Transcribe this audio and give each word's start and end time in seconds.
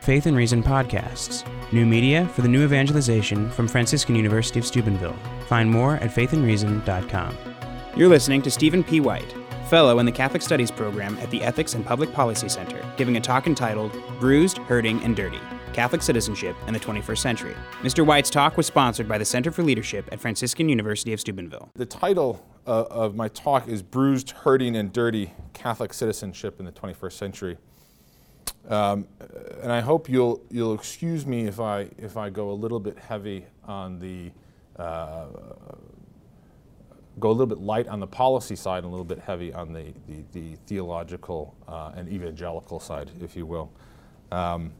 Faith 0.00 0.24
and 0.24 0.34
Reason 0.34 0.62
podcasts, 0.62 1.44
new 1.72 1.84
media 1.84 2.26
for 2.28 2.40
the 2.40 2.48
new 2.48 2.64
evangelization 2.64 3.50
from 3.50 3.68
Franciscan 3.68 4.14
University 4.16 4.58
of 4.58 4.64
Steubenville. 4.64 5.16
Find 5.46 5.70
more 5.70 5.96
at 5.96 6.10
faithandreason.com. 6.10 7.36
You're 7.94 8.08
listening 8.08 8.40
to 8.42 8.50
Stephen 8.50 8.82
P. 8.82 9.00
White, 9.00 9.34
fellow 9.68 9.98
in 9.98 10.06
the 10.06 10.12
Catholic 10.12 10.40
Studies 10.40 10.70
program 10.70 11.18
at 11.18 11.30
the 11.30 11.42
Ethics 11.42 11.74
and 11.74 11.84
Public 11.84 12.14
Policy 12.14 12.48
Center, 12.48 12.82
giving 12.96 13.18
a 13.18 13.20
talk 13.20 13.46
entitled 13.46 13.92
Bruised, 14.18 14.56
Hurting, 14.58 15.02
and 15.04 15.14
Dirty 15.14 15.40
Catholic 15.74 16.00
Citizenship 16.00 16.56
in 16.66 16.72
the 16.72 16.80
21st 16.80 17.18
Century. 17.18 17.54
Mr. 17.82 18.04
White's 18.04 18.30
talk 18.30 18.56
was 18.56 18.66
sponsored 18.66 19.06
by 19.06 19.18
the 19.18 19.24
Center 19.24 19.50
for 19.52 19.62
Leadership 19.62 20.08
at 20.10 20.18
Franciscan 20.18 20.68
University 20.70 21.12
of 21.12 21.20
Steubenville. 21.20 21.70
The 21.74 21.86
title 21.86 22.44
uh, 22.66 22.84
of 22.90 23.14
my 23.14 23.28
talk 23.28 23.68
is 23.68 23.82
Bruised, 23.82 24.30
Hurting, 24.30 24.76
and 24.76 24.92
Dirty 24.92 25.32
Catholic 25.52 25.92
Citizenship 25.92 26.58
in 26.58 26.64
the 26.64 26.72
21st 26.72 27.12
Century. 27.12 27.58
Um, 28.68 29.06
and 29.62 29.72
I 29.72 29.80
hope 29.80 30.08
you'll, 30.08 30.42
you'll 30.50 30.74
excuse 30.74 31.26
me 31.26 31.46
if 31.46 31.60
I, 31.60 31.88
if 31.98 32.16
I 32.16 32.30
go 32.30 32.50
a 32.50 32.52
little 32.52 32.80
bit 32.80 32.98
heavy 32.98 33.46
on 33.64 33.98
the, 33.98 34.30
uh, 34.80 35.26
go 37.18 37.30
a 37.30 37.32
little 37.32 37.46
bit 37.46 37.58
light 37.58 37.88
on 37.88 38.00
the 38.00 38.06
policy 38.06 38.56
side 38.56 38.78
and 38.78 38.86
a 38.86 38.90
little 38.90 39.04
bit 39.04 39.18
heavy 39.18 39.52
on 39.52 39.72
the, 39.72 39.92
the, 40.06 40.24
the 40.32 40.56
theological 40.66 41.54
uh, 41.68 41.92
and 41.96 42.08
evangelical 42.08 42.80
side, 42.80 43.10
if 43.20 43.34
you 43.36 43.46
will. 43.46 43.70
Um, 44.30 44.72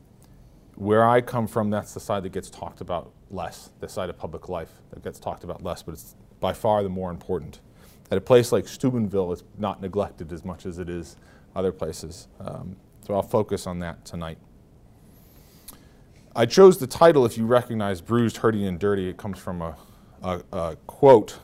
where 0.77 1.07
I 1.07 1.21
come 1.21 1.47
from, 1.47 1.71
that's 1.71 1.93
the 1.93 2.01
side 2.01 2.23
that 2.23 2.33
gets 2.33 2.49
talked 2.49 2.81
about 2.81 3.13
less, 3.31 3.71
the 3.81 3.89
side 3.89 4.09
of 4.09 4.19
public 4.19 4.49
life 4.49 4.71
that 4.91 5.03
gets 5.03 5.19
talked 5.19 5.45
about 5.45 5.63
less, 5.63 5.83
but 5.83 5.93
it's 5.93 6.15
by 6.39 6.53
far 6.53 6.83
the 6.83 6.89
more 6.89 7.11
important. 7.11 7.61
At 8.11 8.19
a 8.19 8.21
place 8.21 8.51
like 8.51 8.67
Steubenville, 8.67 9.33
it's 9.33 9.45
not 9.59 9.81
neglected 9.83 10.33
as 10.33 10.45
much 10.45 10.67
as 10.67 10.79
it 10.79 10.89
is 10.89 11.17
other 11.55 11.71
places. 11.71 12.29
Um, 12.41 12.77
so 13.11 13.17
I'll 13.17 13.23
focus 13.23 13.67
on 13.67 13.81
that 13.81 14.05
tonight. 14.05 14.39
I 16.37 16.47
chose 16.47 16.79
the 16.79 16.87
title, 16.87 17.27
if 17.27 17.37
you 17.37 17.45
recognize 17.45 18.01
Bruised, 18.01 18.37
Hurting, 18.37 18.65
and 18.65 18.79
Dirty. 18.79 19.09
It 19.09 19.17
comes 19.17 19.37
from 19.37 19.61
a, 19.61 19.77
a, 20.23 20.41
a 20.53 20.77
quote 20.87 21.41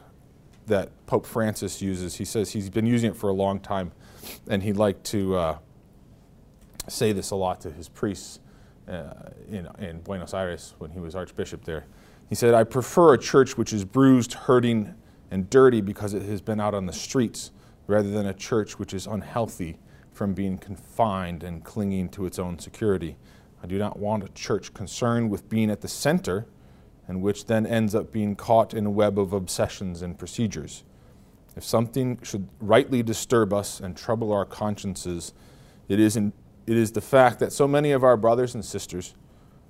that 0.69 0.91
Pope 1.07 1.27
Francis 1.27 1.83
uses. 1.83 2.15
He 2.15 2.25
says 2.25 2.53
he's 2.53 2.71
been 2.71 2.87
using 2.87 3.11
it 3.11 3.17
for 3.17 3.31
a 3.31 3.33
long 3.33 3.59
time, 3.59 3.91
and 4.49 4.63
he'd 4.63 4.77
like 4.77 5.03
to 5.05 5.35
uh, 5.35 5.59
say 6.87 7.11
this 7.11 7.33
a 7.33 7.37
lot 7.37 7.61
to 7.63 7.73
his 7.73 7.89
priests 7.89 8.39
uh, 8.87 9.31
in, 9.49 9.67
in 9.81 10.03
Buenos 10.03 10.35
Aires 10.35 10.75
when 10.79 10.93
he 10.93 11.01
was 11.01 11.17
Archbishop 11.17 11.65
there. 11.65 11.87
He 12.29 12.37
said, 12.37 12.55
I 12.55 12.63
prefer 12.63 13.15
a 13.15 13.19
church 13.19 13.59
which 13.59 13.73
is 13.73 13.85
bruised, 13.85 14.35
hurting, 14.35 14.95
and 15.33 15.51
dirty 15.51 15.81
because 15.81 16.15
it 16.15 16.23
has 16.23 16.41
been 16.41 16.61
out 16.61 16.75
on 16.75 16.87
the 16.87 16.93
streets 16.93 17.51
rather 17.89 18.11
than 18.11 18.25
a 18.25 18.35
church 18.35 18.79
which 18.79 18.95
is 18.95 19.09
unhealthy 19.09 19.79
from 20.17 20.33
being 20.33 20.57
confined 20.57 21.43
and 21.43 21.63
clinging 21.63 22.09
to 22.09 22.25
its 22.25 22.39
own 22.39 22.59
security. 22.59 23.19
I 23.63 23.67
do 23.67 23.79
not 23.79 23.99
want 23.99 24.25
a 24.25 24.29
church 24.29 24.73
concerned 24.73 25.31
with 25.31 25.49
being 25.49 25.71
at 25.71 25.83
the 25.83 25.89
center 25.89 26.47
and 27.07 27.21
which 27.21 27.47
then 27.47 27.67
ends 27.67 27.95
up 27.95 28.13
being 28.13 28.35
caught 28.35 28.73
in 28.73 28.87
a 28.87 28.91
web 28.91 29.19
of 29.19 29.35
obsessions 29.35 30.01
and 30.01 30.19
procedures. 30.19 30.85
If 31.55 31.65
something 31.65 32.19
should 32.23 32.49
rightly 32.61 33.03
disturb 33.03 33.53
us 33.53 33.79
and 33.79 33.97
trouble 33.97 34.33
our 34.33 34.47
consciences, 34.47 35.35
it 35.87 36.01
is, 36.01 36.17
in, 36.17 36.33
it 36.67 36.77
is 36.77 36.93
the 36.93 37.01
fact 37.01 37.39
that 37.41 37.53
so 37.53 37.69
many 37.69 37.93
of 37.93 38.03
our 38.03 38.17
brothers 38.17 38.55
and 38.55 38.65
sisters 38.65 39.15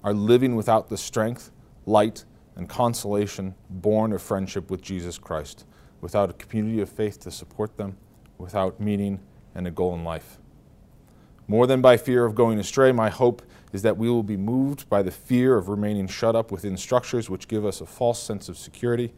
are 0.05 0.15
living 0.15 0.55
without 0.55 0.89
the 0.89 0.97
strength, 0.97 1.51
light, 1.85 2.25
and 2.55 2.69
consolation 2.69 3.55
born 3.69 4.13
of 4.13 4.23
friendship 4.23 4.71
with 4.71 4.81
Jesus 4.81 5.19
Christ, 5.19 5.67
without 6.01 6.31
a 6.31 6.35
community 6.35 6.81
of 6.81 6.89
faith 6.89 7.19
to 7.21 7.31
support 7.31 7.77
them, 7.77 7.97
without 8.39 8.81
meaning 8.81 9.21
and 9.57 9.67
a 9.67 9.71
goal 9.71 9.95
in 9.95 10.05
life. 10.05 10.39
More 11.49 11.67
than 11.67 11.81
by 11.81 11.97
fear 11.97 12.25
of 12.25 12.35
going 12.35 12.59
astray, 12.59 12.93
my 12.93 13.09
hope 13.09 13.43
is 13.73 13.83
that 13.83 13.97
we 13.97 14.09
will 14.09 14.23
be 14.23 14.37
moved 14.37 14.89
by 14.89 15.03
the 15.03 15.11
fear 15.11 15.57
of 15.57 15.69
remaining 15.69 16.07
shut 16.07 16.37
up 16.37 16.53
within 16.53 16.77
structures 16.77 17.31
which 17.31 17.49
give 17.49 17.65
us 17.65 17.81
a 17.81 17.87
false 17.87 18.23
sense 18.23 18.49
of 18.49 18.59
security, 18.59 19.13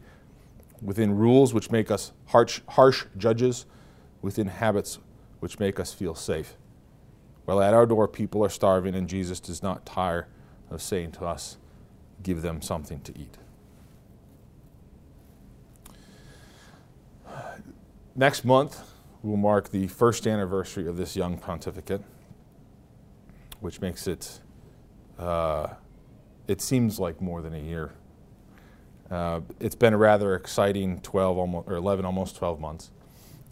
within 0.81 1.15
rules 1.15 1.53
which 1.53 1.69
make 1.69 1.91
us 1.91 2.13
harsh, 2.27 2.61
harsh 2.69 3.05
judges, 3.17 3.65
within 4.21 4.47
habits 4.47 4.99
which 5.39 5.59
make 5.59 5.79
us 5.79 5.93
feel 5.93 6.15
safe. 6.15 6.55
While 7.45 7.61
at 7.61 7.73
our 7.73 7.85
door 7.85 8.07
people 8.07 8.43
are 8.43 8.49
starving, 8.49 8.95
and 8.95 9.09
Jesus 9.09 9.39
does 9.39 9.61
not 9.61 9.85
tire 9.85 10.27
of 10.69 10.81
saying 10.81 11.11
to 11.13 11.25
us, 11.25 11.57
Give 12.21 12.41
them 12.41 12.61
something 12.61 12.99
to 13.01 13.17
eat. 13.17 13.37
Next 18.15 18.43
month 18.43 18.81
will 19.23 19.37
mark 19.37 19.69
the 19.69 19.87
first 19.87 20.25
anniversary 20.25 20.87
of 20.87 20.97
this 20.97 21.15
young 21.15 21.37
pontificate, 21.37 22.01
which 23.59 23.81
makes 23.81 24.07
it, 24.07 24.39
uh, 25.17 25.67
it 26.47 26.61
seems 26.61 26.99
like 26.99 27.21
more 27.21 27.41
than 27.41 27.53
a 27.53 27.59
year. 27.59 27.93
Uh, 29.11 29.41
it's 29.59 29.75
been 29.75 29.93
a 29.93 29.97
rather 29.97 30.35
exciting 30.35 30.99
12 31.01 31.37
almost, 31.37 31.67
or 31.67 31.75
11, 31.75 32.05
almost 32.05 32.35
12 32.37 32.59
months. 32.59 32.91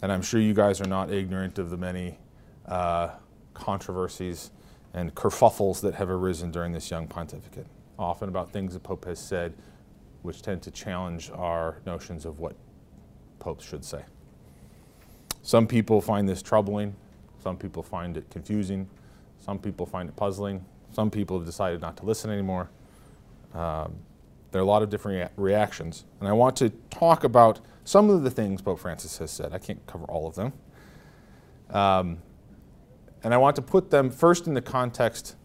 And 0.00 0.12
I'm 0.12 0.22
sure 0.22 0.40
you 0.40 0.54
guys 0.54 0.80
are 0.80 0.86
not 0.86 1.10
ignorant 1.10 1.58
of 1.58 1.70
the 1.70 1.76
many 1.76 2.18
uh, 2.66 3.10
controversies 3.54 4.52
and 4.94 5.14
kerfuffles 5.14 5.80
that 5.82 5.94
have 5.94 6.08
arisen 6.08 6.50
during 6.50 6.72
this 6.72 6.90
young 6.90 7.06
pontificate, 7.06 7.66
often 7.98 8.28
about 8.28 8.50
things 8.50 8.74
the 8.74 8.80
Pope 8.80 9.04
has 9.04 9.18
said, 9.18 9.54
which 10.22 10.40
tend 10.42 10.62
to 10.62 10.70
challenge 10.70 11.30
our 11.34 11.80
notions 11.84 12.24
of 12.24 12.38
what 12.38 12.56
popes 13.38 13.64
should 13.64 13.84
say. 13.84 14.04
Some 15.42 15.66
people 15.66 16.00
find 16.00 16.28
this 16.28 16.42
troubling, 16.42 16.94
some 17.42 17.56
people 17.56 17.82
find 17.82 18.16
it 18.16 18.28
confusing, 18.30 18.88
some 19.38 19.58
people 19.58 19.86
find 19.86 20.08
it 20.08 20.16
puzzling, 20.16 20.64
some 20.92 21.10
people 21.10 21.38
have 21.38 21.46
decided 21.46 21.80
not 21.80 21.96
to 21.98 22.04
listen 22.04 22.30
anymore. 22.30 22.70
Um, 23.54 23.96
there 24.50 24.60
are 24.60 24.64
a 24.64 24.66
lot 24.66 24.82
of 24.82 24.90
different 24.90 25.30
rea- 25.36 25.52
reactions, 25.52 26.04
and 26.20 26.28
I 26.28 26.32
want 26.32 26.56
to 26.56 26.70
talk 26.90 27.24
about 27.24 27.60
some 27.84 28.10
of 28.10 28.22
the 28.22 28.30
things 28.30 28.60
Pope 28.60 28.80
Francis 28.80 29.18
has 29.18 29.30
said. 29.30 29.52
I 29.52 29.58
can't 29.58 29.84
cover 29.86 30.04
all 30.04 30.26
of 30.26 30.34
them. 30.34 30.52
Um, 31.70 32.18
and 33.22 33.34
I 33.34 33.36
want 33.36 33.56
to 33.56 33.62
put 33.62 33.90
them 33.90 34.10
first 34.10 34.46
in 34.46 34.54
the 34.54 34.62
context 34.62 35.36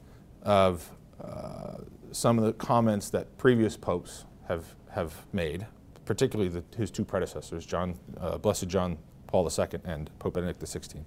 of 0.44 0.90
uh, 1.24 1.76
some 2.12 2.38
of 2.38 2.46
the 2.46 2.53
comments 2.53 3.09
that 3.09 3.38
previous 3.38 3.78
popes 3.78 4.26
have, 4.48 4.76
have 4.92 5.26
made, 5.34 5.66
particularly 6.06 6.50
the, 6.50 6.64
his 6.78 6.92
two 6.92 7.06
predecessors, 7.06 7.66
John, 7.66 7.96
uh, 8.20 8.38
Blessed 8.38 8.68
John 8.68 8.98
Paul 9.34 9.50
II 9.50 9.80
and 9.84 10.12
Pope 10.20 10.36
Benedict 10.36 10.62
XVI. 10.62 11.04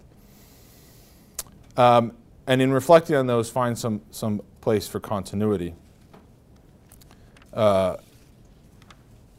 Um, 1.76 2.12
and 2.48 2.60
in 2.60 2.72
reflecting 2.72 3.14
on 3.14 3.28
those, 3.28 3.48
find 3.48 3.78
some, 3.78 4.02
some 4.10 4.42
place 4.60 4.88
for 4.88 4.98
continuity. 4.98 5.76
Uh, 7.54 7.98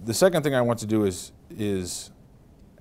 the 0.05 0.13
second 0.13 0.43
thing 0.43 0.55
I 0.55 0.61
want 0.61 0.79
to 0.79 0.85
do 0.85 1.03
is, 1.03 1.33
is 1.49 2.11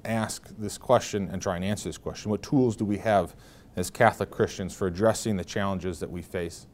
ask 0.05 0.49
this 0.57 0.79
question 0.79 1.29
and 1.33 1.43
try 1.43 1.57
and 1.57 1.65
answer 1.65 1.89
this 1.89 1.99
question. 1.99 2.31
What 2.31 2.41
tools 2.41 2.77
do 2.77 2.85
we 2.85 2.99
have 2.99 3.35
as 3.75 3.91
Catholic 3.91 4.31
Christians 4.31 4.73
for 4.73 4.87
addressing 4.87 5.37
the 5.37 5.45
challenges 5.45 5.99
that 5.99 6.11
we 6.11 6.23
face 6.23 6.69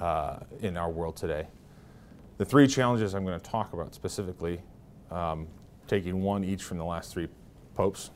uh, 0.00 0.38
in 0.60 0.78
our 0.78 0.88
world 0.88 1.18
today? 1.18 1.46
The 2.38 2.46
three 2.46 2.68
challenges 2.68 3.14
I'm 3.14 3.26
going 3.26 3.38
to 3.38 3.50
talk 3.50 3.74
about 3.74 3.94
specifically, 3.94 4.62
um, 5.10 5.46
taking 5.88 6.22
one 6.22 6.42
each 6.42 6.62
from 6.62 6.78
the 6.78 6.84
last 6.86 7.12
three 7.12 7.28
popes, 7.74 8.12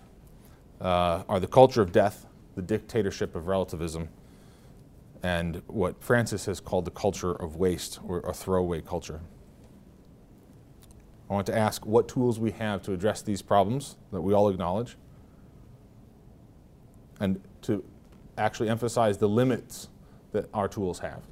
uh, 0.81 1.23
are 1.29 1.41
the 1.41 1.47
culture 1.47 1.83
of 1.83 1.93
death, 1.93 2.27
the 2.55 2.63
dictatorship 2.63 3.35
of 3.35 3.47
relativism, 3.47 4.09
and 5.23 5.63
what 5.67 6.03
Francis 6.03 6.47
has 6.47 6.61
called 6.61 6.85
the 6.85 6.91
culture 6.91 7.33
of 7.33 7.57
waste 7.57 8.01
or 8.07 8.21
a 8.21 8.33
throwaway 8.33 8.81
culture. 8.81 9.21
I 11.29 11.35
want 11.35 11.47
to 11.47 11.57
ask 11.57 11.85
what 11.87 12.09
tools 12.09 12.41
we 12.41 12.51
have 12.53 12.83
to 12.83 12.93
address 12.93 13.23
these 13.23 13.43
problems 13.43 13.97
that 14.13 14.21
we 14.21 14.33
all 14.33 14.49
acknowledge, 14.49 14.97
and 17.21 17.41
to 17.63 17.85
actually 18.39 18.71
emphasize 18.71 19.19
the 19.19 19.29
limits 19.29 19.89
that 20.33 20.49
our 20.55 20.69
tools 20.69 20.99
have. 21.01 21.23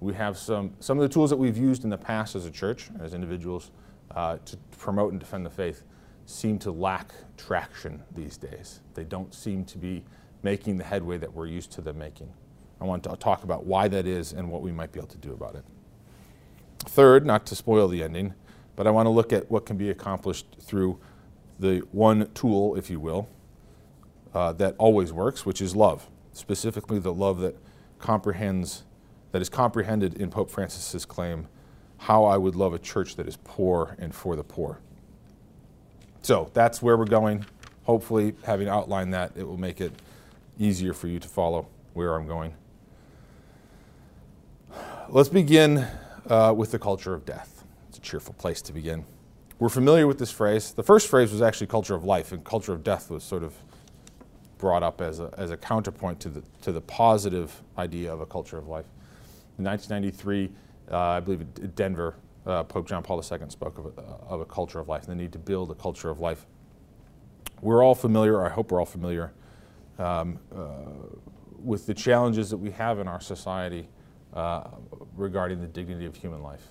We 0.00 0.14
have 0.14 0.38
some, 0.38 0.72
some 0.80 0.98
of 0.98 1.02
the 1.02 1.12
tools 1.12 1.30
that 1.30 1.36
we've 1.36 1.56
used 1.56 1.84
in 1.84 1.90
the 1.90 1.98
past 1.98 2.36
as 2.36 2.46
a 2.46 2.50
church, 2.50 2.90
as 3.00 3.14
individuals, 3.14 3.70
uh, 4.12 4.38
to 4.44 4.56
promote 4.78 5.10
and 5.12 5.18
defend 5.18 5.44
the 5.44 5.50
faith 5.50 5.82
seem 6.26 6.58
to 6.60 6.70
lack 6.70 7.12
traction 7.36 8.02
these 8.14 8.36
days. 8.36 8.80
They 8.94 9.04
don't 9.04 9.34
seem 9.34 9.64
to 9.66 9.78
be 9.78 10.04
making 10.42 10.78
the 10.78 10.84
headway 10.84 11.18
that 11.18 11.32
we're 11.32 11.46
used 11.46 11.72
to 11.72 11.80
them 11.80 11.98
making. 11.98 12.32
I 12.80 12.84
want 12.84 13.02
to 13.04 13.16
talk 13.16 13.44
about 13.44 13.64
why 13.64 13.88
that 13.88 14.06
is 14.06 14.32
and 14.32 14.50
what 14.50 14.62
we 14.62 14.72
might 14.72 14.92
be 14.92 14.98
able 14.98 15.08
to 15.08 15.18
do 15.18 15.32
about 15.32 15.54
it. 15.54 15.64
Third, 16.80 17.24
not 17.24 17.46
to 17.46 17.54
spoil 17.54 17.88
the 17.88 18.02
ending, 18.02 18.34
but 18.76 18.86
I 18.86 18.90
want 18.90 19.06
to 19.06 19.10
look 19.10 19.32
at 19.32 19.50
what 19.50 19.64
can 19.64 19.76
be 19.76 19.90
accomplished 19.90 20.46
through 20.60 20.98
the 21.58 21.78
one 21.92 22.28
tool, 22.34 22.76
if 22.76 22.90
you 22.90 23.00
will, 23.00 23.28
uh, 24.34 24.52
that 24.54 24.74
always 24.78 25.12
works, 25.12 25.46
which 25.46 25.60
is 25.60 25.76
love, 25.76 26.08
specifically 26.32 26.98
the 26.98 27.12
love 27.12 27.38
that 27.38 27.56
comprehends, 27.98 28.84
that 29.32 29.40
is 29.40 29.48
comprehended 29.48 30.14
in 30.14 30.30
Pope 30.30 30.50
Francis's 30.50 31.04
claim, 31.06 31.46
how 31.98 32.24
I 32.24 32.36
would 32.36 32.56
love 32.56 32.74
a 32.74 32.78
church 32.78 33.16
that 33.16 33.28
is 33.28 33.38
poor 33.44 33.96
and 33.98 34.14
for 34.14 34.36
the 34.36 34.44
poor. 34.44 34.80
So 36.24 36.50
that's 36.54 36.80
where 36.80 36.96
we're 36.96 37.04
going. 37.04 37.44
Hopefully, 37.82 38.32
having 38.44 38.66
outlined 38.66 39.12
that, 39.12 39.32
it 39.36 39.46
will 39.46 39.58
make 39.58 39.78
it 39.78 39.92
easier 40.58 40.94
for 40.94 41.06
you 41.06 41.18
to 41.18 41.28
follow 41.28 41.66
where 41.92 42.14
I'm 42.14 42.26
going. 42.26 42.54
let's 45.10 45.28
begin 45.28 45.86
uh, 46.30 46.54
with 46.56 46.70
the 46.70 46.78
culture 46.78 47.12
of 47.12 47.26
death. 47.26 47.62
It's 47.90 47.98
a 47.98 48.00
cheerful 48.00 48.32
place 48.38 48.62
to 48.62 48.72
begin. 48.72 49.04
We're 49.58 49.68
familiar 49.68 50.06
with 50.06 50.18
this 50.18 50.30
phrase. 50.30 50.72
The 50.72 50.82
first 50.82 51.08
phrase 51.08 51.30
was 51.30 51.42
actually 51.42 51.66
culture 51.66 51.94
of 51.94 52.04
life, 52.04 52.32
and 52.32 52.42
culture 52.42 52.72
of 52.72 52.82
death 52.82 53.10
was 53.10 53.22
sort 53.22 53.42
of 53.42 53.52
brought 54.56 54.82
up 54.82 55.02
as 55.02 55.20
a, 55.20 55.30
as 55.36 55.50
a 55.50 55.58
counterpoint 55.58 56.20
to 56.20 56.30
the, 56.30 56.42
to 56.62 56.72
the 56.72 56.80
positive 56.80 57.62
idea 57.76 58.10
of 58.10 58.22
a 58.22 58.26
culture 58.26 58.56
of 58.56 58.66
life. 58.66 58.86
In 59.58 59.64
1993, 59.66 60.50
uh, 60.90 60.98
I 60.98 61.20
believe 61.20 61.74
Denver, 61.74 62.14
uh, 62.46 62.64
Pope 62.64 62.86
John 62.86 63.02
Paul 63.02 63.18
II 63.18 63.38
spoke 63.48 63.78
of 63.78 63.86
a, 63.86 64.00
of 64.00 64.40
a 64.40 64.44
culture 64.44 64.78
of 64.78 64.88
life, 64.88 65.06
the 65.06 65.14
need 65.14 65.32
to 65.32 65.38
build 65.38 65.70
a 65.70 65.74
culture 65.74 66.10
of 66.10 66.20
life. 66.20 66.46
We're 67.62 67.82
all 67.82 67.94
familiar, 67.94 68.36
or 68.36 68.46
I 68.46 68.50
hope 68.50 68.70
we're 68.70 68.80
all 68.80 68.86
familiar, 68.86 69.32
um, 69.98 70.38
uh, 70.54 70.58
with 71.62 71.86
the 71.86 71.94
challenges 71.94 72.50
that 72.50 72.58
we 72.58 72.70
have 72.72 72.98
in 72.98 73.08
our 73.08 73.20
society 73.20 73.88
uh, 74.34 74.64
regarding 75.16 75.60
the 75.60 75.66
dignity 75.66 76.06
of 76.06 76.16
human 76.16 76.42
life. 76.42 76.68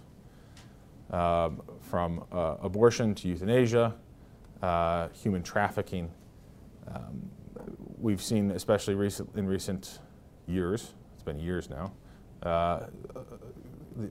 Um, 1.09 1.61
from 1.81 2.23
uh, 2.31 2.55
abortion 2.61 3.13
to 3.15 3.27
euthanasia, 3.27 3.95
uh, 4.61 5.09
human 5.09 5.43
trafficking. 5.43 6.09
Um, 6.87 7.29
we've 7.99 8.21
seen, 8.21 8.51
especially 8.51 8.95
recent, 8.95 9.29
in 9.35 9.45
recent 9.45 9.99
years, 10.47 10.93
it's 11.13 11.23
been 11.23 11.39
years 11.39 11.69
now, 11.69 11.93
uh, 12.41 12.87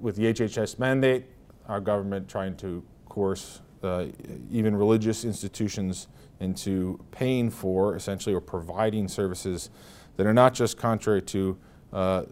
with 0.00 0.16
the 0.16 0.24
HHS 0.24 0.78
mandate, 0.78 1.26
our 1.68 1.80
government 1.80 2.28
trying 2.28 2.56
to 2.56 2.82
coerce 3.08 3.60
uh, 3.82 4.06
even 4.50 4.76
religious 4.76 5.24
institutions 5.24 6.08
into 6.40 6.98
paying 7.10 7.50
for, 7.50 7.96
essentially, 7.96 8.34
or 8.34 8.40
providing 8.40 9.08
services 9.08 9.70
that 10.16 10.26
are 10.26 10.34
not 10.34 10.54
just 10.54 10.76
contrary 10.76 11.22
to 11.22 11.56
uh, 11.92 12.24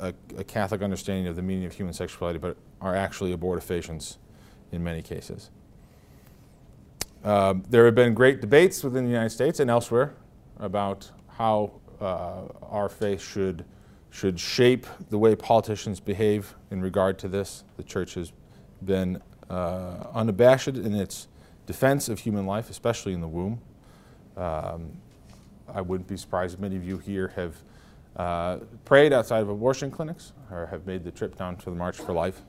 a, 0.00 0.12
a, 0.36 0.44
Catholic 0.44 0.82
understanding 0.82 1.26
of 1.26 1.36
the 1.36 1.42
meaning 1.42 1.64
of 1.64 1.72
human 1.72 1.94
sexuality, 1.94 2.38
but 2.38 2.56
are 2.80 2.96
actually 2.96 3.34
abortifacients 3.36 4.16
in 4.72 4.82
many 4.82 5.02
cases. 5.02 5.50
Um, 7.22 7.62
there 7.68 7.84
have 7.84 7.94
been 7.94 8.14
great 8.14 8.40
debates 8.40 8.82
within 8.82 9.04
the 9.04 9.10
United 9.10 9.30
States 9.30 9.60
and 9.60 9.70
elsewhere 9.70 10.14
about 10.58 11.10
how 11.28 11.72
uh, 12.00 12.42
our 12.62 12.88
faith 12.88 13.22
should, 13.22 13.64
should 14.10 14.40
shape 14.40 14.86
the 15.10 15.18
way 15.18 15.36
politicians 15.36 16.00
behave 16.00 16.54
in 16.70 16.80
regard 16.80 17.18
to 17.18 17.28
this. 17.28 17.64
The 17.76 17.82
church 17.82 18.14
has 18.14 18.32
been 18.84 19.20
uh, 19.48 20.06
unabashed 20.14 20.68
in 20.68 20.94
its 20.94 21.28
defense 21.66 22.08
of 22.08 22.20
human 22.20 22.46
life, 22.46 22.70
especially 22.70 23.12
in 23.12 23.20
the 23.20 23.28
womb. 23.28 23.60
Um, 24.36 24.92
I 25.72 25.80
wouldn't 25.80 26.08
be 26.08 26.16
surprised 26.16 26.54
if 26.54 26.60
many 26.60 26.76
of 26.76 26.84
you 26.84 26.98
here 26.98 27.28
have 27.36 27.56
uh, 28.16 28.58
prayed 28.84 29.12
outside 29.12 29.40
of 29.42 29.48
abortion 29.48 29.90
clinics 29.90 30.32
or 30.50 30.66
have 30.66 30.86
made 30.86 31.04
the 31.04 31.10
trip 31.10 31.36
down 31.36 31.56
to 31.56 31.64
the 31.66 31.76
March 31.76 31.96
for 31.96 32.12
Life. 32.12 32.42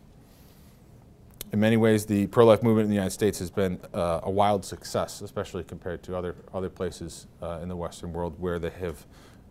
In 1.51 1.59
many 1.59 1.75
ways, 1.75 2.05
the 2.05 2.27
pro 2.27 2.45
life 2.45 2.63
movement 2.63 2.85
in 2.85 2.89
the 2.89 2.95
United 2.95 3.11
States 3.11 3.39
has 3.39 3.51
been 3.51 3.79
uh, 3.93 4.21
a 4.23 4.31
wild 4.31 4.63
success, 4.63 5.21
especially 5.21 5.63
compared 5.63 6.01
to 6.03 6.15
other, 6.15 6.35
other 6.53 6.69
places 6.69 7.27
uh, 7.41 7.59
in 7.61 7.67
the 7.67 7.75
Western 7.75 8.13
world 8.13 8.35
where 8.39 8.57
they 8.57 8.69
have 8.69 9.05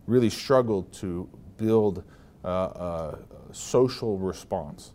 really 0.07 0.31
struggled 0.31 0.91
to 0.95 1.29
build 1.59 2.03
uh, 2.45 2.49
a 2.49 3.19
social 3.53 4.17
response 4.17 4.93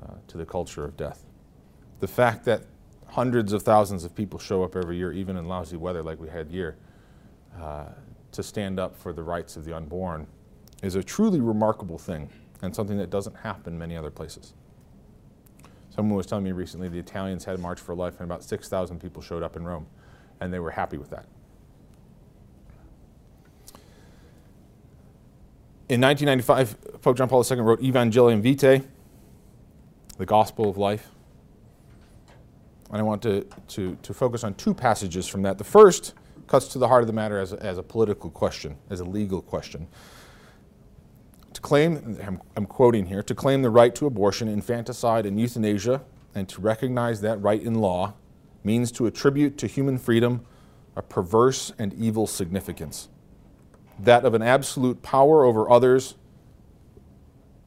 uh, 0.00 0.14
to 0.28 0.36
the 0.36 0.46
culture 0.46 0.84
of 0.84 0.96
death. 0.96 1.24
The 2.00 2.08
fact 2.08 2.44
that 2.46 2.62
hundreds 3.06 3.52
of 3.52 3.62
thousands 3.62 4.04
of 4.04 4.14
people 4.14 4.38
show 4.38 4.62
up 4.62 4.76
every 4.76 4.96
year, 4.96 5.12
even 5.12 5.36
in 5.36 5.46
lousy 5.46 5.76
weather 5.76 6.02
like 6.02 6.20
we 6.20 6.28
had 6.28 6.48
here, 6.48 6.76
uh, 7.60 7.86
to 8.32 8.42
stand 8.42 8.78
up 8.78 8.96
for 8.96 9.12
the 9.12 9.22
rights 9.22 9.56
of 9.56 9.64
the 9.64 9.76
unborn 9.76 10.26
is 10.82 10.94
a 10.94 11.02
truly 11.02 11.40
remarkable 11.40 11.98
thing 11.98 12.30
and 12.62 12.74
something 12.74 12.96
that 12.98 13.10
doesn't 13.10 13.36
happen 13.36 13.78
many 13.78 13.96
other 13.96 14.10
places. 14.10 14.54
Someone 15.90 16.16
was 16.16 16.26
telling 16.26 16.44
me 16.44 16.52
recently 16.52 16.88
the 16.88 16.98
Italians 16.98 17.44
had 17.44 17.56
a 17.56 17.58
March 17.58 17.80
for 17.80 17.94
Life 17.94 18.20
and 18.20 18.30
about 18.30 18.44
6,000 18.44 19.00
people 19.00 19.20
showed 19.20 19.42
up 19.42 19.56
in 19.56 19.64
Rome, 19.64 19.86
and 20.40 20.52
they 20.52 20.60
were 20.60 20.70
happy 20.70 20.96
with 20.96 21.10
that. 21.10 21.26
In 25.88 26.00
1995, 26.00 27.02
Pope 27.02 27.16
John 27.16 27.28
Paul 27.28 27.44
II 27.50 27.60
wrote 27.62 27.80
Evangelium 27.80 28.40
Vitae, 28.40 28.84
the 30.20 30.26
Gospel 30.26 30.68
of 30.68 30.76
Life. 30.76 31.08
And 32.90 32.98
I 32.98 33.02
want 33.02 33.22
to, 33.22 33.46
to, 33.68 33.96
to 34.02 34.12
focus 34.12 34.44
on 34.44 34.52
two 34.52 34.74
passages 34.74 35.26
from 35.26 35.40
that. 35.42 35.56
The 35.56 35.64
first 35.64 36.12
cuts 36.46 36.68
to 36.68 36.78
the 36.78 36.88
heart 36.88 37.02
of 37.02 37.06
the 37.06 37.14
matter 37.14 37.38
as 37.38 37.54
a, 37.54 37.62
as 37.62 37.78
a 37.78 37.82
political 37.82 38.28
question, 38.28 38.76
as 38.90 39.00
a 39.00 39.04
legal 39.04 39.40
question. 39.40 39.88
To 41.54 41.60
claim, 41.62 42.18
I'm, 42.22 42.38
I'm 42.54 42.66
quoting 42.66 43.06
here, 43.06 43.22
to 43.22 43.34
claim 43.34 43.62
the 43.62 43.70
right 43.70 43.94
to 43.94 44.04
abortion, 44.04 44.46
infanticide, 44.46 45.24
and 45.24 45.40
euthanasia, 45.40 46.02
and 46.34 46.46
to 46.50 46.60
recognize 46.60 47.22
that 47.22 47.40
right 47.40 47.62
in 47.62 47.76
law 47.76 48.12
means 48.62 48.92
to 48.92 49.06
attribute 49.06 49.56
to 49.56 49.66
human 49.66 49.96
freedom 49.96 50.44
a 50.96 51.02
perverse 51.02 51.72
and 51.78 51.94
evil 51.94 52.26
significance. 52.26 53.08
That 53.98 54.26
of 54.26 54.34
an 54.34 54.42
absolute 54.42 55.00
power 55.00 55.44
over 55.44 55.70
others, 55.70 56.16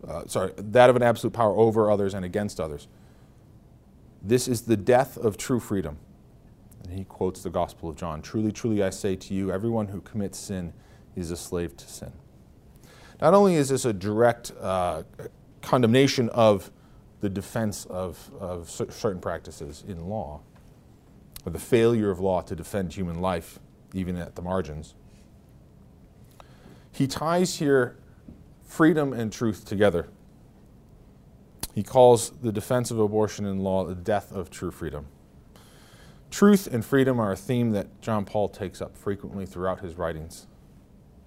uh, 0.08 0.26
sorry, 0.28 0.54
that 0.58 0.90
of 0.90 0.96
an 0.96 1.04
absolute 1.04 1.34
power 1.34 1.56
over 1.56 1.90
others 1.90 2.14
and 2.14 2.26
against 2.26 2.60
others. 2.60 2.88
This 4.22 4.48
is 4.48 4.62
the 4.62 4.78
death 4.78 5.18
of 5.18 5.38
true 5.38 5.60
freedom. 5.60 5.98
And 6.84 6.94
he 6.94 7.06
quotes 7.06 7.44
the 7.44 7.50
Gospel 7.50 7.90
of 7.90 7.96
John 7.96 8.22
Truly, 8.22 8.52
truly, 8.52 8.84
I 8.84 8.90
say 8.90 9.16
to 9.16 9.34
you, 9.34 9.52
everyone 9.52 9.88
who 9.88 10.02
commits 10.02 10.38
sin 10.38 10.74
is 11.16 11.32
a 11.32 11.38
slave 11.38 11.78
to 11.78 11.88
sin. 11.88 12.12
Not 13.22 13.34
only 13.34 13.56
is 13.56 13.70
this 13.70 13.86
a 13.86 13.94
direct 13.94 14.52
uh, 14.60 15.04
condemnation 15.62 16.30
of 16.30 16.72
the 17.22 17.30
defense 17.30 17.86
of, 17.86 18.32
of 18.40 18.70
certain 18.70 19.22
practices 19.22 19.84
in 19.88 20.08
law, 20.08 20.42
or 21.46 21.52
the 21.52 21.60
failure 21.60 22.10
of 22.10 22.20
law 22.20 22.42
to 22.42 22.56
defend 22.56 22.94
human 22.94 23.22
life, 23.22 23.60
even 23.94 24.18
at 24.18 24.36
the 24.36 24.42
margins, 24.42 24.94
he 26.92 27.08
ties 27.08 27.56
here 27.56 27.98
freedom 28.74 29.14
and 29.14 29.32
truth 29.32 29.66
together. 29.66 30.08
He 31.76 31.84
calls 31.84 32.32
the 32.42 32.52
defense 32.52 32.90
of 32.90 32.98
abortion 32.98 33.46
in 33.46 33.60
law 33.60 33.86
the 33.86 33.94
death 33.94 34.32
of 34.32 34.50
true 34.50 34.72
freedom. 34.72 35.06
Truth 36.32 36.66
and 36.66 36.84
freedom 36.84 37.20
are 37.20 37.32
a 37.32 37.36
theme 37.36 37.70
that 37.72 38.02
John 38.02 38.26
Paul 38.26 38.50
takes 38.50 38.82
up 38.82 38.98
frequently 38.98 39.46
throughout 39.46 39.82
his 39.82 39.94
writings, 39.96 40.48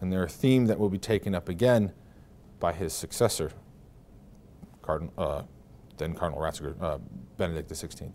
and 0.00 0.12
they're 0.12 0.24
a 0.24 0.28
theme 0.28 0.66
that 0.66 0.80
will 0.80 0.88
be 0.88 0.98
taken 0.98 1.36
up 1.36 1.48
again 1.48 1.92
by 2.58 2.72
his 2.72 2.92
successor, 2.92 3.52
uh, 4.88 5.42
then 5.98 6.14
Cardinal 6.14 6.42
Ratzinger, 6.42 6.82
uh, 6.82 6.98
Benedict 7.36 7.70
XVI. 7.70 8.12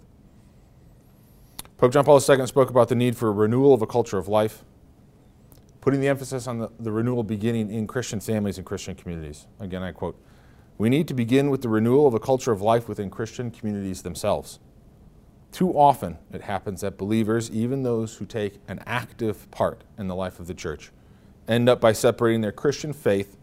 Pope 1.77 1.93
John 1.93 2.03
Paul 2.03 2.19
II 2.19 2.45
spoke 2.47 2.69
about 2.69 2.89
the 2.89 2.95
need 2.95 3.15
for 3.15 3.29
a 3.29 3.31
renewal 3.31 3.73
of 3.73 3.81
a 3.81 3.87
culture 3.87 4.17
of 4.17 4.27
life, 4.27 4.65
putting 5.81 5.99
the 5.99 6.07
emphasis 6.07 6.47
on 6.47 6.59
the, 6.59 6.69
the 6.79 6.91
renewal 6.91 7.23
beginning 7.23 7.71
in 7.71 7.87
Christian 7.87 8.19
families 8.19 8.57
and 8.57 8.65
Christian 8.65 8.95
communities. 8.95 9.47
Again, 9.59 9.81
I 9.81 9.91
quote, 9.91 10.15
We 10.77 10.89
need 10.89 11.07
to 11.09 11.13
begin 11.13 11.49
with 11.49 11.61
the 11.63 11.69
renewal 11.69 12.07
of 12.07 12.13
a 12.13 12.19
culture 12.19 12.51
of 12.51 12.61
life 12.61 12.87
within 12.87 13.09
Christian 13.09 13.51
communities 13.51 14.03
themselves. 14.03 14.59
Too 15.51 15.71
often 15.71 16.17
it 16.31 16.43
happens 16.43 16.81
that 16.81 16.97
believers, 16.97 17.51
even 17.51 17.83
those 17.83 18.15
who 18.15 18.25
take 18.25 18.59
an 18.67 18.81
active 18.85 19.49
part 19.51 19.83
in 19.97 20.07
the 20.07 20.15
life 20.15 20.39
of 20.39 20.47
the 20.47 20.53
church, 20.53 20.91
end 21.47 21.67
up 21.67 21.81
by 21.81 21.91
separating 21.91 22.41
their 22.41 22.53
Christian 22.53 22.93
faith 22.93 23.37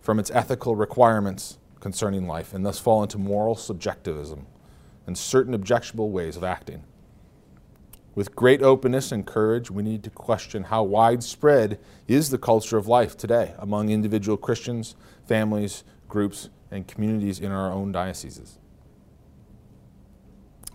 from 0.00 0.18
its 0.18 0.30
ethical 0.32 0.76
requirements 0.76 1.58
concerning 1.80 2.26
life 2.26 2.52
and 2.52 2.66
thus 2.66 2.78
fall 2.78 3.02
into 3.02 3.16
moral 3.16 3.54
subjectivism 3.54 4.46
and 5.06 5.16
certain 5.16 5.54
objectionable 5.54 6.10
ways 6.10 6.36
of 6.36 6.44
acting. 6.44 6.84
With 8.16 8.34
great 8.34 8.62
openness 8.62 9.12
and 9.12 9.24
courage, 9.24 9.70
we 9.70 9.84
need 9.84 10.02
to 10.02 10.10
question 10.10 10.64
how 10.64 10.82
widespread 10.82 11.78
is 12.08 12.30
the 12.30 12.38
culture 12.38 12.76
of 12.76 12.88
life 12.88 13.16
today 13.16 13.54
among 13.58 13.90
individual 13.90 14.36
Christians, 14.36 14.96
families, 15.28 15.84
groups, 16.08 16.48
and 16.72 16.88
communities 16.88 17.38
in 17.38 17.52
our 17.52 17.70
own 17.70 17.92
dioceses 17.92 18.58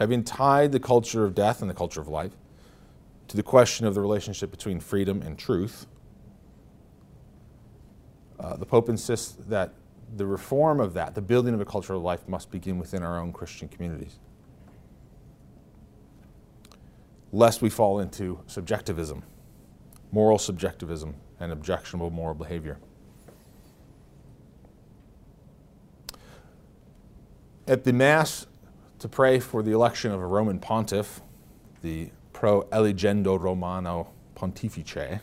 having 0.02 0.24
tied 0.24 0.72
the 0.72 0.80
culture 0.80 1.26
of 1.26 1.36
death 1.36 1.62
and 1.62 1.70
the 1.70 1.76
culture 1.76 2.02
of 2.02 2.08
life 2.08 2.32
to 3.28 3.38
the 3.38 3.44
question 3.44 3.86
of 3.86 3.94
the 3.94 4.02
relationship 4.02 4.50
between 4.50 4.80
freedom 4.80 5.22
and 5.22 5.38
truth, 5.38 5.86
uh, 8.40 8.58
the 8.58 8.66
Pope 8.66 8.90
insists 8.90 9.38
that 9.48 9.76
the 10.18 10.26
reform 10.26 10.80
of 10.80 10.96
that, 10.96 11.14
the 11.14 11.22
building 11.22 11.54
of 11.54 11.62
a 11.62 11.66
culture 11.66 11.94
of 11.94 12.02
life, 12.02 12.28
must 12.28 12.50
begin 12.50 12.80
within 12.80 13.04
our 13.04 13.20
own 13.20 13.32
Christian 13.32 13.68
communities. 13.68 14.18
Lest 17.32 17.62
we 17.62 17.70
fall 17.70 18.00
into 18.00 18.42
subjectivism, 18.48 19.24
moral 20.12 20.38
subjectivism, 20.38 21.16
and 21.40 21.52
objectionable 21.52 22.10
moral 22.10 22.36
behavior. 22.36 22.78
At 27.68 27.84
the 27.84 27.94
Mass 27.94 28.48
to 29.00 29.08
pray 29.08 29.40
for 29.40 29.64
the 29.64 29.72
election 29.72 30.12
of 30.12 30.20
a 30.20 30.26
Roman 30.26 30.60
pontiff, 30.60 31.22
the 31.82 32.10
pro 32.34 32.64
eligendo 32.64 33.40
Romano 33.40 34.12
Pontifice. 34.36 35.22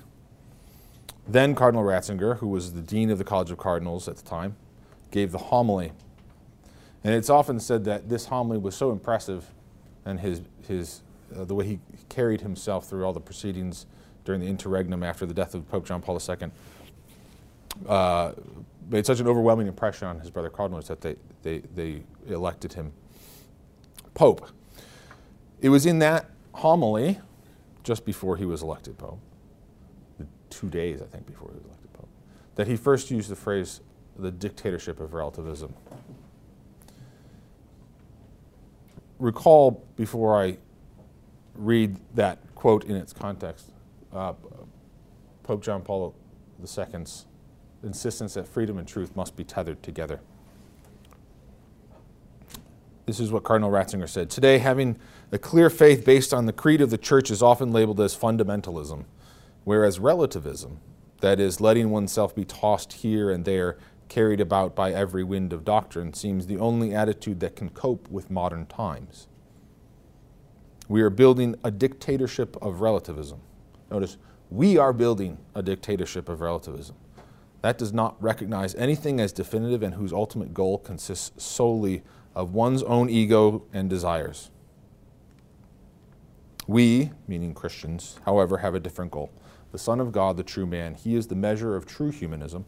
Then 1.26 1.54
Cardinal 1.54 1.84
Ratzinger, 1.84 2.38
who 2.38 2.48
was 2.48 2.72
the 2.72 2.80
dean 2.80 3.10
of 3.10 3.18
the 3.18 3.24
College 3.24 3.50
of 3.50 3.58
Cardinals 3.58 4.08
at 4.08 4.16
the 4.16 4.22
time, 4.22 4.56
gave 5.10 5.30
the 5.30 5.38
homily 5.38 5.92
And 7.04 7.14
it's 7.14 7.30
often 7.30 7.60
said 7.60 7.84
that 7.84 8.08
this 8.08 8.26
homily 8.26 8.58
was 8.58 8.74
so 8.74 8.90
impressive 8.90 9.52
and 10.04 10.20
his, 10.20 10.42
his, 10.66 11.02
uh, 11.36 11.44
the 11.44 11.54
way 11.54 11.66
he 11.66 11.78
carried 12.08 12.40
himself 12.40 12.88
through 12.88 13.04
all 13.04 13.12
the 13.12 13.20
proceedings 13.20 13.86
during 14.24 14.40
the 14.40 14.46
interregnum 14.46 15.02
after 15.02 15.26
the 15.26 15.34
death 15.34 15.54
of 15.54 15.68
Pope 15.68 15.86
John 15.86 16.02
Paul 16.02 16.20
II 16.28 16.50
uh, 17.86 18.32
made 18.90 19.06
such 19.06 19.20
an 19.20 19.26
overwhelming 19.26 19.66
impression 19.66 20.08
on 20.08 20.20
his 20.20 20.30
brother 20.30 20.50
cardinals 20.50 20.88
that 20.88 21.00
they, 21.00 21.16
they, 21.42 21.58
they 21.74 22.02
elected 22.26 22.72
him 22.72 22.92
pope. 24.14 24.48
It 25.60 25.68
was 25.68 25.86
in 25.86 25.98
that 26.00 26.30
homily, 26.52 27.18
just 27.84 28.04
before 28.04 28.36
he 28.36 28.44
was 28.44 28.62
elected 28.62 28.98
pope, 28.98 29.20
two 30.50 30.68
days, 30.68 31.00
I 31.00 31.06
think, 31.06 31.26
before 31.26 31.50
he 31.50 31.56
was 31.56 31.64
elected 31.64 31.92
pope, 31.92 32.08
that 32.56 32.66
he 32.66 32.76
first 32.76 33.10
used 33.10 33.30
the 33.30 33.36
phrase 33.36 33.80
the 34.18 34.30
dictatorship 34.30 34.98
of 35.00 35.14
relativism. 35.14 35.74
Recall 39.18 39.84
before 39.96 40.42
I 40.42 40.58
read 41.58 41.96
that 42.14 42.38
quote 42.54 42.84
in 42.84 42.96
its 42.96 43.12
context, 43.12 43.70
uh, 44.12 44.32
Pope 45.42 45.62
John 45.62 45.82
Paul 45.82 46.14
II's 46.60 47.26
insistence 47.82 48.34
that 48.34 48.48
freedom 48.48 48.78
and 48.78 48.88
truth 48.88 49.14
must 49.14 49.36
be 49.36 49.44
tethered 49.44 49.82
together. 49.82 50.20
This 53.06 53.20
is 53.20 53.32
what 53.32 53.44
Cardinal 53.44 53.70
Ratzinger 53.70 54.08
said. 54.08 54.28
Today, 54.28 54.58
having 54.58 54.98
a 55.32 55.38
clear 55.38 55.70
faith 55.70 56.04
based 56.04 56.34
on 56.34 56.46
the 56.46 56.52
creed 56.52 56.80
of 56.80 56.90
the 56.90 56.98
church 56.98 57.30
is 57.30 57.42
often 57.42 57.72
labeled 57.72 58.00
as 58.00 58.16
fundamentalism, 58.16 59.04
whereas 59.64 59.98
relativism, 59.98 60.80
that 61.20 61.40
is, 61.40 61.60
letting 61.60 61.90
oneself 61.90 62.34
be 62.34 62.44
tossed 62.44 62.92
here 62.94 63.30
and 63.30 63.44
there, 63.44 63.78
carried 64.08 64.40
about 64.40 64.74
by 64.74 64.92
every 64.92 65.24
wind 65.24 65.52
of 65.52 65.64
doctrine, 65.64 66.12
seems 66.12 66.46
the 66.46 66.58
only 66.58 66.94
attitude 66.94 67.40
that 67.40 67.56
can 67.56 67.70
cope 67.70 68.10
with 68.10 68.30
modern 68.30 68.66
times. 68.66 69.27
We 70.88 71.02
are 71.02 71.10
building 71.10 71.54
a 71.62 71.70
dictatorship 71.70 72.56
of 72.62 72.80
relativism. 72.80 73.40
Notice, 73.90 74.16
we 74.50 74.78
are 74.78 74.92
building 74.94 75.38
a 75.54 75.62
dictatorship 75.62 76.28
of 76.28 76.40
relativism. 76.40 76.96
That 77.60 77.76
does 77.76 77.92
not 77.92 78.20
recognize 78.22 78.74
anything 78.76 79.20
as 79.20 79.32
definitive 79.32 79.82
and 79.82 79.94
whose 79.94 80.12
ultimate 80.12 80.54
goal 80.54 80.78
consists 80.78 81.42
solely 81.42 82.02
of 82.34 82.54
one's 82.54 82.82
own 82.84 83.10
ego 83.10 83.64
and 83.72 83.90
desires. 83.90 84.50
We, 86.66 87.10
meaning 87.26 87.54
Christians, 87.54 88.20
however, 88.24 88.58
have 88.58 88.74
a 88.74 88.80
different 88.80 89.10
goal. 89.10 89.30
The 89.72 89.78
Son 89.78 90.00
of 90.00 90.12
God, 90.12 90.36
the 90.36 90.42
true 90.42 90.66
man, 90.66 90.94
he 90.94 91.14
is 91.14 91.26
the 91.26 91.34
measure 91.34 91.76
of 91.76 91.84
true 91.84 92.10
humanism. 92.10 92.64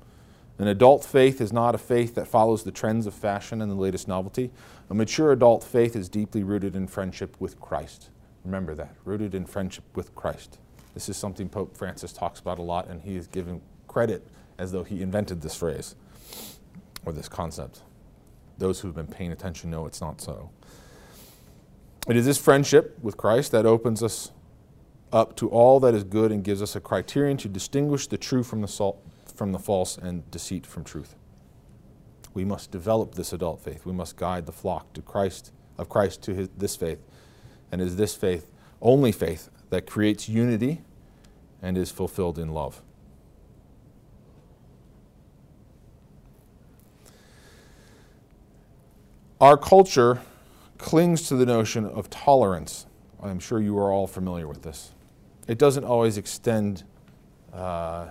An 0.60 0.68
adult 0.68 1.06
faith 1.06 1.40
is 1.40 1.54
not 1.54 1.74
a 1.74 1.78
faith 1.78 2.14
that 2.16 2.28
follows 2.28 2.64
the 2.64 2.70
trends 2.70 3.06
of 3.06 3.14
fashion 3.14 3.62
and 3.62 3.70
the 3.70 3.76
latest 3.76 4.06
novelty. 4.06 4.50
A 4.90 4.94
mature 4.94 5.32
adult 5.32 5.64
faith 5.64 5.96
is 5.96 6.06
deeply 6.10 6.42
rooted 6.42 6.76
in 6.76 6.86
friendship 6.86 7.34
with 7.40 7.58
Christ. 7.58 8.10
Remember 8.44 8.74
that, 8.74 8.94
rooted 9.06 9.34
in 9.34 9.46
friendship 9.46 9.84
with 9.94 10.14
Christ. 10.14 10.58
This 10.92 11.08
is 11.08 11.16
something 11.16 11.48
Pope 11.48 11.74
Francis 11.74 12.12
talks 12.12 12.40
about 12.40 12.58
a 12.58 12.62
lot, 12.62 12.88
and 12.88 13.00
he 13.00 13.16
is 13.16 13.26
given 13.26 13.62
credit 13.88 14.28
as 14.58 14.70
though 14.70 14.84
he 14.84 15.00
invented 15.00 15.40
this 15.40 15.56
phrase 15.56 15.94
or 17.06 17.12
this 17.14 17.26
concept. 17.26 17.80
Those 18.58 18.80
who 18.80 18.88
have 18.88 18.94
been 18.94 19.06
paying 19.06 19.32
attention 19.32 19.70
know 19.70 19.86
it's 19.86 20.02
not 20.02 20.20
so. 20.20 20.50
It 22.06 22.16
is 22.16 22.26
this 22.26 22.36
friendship 22.36 22.98
with 23.00 23.16
Christ 23.16 23.50
that 23.52 23.64
opens 23.64 24.02
us 24.02 24.30
up 25.10 25.36
to 25.36 25.48
all 25.48 25.80
that 25.80 25.94
is 25.94 26.04
good 26.04 26.30
and 26.30 26.44
gives 26.44 26.60
us 26.60 26.76
a 26.76 26.80
criterion 26.80 27.38
to 27.38 27.48
distinguish 27.48 28.08
the 28.08 28.18
true 28.18 28.42
from 28.42 28.60
the, 28.60 28.68
salt, 28.68 29.02
from 29.40 29.52
the 29.52 29.58
false 29.58 29.96
and 29.96 30.30
deceit 30.30 30.66
from 30.66 30.84
truth. 30.84 31.16
We 32.34 32.44
must 32.44 32.70
develop 32.70 33.14
this 33.14 33.32
adult 33.32 33.62
faith. 33.62 33.86
We 33.86 33.92
must 33.94 34.18
guide 34.18 34.44
the 34.44 34.52
flock 34.52 34.92
to 34.92 35.00
Christ, 35.00 35.50
of 35.78 35.88
Christ 35.88 36.20
to 36.24 36.34
his, 36.34 36.50
this 36.58 36.76
faith. 36.76 37.02
And 37.72 37.80
is 37.80 37.96
this 37.96 38.14
faith, 38.14 38.50
only 38.82 39.12
faith, 39.12 39.48
that 39.70 39.86
creates 39.86 40.28
unity 40.28 40.82
and 41.62 41.78
is 41.78 41.90
fulfilled 41.90 42.38
in 42.38 42.50
love. 42.50 42.82
Our 49.40 49.56
culture 49.56 50.20
clings 50.76 51.26
to 51.28 51.36
the 51.36 51.46
notion 51.46 51.86
of 51.86 52.10
tolerance. 52.10 52.84
I'm 53.22 53.40
sure 53.40 53.58
you 53.58 53.78
are 53.78 53.90
all 53.90 54.06
familiar 54.06 54.46
with 54.46 54.60
this. 54.60 54.92
It 55.48 55.56
doesn't 55.56 55.84
always 55.84 56.18
extend 56.18 56.84
uh, 57.54 58.10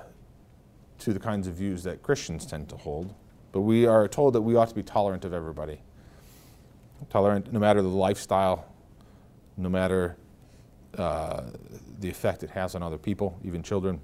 to 0.99 1.13
the 1.13 1.19
kinds 1.19 1.47
of 1.47 1.55
views 1.55 1.83
that 1.83 2.03
Christians 2.03 2.45
tend 2.45 2.69
to 2.69 2.77
hold, 2.77 3.13
but 3.51 3.61
we 3.61 3.85
are 3.85 4.07
told 4.07 4.33
that 4.35 4.41
we 4.41 4.55
ought 4.55 4.69
to 4.69 4.75
be 4.75 4.83
tolerant 4.83 5.25
of 5.25 5.33
everybody. 5.33 5.81
Tolerant 7.09 7.51
no 7.51 7.59
matter 7.59 7.81
the 7.81 7.87
lifestyle, 7.87 8.65
no 9.57 9.69
matter 9.69 10.17
uh, 10.97 11.43
the 11.99 12.09
effect 12.09 12.43
it 12.43 12.49
has 12.51 12.75
on 12.75 12.83
other 12.83 12.97
people, 12.97 13.37
even 13.43 13.63
children. 13.63 14.01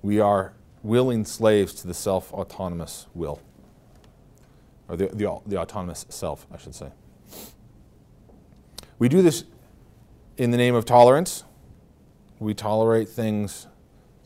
We 0.00 0.20
are 0.20 0.54
willing 0.82 1.24
slaves 1.24 1.74
to 1.74 1.86
the 1.86 1.94
self 1.94 2.32
autonomous 2.32 3.06
will 3.14 3.40
or 4.88 4.96
the, 4.96 5.06
the, 5.08 5.40
the 5.46 5.56
autonomous 5.58 6.06
self, 6.08 6.46
I 6.52 6.58
should 6.58 6.74
say. 6.74 6.90
We 8.98 9.08
do 9.08 9.22
this 9.22 9.44
in 10.36 10.50
the 10.50 10.56
name 10.56 10.74
of 10.74 10.84
tolerance. 10.84 11.44
We 12.38 12.54
tolerate 12.54 13.08
things 13.08 13.66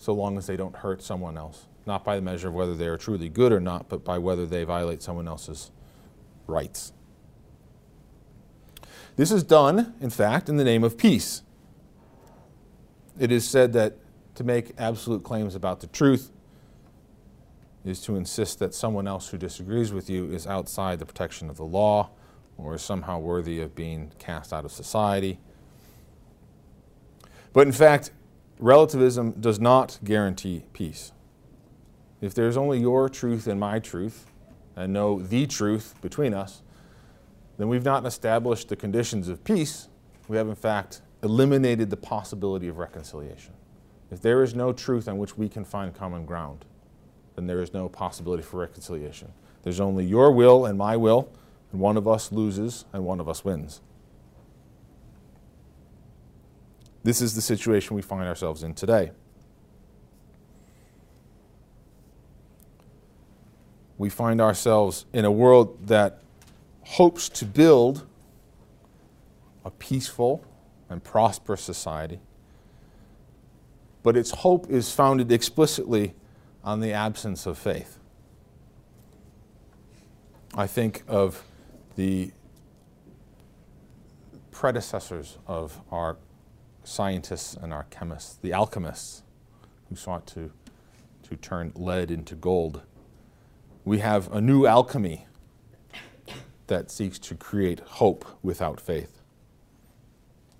so 0.06 0.12
long 0.12 0.38
as 0.38 0.46
they 0.46 0.56
don't 0.56 0.76
hurt 0.76 1.02
someone 1.02 1.36
else, 1.36 1.66
not 1.84 2.04
by 2.04 2.14
the 2.14 2.22
measure 2.22 2.46
of 2.46 2.54
whether 2.54 2.76
they 2.76 2.86
are 2.86 2.96
truly 2.96 3.28
good 3.28 3.50
or 3.50 3.58
not, 3.58 3.88
but 3.88 4.04
by 4.04 4.16
whether 4.16 4.46
they 4.46 4.62
violate 4.62 5.02
someone 5.02 5.26
else's 5.26 5.72
rights. 6.46 6.92
This 9.16 9.32
is 9.32 9.42
done, 9.42 9.94
in 10.00 10.10
fact, 10.10 10.48
in 10.48 10.58
the 10.58 10.64
name 10.64 10.84
of 10.84 10.96
peace. 10.96 11.42
It 13.18 13.32
is 13.32 13.48
said 13.48 13.72
that 13.72 13.96
to 14.36 14.44
make 14.44 14.74
absolute 14.78 15.24
claims 15.24 15.56
about 15.56 15.80
the 15.80 15.88
truth 15.88 16.30
is 17.84 18.00
to 18.02 18.14
insist 18.14 18.60
that 18.60 18.74
someone 18.74 19.08
else 19.08 19.30
who 19.30 19.38
disagrees 19.38 19.92
with 19.92 20.08
you 20.08 20.30
is 20.30 20.46
outside 20.46 21.00
the 21.00 21.06
protection 21.06 21.50
of 21.50 21.56
the 21.56 21.64
law 21.64 22.10
or 22.56 22.76
is 22.76 22.82
somehow 22.82 23.18
worthy 23.18 23.60
of 23.60 23.74
being 23.74 24.12
cast 24.20 24.52
out 24.52 24.64
of 24.64 24.70
society. 24.70 25.40
But 27.52 27.66
in 27.66 27.72
fact, 27.72 28.12
relativism 28.58 29.32
does 29.32 29.60
not 29.60 29.98
guarantee 30.04 30.64
peace. 30.72 31.12
If 32.20 32.34
there's 32.34 32.56
only 32.56 32.80
your 32.80 33.08
truth 33.08 33.46
and 33.46 33.60
my 33.60 33.78
truth, 33.78 34.26
and 34.74 34.92
no 34.92 35.20
the 35.20 35.46
truth 35.46 35.94
between 36.02 36.34
us, 36.34 36.62
then 37.58 37.68
we've 37.68 37.84
not 37.84 38.04
established 38.04 38.68
the 38.68 38.76
conditions 38.76 39.28
of 39.28 39.42
peace. 39.42 39.88
We 40.28 40.36
have, 40.36 40.48
in 40.48 40.54
fact, 40.54 41.00
eliminated 41.22 41.88
the 41.90 41.96
possibility 41.96 42.68
of 42.68 42.78
reconciliation. 42.78 43.54
If 44.10 44.20
there 44.20 44.42
is 44.42 44.54
no 44.54 44.72
truth 44.72 45.08
on 45.08 45.18
which 45.18 45.36
we 45.36 45.48
can 45.48 45.64
find 45.64 45.94
common 45.94 46.26
ground, 46.26 46.64
then 47.34 47.46
there 47.46 47.62
is 47.62 47.72
no 47.72 47.88
possibility 47.88 48.42
for 48.42 48.58
reconciliation. 48.58 49.32
There's 49.62 49.80
only 49.80 50.04
your 50.04 50.30
will 50.32 50.66
and 50.66 50.78
my 50.78 50.96
will, 50.96 51.32
and 51.72 51.80
one 51.80 51.96
of 51.96 52.06
us 52.06 52.30
loses 52.30 52.84
and 52.92 53.04
one 53.04 53.20
of 53.20 53.28
us 53.28 53.44
wins. 53.44 53.80
This 57.06 57.22
is 57.22 57.36
the 57.36 57.40
situation 57.40 57.94
we 57.94 58.02
find 58.02 58.24
ourselves 58.24 58.64
in 58.64 58.74
today. 58.74 59.12
We 63.96 64.08
find 64.08 64.40
ourselves 64.40 65.06
in 65.12 65.24
a 65.24 65.30
world 65.30 65.86
that 65.86 66.20
hopes 66.82 67.28
to 67.28 67.44
build 67.44 68.04
a 69.64 69.70
peaceful 69.70 70.44
and 70.90 71.04
prosperous 71.04 71.62
society, 71.62 72.18
but 74.02 74.16
its 74.16 74.32
hope 74.32 74.68
is 74.68 74.90
founded 74.90 75.30
explicitly 75.30 76.12
on 76.64 76.80
the 76.80 76.92
absence 76.92 77.46
of 77.46 77.56
faith. 77.56 78.00
I 80.56 80.66
think 80.66 81.04
of 81.06 81.44
the 81.94 82.32
predecessors 84.50 85.38
of 85.46 85.80
our 85.92 86.16
scientists 86.86 87.54
and 87.54 87.72
our 87.72 87.84
chemists, 87.84 88.36
the 88.36 88.52
alchemists 88.52 89.22
who 89.88 89.96
sought 89.96 90.26
to, 90.28 90.50
to 91.24 91.36
turn 91.36 91.72
lead 91.74 92.10
into 92.10 92.34
gold. 92.34 92.82
We 93.84 93.98
have 93.98 94.32
a 94.32 94.40
new 94.40 94.66
alchemy 94.66 95.26
that 96.66 96.90
seeks 96.90 97.18
to 97.20 97.34
create 97.34 97.80
hope 97.80 98.24
without 98.42 98.80
faith 98.80 99.22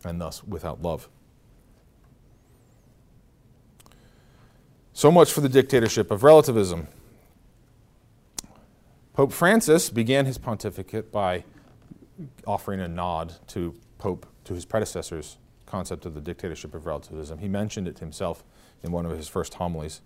and 0.04 0.20
thus 0.20 0.44
without 0.44 0.82
love. 0.82 1.08
So 4.92 5.10
much 5.10 5.32
for 5.32 5.40
the 5.40 5.48
dictatorship 5.48 6.10
of 6.10 6.22
relativism. 6.22 6.88
Pope 9.12 9.32
Francis 9.32 9.90
began 9.90 10.26
his 10.26 10.38
pontificate 10.38 11.10
by 11.10 11.44
offering 12.46 12.80
a 12.80 12.88
nod 12.88 13.34
to 13.48 13.74
Pope 13.98 14.26
to 14.44 14.54
his 14.54 14.64
predecessor's 14.64 15.38
concept 15.76 16.06
of 16.06 16.14
the 16.14 16.22
dictatorship 16.22 16.74
of 16.74 16.86
relativism. 16.86 17.38
He 17.38 17.48
mentioned 17.48 17.86
it 17.86 17.98
himself 17.98 18.42
in 18.82 18.92
one 18.92 19.04
of 19.04 19.12
his 19.12 19.28
first 19.28 19.52
homilies. 19.54 20.00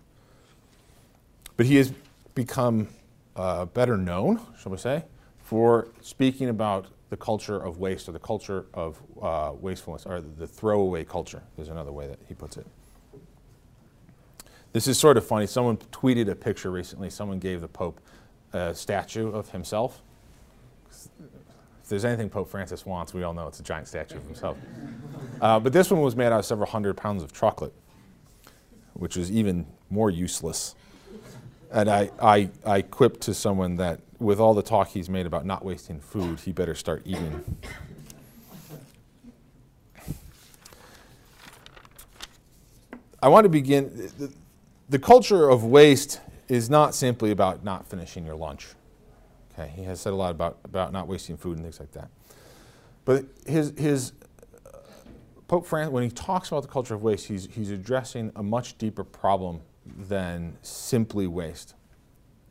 But 1.57 1.67
he 1.67 1.77
has 1.77 1.93
become 2.35 2.89
uh, 3.37 3.67
better 3.67 3.97
known, 3.97 4.41
shall 4.61 4.73
we 4.73 4.79
say, 4.79 5.05
for 5.39 5.87
speaking 6.00 6.49
about 6.49 6.87
the 7.11 7.17
culture 7.17 7.57
of 7.57 7.79
waste 7.79 8.09
or 8.09 8.12
the 8.12 8.19
culture 8.19 8.67
of 8.75 9.00
uh, 9.23 9.53
wastefulness 9.61 10.07
or 10.07 10.21
the 10.21 10.47
throwaway 10.47 11.05
culture. 11.05 11.43
There's 11.55 11.69
another 11.69 11.93
way 11.93 12.09
that 12.09 12.19
he 12.27 12.35
puts 12.35 12.57
it. 12.57 12.67
This 14.73 14.89
is 14.89 14.99
sort 14.99 15.17
of 15.17 15.25
funny. 15.25 15.47
Someone 15.47 15.77
tweeted 15.77 16.29
a 16.29 16.35
picture 16.35 16.73
recently. 16.73 17.11
Someone 17.11 17.39
gave 17.39 17.61
the 17.61 17.69
Pope 17.69 18.00
a 18.53 18.75
statue 18.75 19.31
of 19.31 19.50
himself. 19.50 20.03
There's 21.90 22.04
anything 22.04 22.30
Pope 22.30 22.49
Francis 22.49 22.87
wants, 22.87 23.12
we 23.12 23.25
all 23.25 23.35
know 23.35 23.49
it's 23.49 23.59
a 23.59 23.64
giant 23.64 23.88
statue 23.88 24.16
of 24.16 24.25
himself. 24.25 24.56
Uh, 25.40 25.59
but 25.59 25.73
this 25.73 25.90
one 25.90 26.00
was 26.02 26.14
made 26.14 26.26
out 26.26 26.38
of 26.38 26.44
several 26.47 26.68
hundred 26.68 26.97
pounds 26.97 27.20
of 27.20 27.32
chocolate, 27.32 27.73
which 28.92 29.16
is 29.16 29.32
even 29.32 29.66
more 29.90 30.09
useless. 30.09 30.76
And 31.73 31.90
I, 31.90 32.11
I, 32.23 32.50
I 32.64 32.82
quipped 32.82 33.23
to 33.23 33.35
someone 33.35 33.75
that 33.76 34.00
with 34.20 34.38
all 34.38 34.54
the 34.54 34.62
talk 34.62 34.88
he's 34.90 35.11
made 35.11 35.26
about 35.26 35.44
not 35.44 35.64
wasting 35.64 35.99
food, 35.99 36.38
he 36.38 36.52
better 36.52 36.76
start 36.76 37.02
eating. 37.04 37.59
I 43.20 43.28
want 43.28 43.47
to 43.47 43.49
begin. 43.49 44.11
The, 44.16 44.32
the, 44.88 44.99
culture 45.00 45.49
of 45.49 45.64
waste 45.64 46.20
is 46.49 46.70
not 46.70 46.94
simply 46.94 47.32
about 47.32 47.64
not 47.64 47.88
finishing 47.88 48.25
your 48.25 48.37
lunch. 48.37 48.68
Okay, 49.61 49.73
he 49.75 49.83
has 49.85 50.00
said 50.00 50.12
a 50.12 50.17
lot 50.17 50.31
about, 50.31 50.59
about 50.64 50.93
not 50.93 51.07
wasting 51.07 51.37
food 51.37 51.57
and 51.57 51.64
things 51.64 51.81
like 51.81 51.93
that. 51.93 52.09
But 53.05 53.26
his, 53.47 53.73
his 53.76 54.12
uh, 54.67 54.79
Pope 55.49 55.67
Francis, 55.67 55.93
when 55.93 56.02
he 56.02 56.11
talks 56.11 56.49
about 56.49 56.62
the 56.62 56.69
culture 56.69 56.95
of 56.95 57.02
waste, 57.02 57.26
he's, 57.26 57.49
he's 57.52 57.71
addressing 57.71 58.33
a 58.37 58.43
much 58.43 58.79
deeper 58.79 59.05
problem 59.05 59.61
than 59.85 60.57
simply 60.62 61.26
waste. 61.26 61.75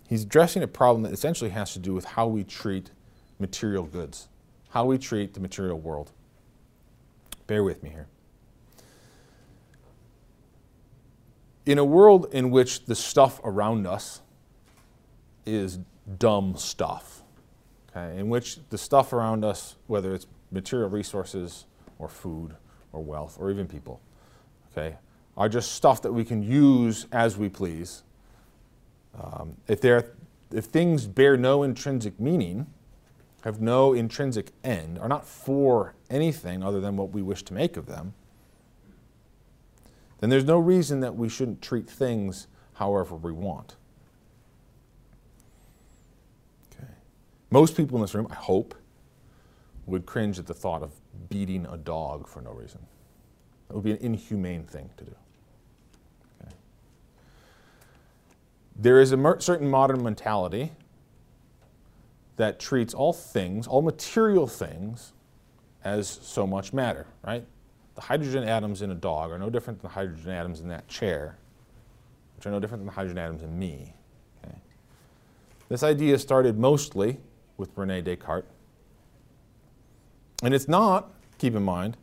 He's 0.08 0.24
addressing 0.24 0.64
a 0.64 0.68
problem 0.68 1.04
that 1.04 1.14
essentially 1.14 1.50
has 1.52 1.74
to 1.74 1.80
do 1.80 1.94
with 1.94 2.06
how 2.06 2.28
we 2.28 2.44
treat 2.44 2.92
material 3.40 3.84
goods, 3.84 4.28
how 4.70 4.86
we 4.86 4.98
treat 4.98 5.34
the 5.34 5.40
material 5.40 5.80
world. 5.80 6.12
Bear 7.48 7.64
with 7.64 7.82
me 7.82 7.90
here. 7.90 8.08
In 11.66 11.78
a 11.78 11.86
world 11.86 12.28
in 12.32 12.52
which 12.52 12.86
the 12.86 12.96
stuff 12.96 13.40
around 13.44 13.86
us 13.86 14.22
is 15.46 15.80
dumb 16.18 16.56
stuff, 16.58 17.24
okay, 17.90 18.18
in 18.18 18.30
which 18.30 18.60
the 18.70 18.78
stuff 18.78 19.14
around 19.14 19.46
us, 19.46 19.76
whether 19.88 20.14
it's 20.14 20.28
material 20.52 20.90
resources 20.90 21.66
or 22.00 22.10
food 22.10 22.56
or 22.92 23.04
wealth 23.04 23.38
or 23.40 23.52
even 23.52 23.68
people, 23.68 24.02
okay, 24.72 24.98
are 25.38 25.50
just 25.50 25.74
stuff 25.74 26.02
that 26.02 26.12
we 26.12 26.26
can 26.26 26.42
use 26.42 27.06
as 27.12 27.38
we 27.38 27.50
please 27.50 28.04
um, 29.18 29.58
if, 29.68 29.84
if 30.52 30.66
things 30.66 31.08
bear 31.08 31.38
no 31.38 31.64
intrinsic 31.64 32.20
meaning, 32.20 32.68
have 33.44 33.62
no 33.62 33.94
intrinsic 33.94 34.52
end, 34.64 35.00
are 35.00 35.08
not 35.08 35.26
for 35.26 35.96
anything 36.10 36.64
other 36.64 36.80
than 36.80 36.98
what 36.98 37.12
we 37.12 37.22
wish 37.22 37.44
to 37.44 37.54
make 37.54 37.78
of 37.78 37.86
them, 37.86 38.14
then 40.20 40.30
there's 40.30 40.46
no 40.46 40.60
reason 40.60 41.00
that 41.00 41.16
we 41.16 41.30
shouldn't 41.30 41.62
treat 41.62 41.90
things 41.90 42.48
however 42.74 43.16
we 43.16 43.32
want. 43.32 43.76
Most 47.52 47.76
people 47.76 47.98
in 47.98 48.02
this 48.02 48.14
room, 48.14 48.28
I 48.30 48.36
hope, 48.36 48.76
would 49.86 50.06
cringe 50.06 50.38
at 50.38 50.46
the 50.46 50.54
thought 50.54 50.84
of 50.84 50.92
beating 51.30 51.66
a 51.66 51.78
dog 51.78 52.28
for 52.28 52.42
no 52.42 52.52
reason. 52.52 52.80
It 53.70 53.76
would 53.76 53.84
be 53.84 53.92
an 53.92 53.98
inhumane 53.98 54.64
thing 54.64 54.90
to 54.98 55.04
do. 55.06 55.16
There 58.76 59.02
is 59.02 59.12
a 59.12 59.36
certain 59.40 59.70
modern 59.70 60.04
mentality 60.04 60.72
that 62.38 62.60
treats 62.60 62.94
all 62.94 63.12
things, 63.12 63.68
all 63.68 63.82
material 63.82 64.48
things, 64.48 65.12
as 65.84 66.08
so 66.08 66.48
much 66.48 66.72
matter, 66.72 67.06
right? 67.26 67.46
The 67.96 68.02
hydrogen 68.02 68.46
atoms 68.46 68.82
in 68.82 68.92
a 68.92 68.96
dog 68.96 69.32
are 69.32 69.38
no 69.38 69.50
different 69.50 69.82
than 69.82 69.90
the 69.90 69.94
hydrogen 69.94 70.32
atoms 70.32 70.62
in 70.62 70.70
that 70.70 70.88
chair, 70.88 71.38
which 72.38 72.46
are 72.46 72.52
no 72.52 72.62
different 72.62 72.82
than 72.82 72.86
the 72.86 72.94
hydrogen 72.94 73.18
atoms 73.18 73.44
in 73.44 73.60
me. 73.60 73.94
Okay? 74.46 74.56
This 75.68 75.84
idea 75.84 76.18
started 76.18 76.58
mostly 76.58 77.18
with 77.60 77.70
Rene 77.76 78.02
Descartes. 78.02 78.48
And 80.42 80.54
it's 80.54 80.68
not, 80.68 81.12
keep 81.38 81.54
in 81.54 81.64
mind, 81.64 81.98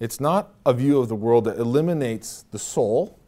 it's 0.00 0.20
not 0.20 0.54
a 0.66 0.74
view 0.74 0.98
of 0.98 1.08
the 1.08 1.14
world 1.14 1.44
that 1.44 1.58
eliminates 1.58 2.44
the 2.50 2.58
soul 2.58 3.18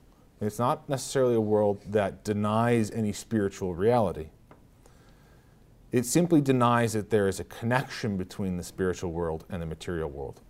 it's 0.40 0.58
not 0.58 0.88
necessarily 0.88 1.34
a 1.34 1.40
world 1.40 1.82
that 1.86 2.24
denies 2.24 2.90
any 2.90 3.12
spiritual 3.12 3.74
reality. 3.74 4.28
It 5.92 6.06
simply 6.06 6.40
denies 6.40 6.94
that 6.94 7.10
there 7.10 7.28
is 7.28 7.40
a 7.40 7.44
connection 7.44 8.16
between 8.16 8.56
the 8.56 8.62
spiritual 8.62 9.12
world 9.12 9.44
and 9.50 9.60
the 9.60 9.66
material 9.66 10.08
world. 10.08 10.40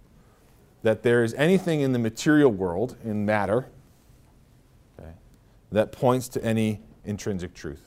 That 0.82 1.02
there 1.02 1.24
is 1.24 1.34
anything 1.34 1.80
in 1.80 1.92
the 1.92 1.98
material 1.98 2.52
world, 2.52 2.96
in 3.02 3.26
matter, 3.26 3.66
okay, 4.98 5.12
that 5.72 5.92
points 5.92 6.28
to 6.28 6.44
any 6.44 6.80
intrinsic 7.04 7.52
truth 7.52 7.82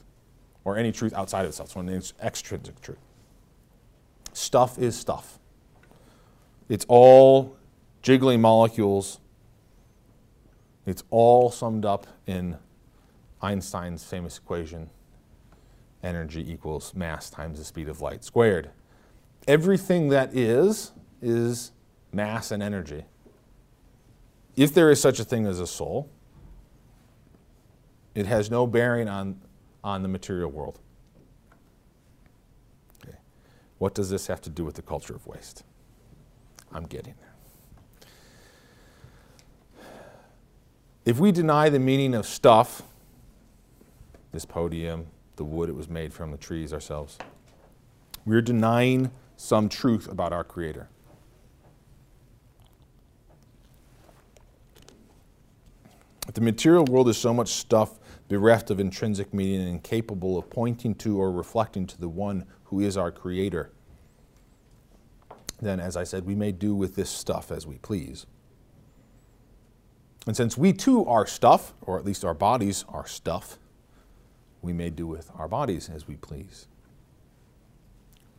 or 0.66 0.78
any 0.78 0.92
truth 0.92 1.14
outside 1.14 1.44
of 1.44 1.50
itself, 1.50 1.72
so 1.72 1.80
an 1.80 2.04
extrinsic 2.22 2.82
truth. 2.82 2.98
Stuff 4.34 4.78
is 4.78 4.98
stuff. 4.98 5.40
It's 6.70 6.86
all 6.90 7.56
jiggling 8.02 8.42
molecules 8.42 9.20
it's 10.86 11.04
all 11.10 11.50
summed 11.50 11.86
up 11.86 12.08
in 12.28 12.58
Einstein's 13.42 14.04
famous 14.04 14.38
equation 14.38 14.90
energy 16.02 16.52
equals 16.52 16.94
mass 16.94 17.30
times 17.30 17.60
the 17.60 17.66
speed 17.66 17.88
of 17.88 18.02
light 18.02 18.24
squared. 18.24 18.72
Everything 19.48 20.10
that 20.10 20.36
is, 20.36 20.92
is 21.22 21.72
mass 22.12 22.52
and 22.52 22.62
energy. 22.62 23.06
If 24.56 24.74
there 24.74 24.92
is 24.92 25.00
such 25.02 25.20
a 25.20 25.24
thing 25.24 25.46
as 25.46 25.60
a 25.60 25.68
soul, 25.68 26.10
it 28.14 28.26
has 28.26 28.52
no 28.52 28.68
bearing 28.68 29.08
on, 29.08 29.42
on 29.84 30.04
the 30.04 30.08
material 30.08 30.52
world. 30.52 30.80
Okay. 33.02 33.18
What 33.84 33.94
does 33.94 34.10
this 34.10 34.28
have 34.28 34.40
to 34.44 34.50
do 34.50 34.64
with 34.64 34.76
the 34.76 34.82
culture 34.82 35.14
of 35.14 35.28
waste? 35.28 35.66
I'm 36.72 36.86
getting 36.86 37.16
there. 37.20 38.08
If 41.04 41.20
we 41.20 41.34
deny 41.34 41.68
the 41.68 41.80
meaning 41.80 42.16
of 42.16 42.26
stuff, 42.26 42.84
this 44.32 44.46
podium, 44.46 45.08
the 45.36 45.44
wood 45.44 45.68
it 45.68 45.76
was 45.76 45.90
made 45.90 46.14
from, 46.14 46.32
the 46.32 46.38
trees 46.38 46.72
ourselves, 46.72 47.18
we're 48.26 48.42
denying 48.42 49.12
some 49.36 49.68
truth 49.68 50.10
about 50.10 50.32
our 50.32 50.46
Creator. 50.46 50.88
If 56.26 56.36
The 56.36 56.42
material 56.42 56.86
world 56.86 57.10
is 57.10 57.18
so 57.18 57.34
much 57.34 57.50
stuff 57.50 58.00
bereft 58.30 58.72
of 58.72 58.80
intrinsic 58.80 59.34
meaning 59.34 59.60
and 59.60 59.68
incapable 59.68 60.38
of 60.38 60.50
pointing 60.50 60.96
to 60.96 61.20
or 61.20 61.34
reflecting 61.34 61.86
to 61.88 62.00
the 62.00 62.08
one 62.08 62.46
who 62.74 62.80
is 62.80 62.98
our 62.98 63.12
Creator. 63.12 63.72
Then, 65.62 65.80
as 65.80 65.96
I 65.96 66.04
said, 66.04 66.26
we 66.26 66.34
may 66.34 66.52
do 66.52 66.74
with 66.74 66.96
this 66.96 67.08
stuff 67.08 67.52
as 67.52 67.68
we 67.68 67.78
please. 67.78 68.26
And 70.26 70.36
since 70.36 70.58
we 70.58 70.74
too 70.74 71.06
are 71.06 71.28
stuff, 71.28 71.76
or 71.84 72.00
at 72.00 72.06
least 72.06 72.26
our 72.26 72.34
bodies 72.34 72.84
are 72.90 73.06
stuff, 73.06 73.60
we 74.64 74.74
may 74.74 74.90
do 74.90 75.06
with 75.06 75.30
our 75.36 75.48
bodies 75.48 75.88
as 75.88 76.08
we 76.08 76.16
please. 76.16 76.68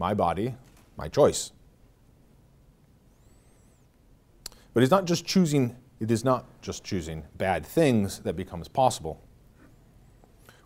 My 0.01 0.15
body, 0.15 0.57
my 0.97 1.07
choice. 1.07 1.53
But 4.73 4.83
it's 4.83 4.91
not 4.91 5.05
just 5.05 5.25
choosing, 5.25 5.77
it 6.01 6.11
is 6.11 6.25
not 6.25 6.45
just 6.61 6.83
choosing 6.83 7.23
bad 7.39 7.65
things 7.65 8.19
that 8.21 8.35
becomes 8.35 8.67
possible. 8.67 9.23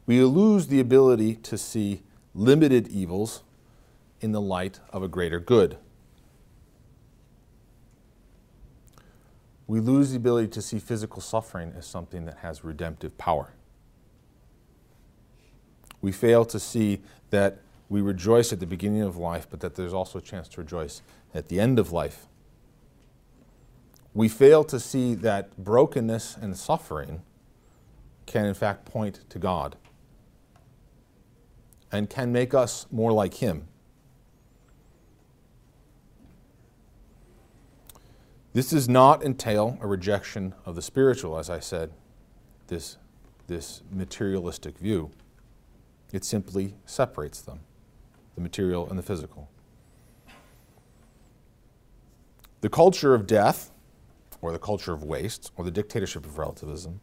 We 0.06 0.22
lose 0.22 0.68
the 0.68 0.80
ability 0.80 1.34
to 1.34 1.58
see 1.58 2.02
limited 2.32 2.88
evils 2.88 3.42
in 4.20 4.32
the 4.32 4.40
light 4.40 4.80
of 4.92 5.02
a 5.02 5.08
greater 5.08 5.40
good. 5.40 5.78
we 9.68 9.80
lose 9.80 10.10
the 10.10 10.16
ability 10.16 10.48
to 10.48 10.62
see 10.62 10.80
physical 10.80 11.20
suffering 11.20 11.74
as 11.76 11.86
something 11.86 12.24
that 12.24 12.38
has 12.38 12.64
redemptive 12.64 13.16
power. 13.18 13.52
We 16.00 16.10
fail 16.10 16.44
to 16.46 16.58
see 16.58 17.02
that 17.30 17.58
we 17.90 18.00
rejoice 18.00 18.52
at 18.52 18.60
the 18.60 18.66
beginning 18.66 19.02
of 19.02 19.18
life, 19.18 19.46
but 19.48 19.60
that 19.60 19.74
there's 19.74 19.92
also 19.92 20.18
a 20.18 20.22
chance 20.22 20.48
to 20.48 20.62
rejoice 20.62 21.02
at 21.34 21.48
the 21.48 21.60
end 21.60 21.78
of 21.78 21.92
life. 21.92 22.26
We 24.14 24.28
fail 24.28 24.64
to 24.64 24.80
see 24.80 25.14
that 25.16 25.56
brokenness 25.58 26.38
and 26.40 26.56
suffering 26.56 27.22
can, 28.24 28.46
in 28.46 28.54
fact, 28.54 28.86
point 28.86 29.20
to 29.28 29.38
God 29.38 29.76
and 31.92 32.08
can 32.08 32.32
make 32.32 32.54
us 32.54 32.86
more 32.90 33.12
like 33.12 33.34
Him. 33.34 33.68
This 38.52 38.70
does 38.70 38.88
not 38.88 39.22
entail 39.22 39.78
a 39.80 39.86
rejection 39.86 40.54
of 40.64 40.74
the 40.74 40.82
spiritual, 40.82 41.38
as 41.38 41.50
I 41.50 41.60
said, 41.60 41.92
this, 42.68 42.96
this 43.46 43.82
materialistic 43.90 44.78
view. 44.78 45.10
It 46.12 46.24
simply 46.24 46.74
separates 46.86 47.40
them, 47.42 47.60
the 48.34 48.40
material 48.40 48.88
and 48.88 48.98
the 48.98 49.02
physical. 49.02 49.50
The 52.60 52.68
culture 52.68 53.14
of 53.14 53.26
death, 53.26 53.70
or 54.40 54.52
the 54.52 54.58
culture 54.58 54.92
of 54.92 55.04
waste, 55.04 55.52
or 55.56 55.64
the 55.64 55.70
dictatorship 55.70 56.24
of 56.24 56.38
relativism, 56.38 57.00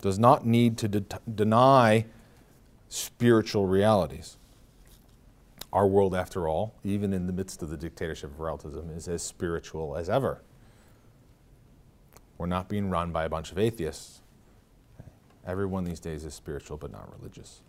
does 0.00 0.18
not 0.18 0.46
need 0.46 0.78
to 0.78 0.88
de- 0.88 1.04
deny 1.34 2.06
spiritual 2.88 3.66
realities. 3.66 4.38
Our 5.72 5.86
world, 5.86 6.14
after 6.14 6.48
all, 6.48 6.74
even 6.82 7.12
in 7.12 7.26
the 7.26 7.32
midst 7.32 7.62
of 7.62 7.70
the 7.70 7.76
dictatorship 7.76 8.30
of 8.30 8.40
relativism, 8.40 8.90
is 8.90 9.06
as 9.06 9.22
spiritual 9.22 9.96
as 9.96 10.10
ever. 10.10 10.42
We're 12.38 12.46
not 12.46 12.68
being 12.68 12.90
run 12.90 13.12
by 13.12 13.24
a 13.24 13.28
bunch 13.28 13.52
of 13.52 13.58
atheists. 13.58 14.20
Everyone 15.46 15.84
these 15.84 16.00
days 16.00 16.24
is 16.24 16.34
spiritual 16.34 16.76
but 16.76 16.90
not 16.90 17.12
religious. 17.18 17.60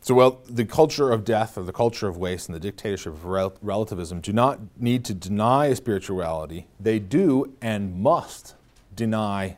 So, 0.00 0.14
well, 0.14 0.40
the 0.48 0.64
culture 0.64 1.10
of 1.10 1.24
death 1.24 1.58
or 1.58 1.64
the 1.64 1.72
culture 1.72 2.06
of 2.06 2.16
waste 2.16 2.48
and 2.48 2.54
the 2.54 2.60
dictatorship 2.60 3.12
of 3.12 3.24
rel- 3.24 3.56
relativism 3.60 4.20
do 4.20 4.32
not 4.32 4.60
need 4.78 5.04
to 5.06 5.14
deny 5.14 5.74
spirituality. 5.74 6.68
They 6.78 7.00
do 7.00 7.56
and 7.60 8.00
must 8.00 8.54
deny 8.94 9.56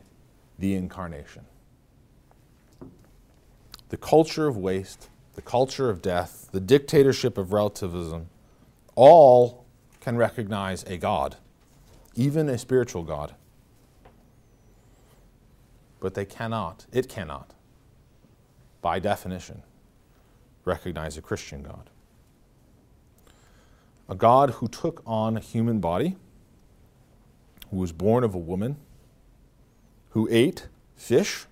the 0.59 0.75
incarnation. 0.75 1.45
The 3.89 3.97
culture 3.97 4.47
of 4.47 4.57
waste, 4.57 5.09
the 5.35 5.41
culture 5.41 5.89
of 5.89 6.01
death, 6.01 6.49
the 6.51 6.59
dictatorship 6.59 7.37
of 7.37 7.53
relativism, 7.53 8.29
all 8.95 9.65
can 10.01 10.17
recognize 10.17 10.83
a 10.83 10.97
God, 10.97 11.37
even 12.15 12.49
a 12.49 12.57
spiritual 12.57 13.03
God. 13.03 13.35
But 15.99 16.13
they 16.13 16.25
cannot, 16.25 16.85
it 16.91 17.09
cannot, 17.09 17.53
by 18.81 18.99
definition 18.99 19.63
recognize 20.65 21.17
a 21.17 21.21
Christian 21.21 21.63
God. 21.63 21.89
A 24.07 24.15
God 24.15 24.51
who 24.51 24.67
took 24.67 25.01
on 25.05 25.37
a 25.37 25.39
human 25.39 25.79
body, 25.79 26.15
who 27.71 27.77
was 27.77 27.91
born 27.91 28.23
of 28.23 28.33
a 28.33 28.39
woman, 28.39 28.77
who 30.09 30.27
ate 30.31 30.67
fish 30.95 31.45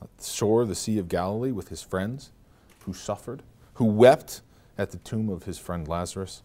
at 0.00 0.16
the 0.16 0.24
shore 0.24 0.62
of 0.62 0.68
the 0.68 0.74
Sea 0.74 0.98
of 0.98 1.08
Galilee 1.08 1.52
with 1.52 1.68
his 1.68 1.82
friends, 1.82 2.30
who 2.84 2.92
suffered, 2.92 3.42
who 3.74 3.84
wept 3.84 4.40
at 4.76 4.90
the 4.90 4.98
tomb 4.98 5.28
of 5.28 5.44
his 5.44 5.58
friend 5.58 5.86
Lazarus. 5.86 6.42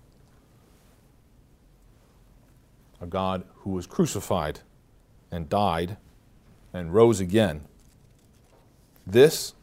A 3.02 3.06
God 3.06 3.43
who 3.58 3.71
was 3.71 3.86
crucified 3.86 4.62
and 5.32 5.49
died 5.49 5.97
and 6.73 6.93
rose 6.93 7.19
again. 7.19 7.62
This, 9.06 9.54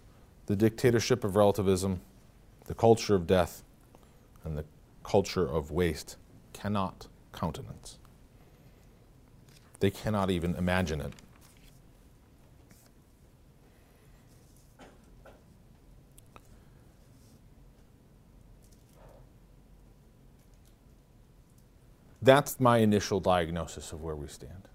the 0.46 0.56
dictatorship 0.56 1.24
of 1.24 1.36
relativism, 1.36 2.00
the 2.66 2.74
culture 2.74 3.14
of 3.14 3.26
death 3.26 3.62
and 4.44 4.56
the 4.56 4.64
culture 5.02 5.46
of 5.46 5.70
waste 5.70 6.16
cannot 6.52 7.08
countenance. 7.32 7.98
They 9.80 9.90
cannot 9.90 10.30
even 10.30 10.54
imagine 10.56 11.00
it. 11.00 11.12
That's 22.22 22.60
my 22.60 22.78
initial 22.78 23.20
diagnosis 23.20 23.92
of 23.92 24.02
where 24.02 24.16
we 24.16 24.28
stand. 24.28 24.68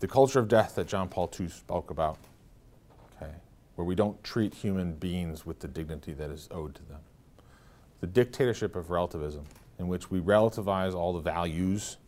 The 0.00 0.08
culture 0.08 0.38
of 0.38 0.48
death 0.48 0.74
that 0.74 0.86
John 0.86 1.08
Paul 1.08 1.32
II 1.38 1.48
spoke 1.48 1.90
about 1.90 2.18
where 3.76 3.84
we 3.84 3.94
don't 3.94 4.22
treat 4.24 4.54
human 4.54 4.94
beings 4.94 5.46
with 5.46 5.60
the 5.60 5.68
dignity 5.68 6.12
that 6.14 6.30
is 6.30 6.48
owed 6.50 6.74
to 6.74 6.82
them. 6.84 7.00
The 8.00 8.06
dictatorship 8.06 8.74
of 8.74 8.90
relativism, 8.90 9.44
in 9.78 9.86
which 9.86 10.10
we 10.10 10.18
relativize 10.20 10.94
all 10.94 11.12
the 11.12 11.20
values 11.20 11.98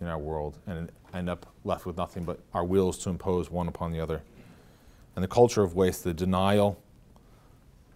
in 0.00 0.06
our 0.06 0.18
world 0.18 0.58
and 0.66 0.90
end 1.12 1.28
up 1.28 1.46
left 1.64 1.86
with 1.86 1.96
nothing 1.96 2.24
but 2.24 2.38
our 2.54 2.64
wills 2.64 2.98
to 2.98 3.10
impose 3.10 3.50
one 3.50 3.68
upon 3.68 3.92
the 3.92 4.00
other. 4.00 4.22
And 5.16 5.22
the 5.22 5.28
culture 5.28 5.62
of 5.62 5.74
waste, 5.74 6.04
the 6.04 6.14
denial 6.14 6.80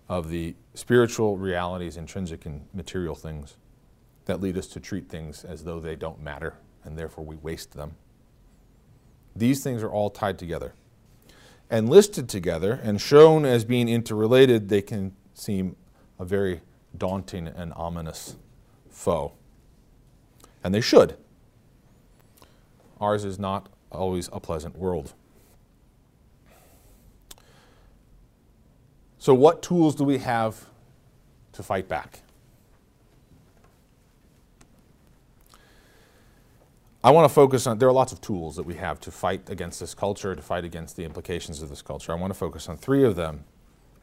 of 0.09 0.29
the 0.29 0.57
spiritual 0.75 1.37
realities 1.37 1.97
intrinsic 1.97 2.45
in 2.45 2.63
material 2.75 3.15
things 3.15 3.55
that 4.25 4.41
lead 4.41 4.57
us 4.57 4.67
to 4.69 4.81
treat 4.81 5.09
things 5.09 5.45
as 5.45 5.65
though 5.65 5.81
they 5.81 5.97
don't 5.97 6.23
matter 6.23 6.55
and 6.85 6.99
therefore 6.99 7.25
we 7.25 7.37
waste 7.37 7.73
them. 7.73 7.97
These 9.35 9.63
things 9.63 9.83
are 9.83 9.91
all 9.91 10.11
tied 10.11 10.39
together 10.39 10.75
and 11.73 11.89
listed 11.89 12.29
together 12.29 12.79
and 12.83 13.01
shown 13.01 13.47
as 13.47 13.65
being 13.65 13.89
interrelated, 13.89 14.69
they 14.69 14.83
can 14.83 15.17
seem 15.33 15.75
a 16.19 16.25
very 16.25 16.61
daunting 16.97 17.49
and 17.49 17.73
ominous 17.75 18.37
foe. 18.91 19.33
And 20.63 20.75
they 20.75 20.83
should. 20.83 21.17
Ours 23.01 23.25
is 23.25 23.39
not 23.39 23.71
always 23.91 24.29
a 24.35 24.39
pleasant 24.39 24.77
world. 24.77 25.15
So, 29.19 29.33
what 29.33 29.63
tools 29.63 29.95
do 29.95 30.05
we 30.05 30.19
have 30.19 30.67
to 31.53 31.63
fight 31.63 31.89
back? 31.89 32.22
I 37.05 37.11
want 37.11 37.29
to 37.29 37.35
focus 37.35 37.67
on, 37.67 37.79
there 37.79 37.89
are 37.89 37.93
lots 37.93 38.13
of 38.13 38.21
tools 38.21 38.55
that 38.55 38.63
we 38.63 38.75
have 38.75 39.01
to 39.01 39.11
fight 39.11 39.51
against 39.51 39.81
this 39.81 39.93
culture, 39.93 40.37
to 40.37 40.43
fight 40.43 40.65
against 40.65 40.97
the 40.97 41.05
implications 41.05 41.61
of 41.61 41.69
this 41.69 41.83
culture. 41.83 42.13
I 42.13 42.15
want 42.15 42.33
to 42.33 42.39
focus 42.39 42.69
on 42.69 42.77
three 42.77 43.03
of 43.03 43.17
them. 43.17 43.45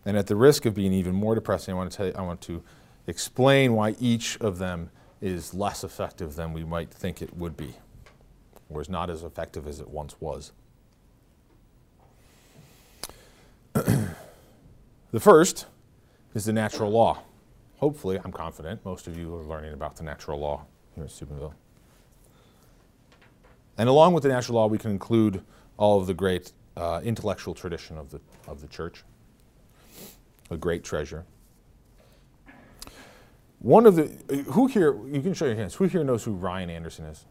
And 0.05 0.17
at 0.17 0.27
the 0.27 0.35
risk 0.35 0.65
of 0.65 0.73
being 0.73 0.91
even 0.91 1.15
more 1.15 1.33
depressing, 1.33 1.73
I 1.73 1.77
want 1.77 1.91
to, 1.91 1.97
tell 1.97 2.07
you, 2.07 2.13
I 2.15 2.21
want 2.21 2.41
to 2.41 2.62
explain 3.07 3.73
why 3.73 3.95
each 3.99 4.38
of 4.41 4.57
them 4.57 4.89
is 5.21 5.53
less 5.53 5.83
effective 5.83 6.35
than 6.35 6.51
we 6.51 6.65
might 6.65 6.91
think 6.91 7.21
it 7.21 7.35
would 7.38 7.55
be, 7.55 7.75
or 8.69 8.81
is 8.81 8.89
not 8.89 9.09
as 9.09 9.23
effective 9.23 9.65
as 9.65 9.79
it 9.79 9.89
once 9.89 10.15
was. 10.19 10.51
the 13.73 15.19
first 15.19 15.67
is 16.33 16.45
the 16.45 16.53
natural 16.53 16.91
law. 16.91 17.19
Hopefully, 17.77 18.19
I'm 18.23 18.33
confident 18.33 18.83
most 18.83 19.07
of 19.07 19.17
you 19.17 19.33
are 19.35 19.43
learning 19.43 19.71
about 19.73 19.95
the 19.95 20.03
natural 20.03 20.39
law 20.39 20.65
here 20.95 21.05
at 21.05 21.12
Steubenville. 21.12 21.53
And 23.80 23.88
along 23.88 24.13
with 24.13 24.24
the 24.24 24.30
natural 24.30 24.58
law, 24.58 24.68
we 24.68 24.78
can 24.78 24.92
include 24.92 25.42
all 25.78 26.02
of 26.02 26.06
the 26.06 26.13
great 26.13 26.52
uh, 26.76 27.00
intellectual 27.02 27.54
tradition 27.54 27.98
of 27.98 28.12
the, 28.12 28.20
of 28.46 28.60
the 28.60 28.68
church, 28.68 29.06
a 30.52 30.58
great 30.58 30.84
treasure. 30.84 31.24
One 33.60 33.86
of 33.86 33.96
the, 33.96 34.08
who 34.52 34.68
here, 34.68 35.00
you 35.08 35.22
can 35.22 35.34
show 35.34 35.46
your 35.46 35.56
hands, 35.56 35.76
who 35.76 35.86
here 35.86 36.04
knows 36.04 36.26
who 36.26 36.34
Ryan 36.34 36.70
Anderson 36.70 37.06
is? 37.06 37.24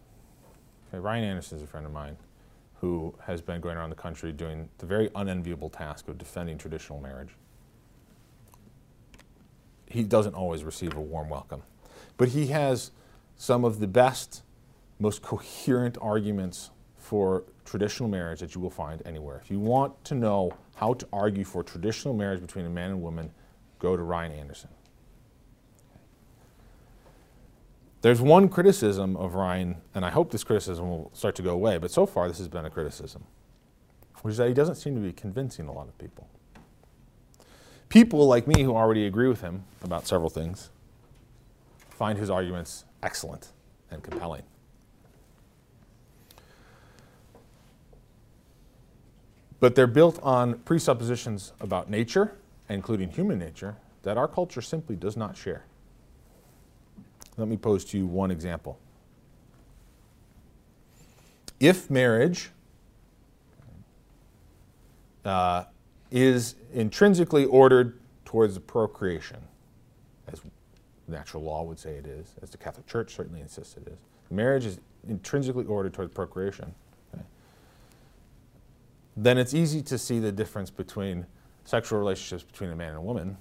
Okay, 0.88 0.98
Ryan 0.98 1.24
Anderson 1.24 1.58
is 1.58 1.62
a 1.62 1.66
friend 1.66 1.84
of 1.84 1.92
mine 1.92 2.16
who 2.80 3.14
has 3.26 3.42
been 3.42 3.60
going 3.60 3.76
around 3.76 3.90
the 3.90 3.96
country 3.96 4.32
doing 4.32 4.70
the 4.78 4.86
very 4.86 5.10
unenviable 5.14 5.68
task 5.68 6.08
of 6.08 6.16
defending 6.16 6.56
traditional 6.56 6.98
marriage. 6.98 7.36
He 9.86 10.02
doesn't 10.02 10.34
always 10.34 10.64
receive 10.64 10.96
a 10.96 11.00
warm 11.00 11.28
welcome, 11.28 11.62
but 12.16 12.28
he 12.28 12.46
has 12.46 12.90
some 13.36 13.66
of 13.66 13.80
the 13.80 13.86
best 13.86 14.44
most 14.98 15.22
coherent 15.22 15.96
arguments 16.00 16.70
for 16.96 17.44
traditional 17.64 18.08
marriage 18.08 18.40
that 18.40 18.54
you 18.54 18.60
will 18.60 18.70
find 18.70 19.02
anywhere. 19.06 19.40
If 19.42 19.50
you 19.50 19.58
want 19.58 20.04
to 20.04 20.14
know 20.14 20.52
how 20.74 20.94
to 20.94 21.08
argue 21.12 21.44
for 21.44 21.62
traditional 21.62 22.14
marriage 22.14 22.40
between 22.40 22.66
a 22.66 22.70
man 22.70 22.90
and 22.90 23.02
woman, 23.02 23.30
go 23.78 23.96
to 23.96 24.02
Ryan 24.02 24.32
Anderson. 24.32 24.70
There's 28.00 28.20
one 28.20 28.48
criticism 28.48 29.16
of 29.16 29.34
Ryan, 29.34 29.76
and 29.94 30.04
I 30.04 30.10
hope 30.10 30.30
this 30.30 30.44
criticism 30.44 30.88
will 30.88 31.10
start 31.14 31.34
to 31.36 31.42
go 31.42 31.50
away, 31.50 31.78
but 31.78 31.90
so 31.90 32.06
far 32.06 32.28
this 32.28 32.38
has 32.38 32.46
been 32.46 32.64
a 32.64 32.70
criticism, 32.70 33.24
which 34.22 34.32
is 34.32 34.38
that 34.38 34.48
he 34.48 34.54
doesn't 34.54 34.76
seem 34.76 34.94
to 34.94 35.00
be 35.00 35.12
convincing 35.12 35.66
a 35.66 35.72
lot 35.72 35.88
of 35.88 35.98
people. 35.98 36.28
People 37.88 38.26
like 38.26 38.46
me 38.46 38.62
who 38.62 38.76
already 38.76 39.06
agree 39.06 39.28
with 39.28 39.40
him 39.40 39.64
about 39.82 40.06
several 40.06 40.30
things 40.30 40.70
find 41.88 42.18
his 42.18 42.30
arguments 42.30 42.84
excellent 43.02 43.48
and 43.90 44.02
compelling. 44.02 44.42
But 49.60 49.74
they're 49.74 49.86
built 49.86 50.20
on 50.22 50.54
presuppositions 50.60 51.52
about 51.60 51.90
nature, 51.90 52.32
including 52.68 53.10
human 53.10 53.38
nature, 53.38 53.76
that 54.02 54.16
our 54.16 54.28
culture 54.28 54.62
simply 54.62 54.94
does 54.94 55.16
not 55.16 55.36
share. 55.36 55.64
Let 57.36 57.48
me 57.48 57.56
pose 57.56 57.84
to 57.86 57.98
you 57.98 58.06
one 58.06 58.30
example. 58.30 58.78
If 61.60 61.90
marriage 61.90 62.50
uh, 65.24 65.64
is 66.10 66.54
intrinsically 66.72 67.44
ordered 67.44 67.98
towards 68.24 68.56
procreation, 68.58 69.38
as 70.28 70.40
natural 71.08 71.42
law 71.42 71.64
would 71.64 71.78
say 71.78 71.96
it 71.96 72.06
is, 72.06 72.34
as 72.42 72.50
the 72.50 72.58
Catholic 72.58 72.86
Church 72.86 73.14
certainly 73.14 73.40
insists 73.40 73.76
it 73.76 73.88
is, 73.88 73.98
marriage 74.30 74.66
is 74.66 74.78
intrinsically 75.08 75.64
ordered 75.64 75.94
towards 75.94 76.12
procreation 76.12 76.74
then 79.24 79.38
it's 79.38 79.54
easy 79.54 79.82
to 79.82 79.98
see 79.98 80.18
the 80.18 80.32
difference 80.32 80.70
between 80.70 81.26
sexual 81.64 81.98
relationships 81.98 82.42
between 82.44 82.70
a 82.70 82.76
man 82.76 82.90
and 82.90 82.98
a 82.98 83.02
woman 83.02 83.36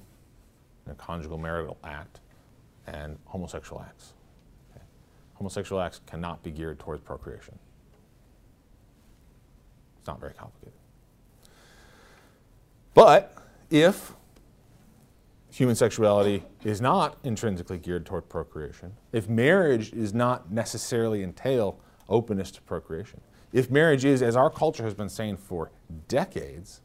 a 0.89 0.95
conjugal 0.95 1.37
marital 1.37 1.77
act 1.83 2.19
and 2.87 3.17
homosexual 3.25 3.81
acts. 3.81 4.13
Okay. 4.71 4.83
Homosexual 5.35 5.81
acts 5.81 6.01
cannot 6.05 6.41
be 6.43 6.51
geared 6.51 6.79
towards 6.79 7.01
procreation. 7.01 7.57
It's 9.99 10.07
not 10.07 10.19
very 10.19 10.33
complicated. 10.33 10.73
But 12.93 13.37
if 13.69 14.13
human 15.51 15.75
sexuality 15.75 16.43
is 16.63 16.81
not 16.81 17.17
intrinsically 17.23 17.77
geared 17.77 18.05
toward 18.05 18.29
procreation, 18.29 18.93
if 19.11 19.27
marriage 19.27 19.91
does 19.91 20.13
not 20.13 20.51
necessarily 20.51 21.23
entail 21.23 21.79
openness 22.09 22.51
to 22.51 22.61
procreation, 22.61 23.19
if 23.57 23.71
marriage 23.71 24.05
is, 24.05 24.21
as 24.21 24.35
our 24.35 24.49
culture 24.49 24.83
has 24.83 24.93
been 24.93 25.09
saying 25.09 25.37
for 25.37 25.71
decades, 26.07 26.81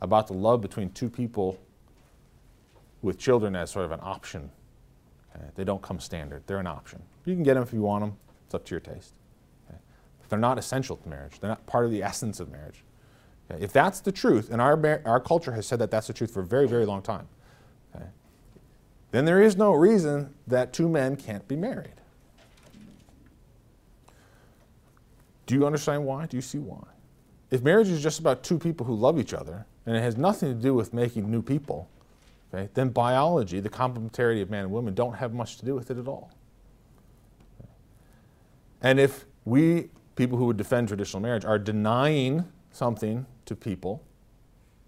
about 0.00 0.26
the 0.26 0.32
love 0.32 0.60
between 0.60 0.90
two 0.90 1.08
people 1.08 1.60
with 3.02 3.18
children 3.18 3.54
as 3.54 3.70
sort 3.70 3.84
of 3.84 3.92
an 3.92 4.00
option, 4.02 4.50
okay? 5.36 5.44
they 5.54 5.64
don't 5.64 5.82
come 5.82 6.00
standard, 6.00 6.42
they're 6.46 6.58
an 6.58 6.66
option. 6.66 7.02
You 7.24 7.34
can 7.34 7.42
get 7.42 7.54
them 7.54 7.62
if 7.62 7.72
you 7.72 7.82
want 7.82 8.02
them, 8.02 8.16
it's 8.46 8.54
up 8.54 8.64
to 8.64 8.70
your 8.70 8.80
taste. 8.80 9.14
Okay? 9.68 9.78
They're 10.28 10.38
not 10.38 10.58
essential 10.58 10.96
to 10.96 11.08
marriage, 11.08 11.38
they're 11.40 11.50
not 11.50 11.66
part 11.66 11.84
of 11.84 11.90
the 11.90 12.02
essence 12.02 12.40
of 12.40 12.50
marriage. 12.50 12.82
Okay? 13.50 13.62
If 13.62 13.72
that's 13.72 14.00
the 14.00 14.12
truth, 14.12 14.50
and 14.50 14.60
our, 14.60 15.02
our 15.04 15.20
culture 15.20 15.52
has 15.52 15.66
said 15.66 15.78
that 15.78 15.90
that's 15.90 16.06
the 16.06 16.14
truth 16.14 16.32
for 16.32 16.40
a 16.40 16.46
very, 16.46 16.66
very 16.66 16.86
long 16.86 17.02
time, 17.02 17.28
then 19.12 19.26
there 19.26 19.42
is 19.42 19.58
no 19.58 19.72
reason 19.72 20.32
that 20.46 20.72
two 20.72 20.88
men 20.88 21.16
can't 21.16 21.46
be 21.46 21.54
married. 21.54 22.00
Do 25.52 25.58
you 25.58 25.66
understand 25.66 26.06
why? 26.06 26.24
Do 26.24 26.38
you 26.38 26.40
see 26.40 26.56
why? 26.56 26.82
If 27.50 27.60
marriage 27.60 27.88
is 27.88 28.02
just 28.02 28.18
about 28.18 28.42
two 28.42 28.58
people 28.58 28.86
who 28.86 28.94
love 28.94 29.18
each 29.18 29.34
other, 29.34 29.66
and 29.84 29.94
it 29.94 30.00
has 30.00 30.16
nothing 30.16 30.48
to 30.48 30.54
do 30.54 30.72
with 30.72 30.94
making 30.94 31.30
new 31.30 31.42
people, 31.42 31.90
okay, 32.54 32.70
then 32.72 32.88
biology, 32.88 33.60
the 33.60 33.68
complementarity 33.68 34.40
of 34.40 34.48
man 34.48 34.62
and 34.62 34.72
woman, 34.72 34.94
don't 34.94 35.12
have 35.12 35.34
much 35.34 35.58
to 35.58 35.66
do 35.66 35.74
with 35.74 35.90
it 35.90 35.98
at 35.98 36.08
all. 36.08 36.32
And 38.80 38.98
if 38.98 39.26
we, 39.44 39.90
people 40.16 40.38
who 40.38 40.46
would 40.46 40.56
defend 40.56 40.88
traditional 40.88 41.20
marriage, 41.20 41.44
are 41.44 41.58
denying 41.58 42.46
something 42.70 43.26
to 43.44 43.54
people, 43.54 44.02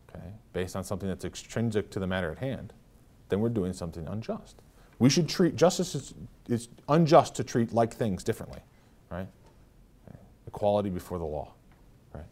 okay, 0.09 0.29
based 0.55 0.77
on 0.77 0.83
something 0.83 1.11
that's 1.11 1.27
extrinsic 1.27 1.90
to 1.90 2.00
the 2.00 2.07
matter 2.07 2.33
at 2.33 2.38
hand, 2.38 2.72
then 3.29 3.40
we're 3.40 3.50
doing 3.50 3.74
something 3.74 4.07
unjust. 4.07 4.62
We 4.98 5.11
should 5.11 5.29
treat 5.29 5.57
justice 5.57 5.94
is, 5.94 6.14
it's 6.48 6.68
unjust 6.88 7.35
to 7.35 7.44
treat 7.44 7.74
like 7.74 7.92
things 7.92 8.24
differently, 8.24 8.61
right? 9.11 9.29
Equality 10.46 10.90
before 10.90 11.18
the 11.18 11.24
law. 11.24 11.52
Right? 12.12 12.26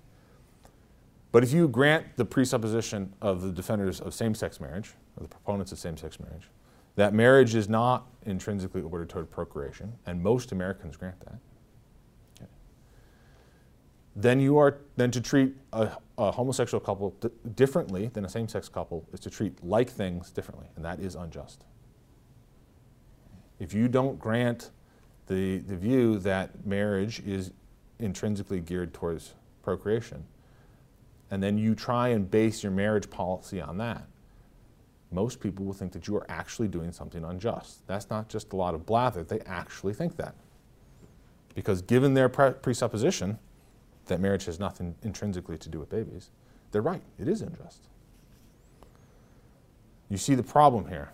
But 1.32 1.42
if 1.42 1.52
you 1.52 1.68
grant 1.68 2.16
the 2.16 2.24
presupposition 2.24 3.12
of 3.20 3.42
the 3.42 3.50
defenders 3.50 4.00
of 4.00 4.14
same 4.14 4.34
sex 4.34 4.60
marriage, 4.60 4.92
or 5.16 5.22
the 5.22 5.28
proponents 5.28 5.72
of 5.72 5.78
same 5.78 5.96
sex 5.96 6.20
marriage, 6.20 6.48
that 6.96 7.14
marriage 7.14 7.54
is 7.54 7.68
not 7.68 8.06
intrinsically 8.26 8.82
ordered 8.82 9.08
toward 9.08 9.30
procreation, 9.30 9.94
and 10.06 10.22
most 10.22 10.52
Americans 10.52 10.96
grant 10.96 11.18
that, 11.20 11.38
okay, 12.38 12.50
then 14.14 14.40
you 14.40 14.58
are 14.58 14.78
then 14.96 15.10
to 15.10 15.20
treat 15.20 15.54
a, 15.72 15.90
a 16.18 16.30
homosexual 16.30 16.80
couple 16.80 17.16
differently 17.54 18.08
than 18.08 18.26
a 18.26 18.28
same 18.28 18.46
sex 18.46 18.68
couple 18.68 19.06
is 19.12 19.20
to 19.20 19.30
treat 19.30 19.64
like 19.64 19.88
things 19.88 20.30
differently, 20.30 20.66
and 20.76 20.84
that 20.84 21.00
is 21.00 21.14
unjust. 21.14 21.64
If 23.58 23.72
you 23.72 23.88
don't 23.88 24.18
grant 24.18 24.70
the, 25.28 25.58
the 25.58 25.76
view 25.76 26.18
that 26.18 26.66
marriage 26.66 27.20
is 27.20 27.52
intrinsically 28.02 28.60
geared 28.60 28.92
towards 28.92 29.34
procreation, 29.62 30.24
and 31.30 31.42
then 31.42 31.56
you 31.56 31.74
try 31.74 32.08
and 32.08 32.30
base 32.30 32.62
your 32.62 32.72
marriage 32.72 33.08
policy 33.08 33.60
on 33.60 33.78
that, 33.78 34.04
most 35.10 35.40
people 35.40 35.64
will 35.64 35.72
think 35.72 35.92
that 35.92 36.08
you 36.08 36.16
are 36.16 36.26
actually 36.30 36.68
doing 36.68 36.92
something 36.92 37.24
unjust. 37.24 37.86
That's 37.86 38.10
not 38.10 38.28
just 38.28 38.52
a 38.52 38.56
lot 38.56 38.74
of 38.74 38.84
blather, 38.86 39.22
they 39.22 39.40
actually 39.40 39.94
think 39.94 40.16
that. 40.16 40.34
Because 41.54 41.82
given 41.82 42.14
their 42.14 42.28
pre- 42.28 42.52
presupposition 42.52 43.38
that 44.06 44.20
marriage 44.20 44.46
has 44.46 44.58
nothing 44.58 44.94
intrinsically 45.02 45.58
to 45.58 45.68
do 45.68 45.78
with 45.78 45.90
babies, 45.90 46.30
they're 46.70 46.82
right, 46.82 47.02
it 47.18 47.28
is 47.28 47.42
unjust. 47.42 47.88
You 50.08 50.16
see 50.16 50.34
the 50.34 50.42
problem 50.42 50.88
here. 50.88 51.12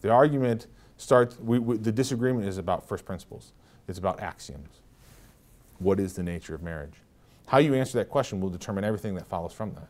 The 0.00 0.10
argument 0.10 0.66
starts, 0.96 1.38
we, 1.38 1.58
we, 1.58 1.76
the 1.76 1.92
disagreement 1.92 2.46
is 2.46 2.58
about 2.58 2.88
first 2.88 3.04
principles, 3.04 3.52
it's 3.88 3.98
about 3.98 4.20
axioms. 4.20 4.81
What 5.82 5.98
is 6.00 6.14
the 6.14 6.22
nature 6.22 6.54
of 6.54 6.62
marriage? 6.62 6.94
How 7.46 7.58
you 7.58 7.74
answer 7.74 7.98
that 7.98 8.08
question 8.08 8.40
will 8.40 8.50
determine 8.50 8.84
everything 8.84 9.14
that 9.16 9.26
follows 9.26 9.52
from 9.52 9.74
that. 9.74 9.88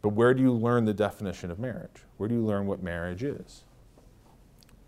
But 0.00 0.10
where 0.10 0.32
do 0.32 0.42
you 0.42 0.52
learn 0.52 0.84
the 0.84 0.94
definition 0.94 1.50
of 1.50 1.58
marriage? 1.58 2.04
Where 2.16 2.28
do 2.28 2.34
you 2.34 2.44
learn 2.44 2.66
what 2.66 2.82
marriage 2.82 3.22
is? 3.22 3.64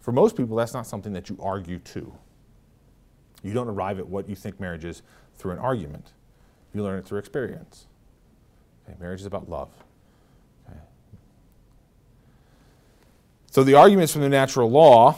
For 0.00 0.12
most 0.12 0.37
people, 0.37 0.57
that's 0.57 0.72
not 0.72 0.87
something 0.87 1.12
that 1.12 1.29
you 1.29 1.37
argue 1.42 1.79
to. 1.79 2.12
You 3.42 3.53
don't 3.53 3.68
arrive 3.68 3.98
at 3.98 4.09
what 4.09 4.29
you 4.29 4.35
think 4.35 4.61
marriage 4.61 4.85
is 4.85 5.03
through 5.37 5.53
an 5.53 5.59
argument. 5.59 6.12
You 6.72 6.83
learn 6.83 6.98
it 6.98 7.07
through 7.07 7.18
experience. 7.18 7.87
Okay, 8.88 8.96
marriage 9.00 9.20
is 9.20 9.26
about 9.26 9.48
love. 9.48 9.68
Okay. 10.68 10.79
So 13.50 13.64
the 13.64 13.74
arguments 13.74 14.12
from 14.12 14.22
the 14.22 14.29
natural 14.29 14.70
law 14.70 15.16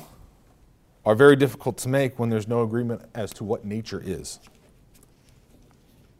are 1.04 1.14
very 1.14 1.36
difficult 1.36 1.76
to 1.78 1.88
make 1.88 2.18
when 2.18 2.28
there's 2.28 2.46
no 2.46 2.62
agreement 2.62 3.02
as 3.14 3.32
to 3.34 3.44
what 3.44 3.64
nature 3.64 4.00
is. 4.04 4.38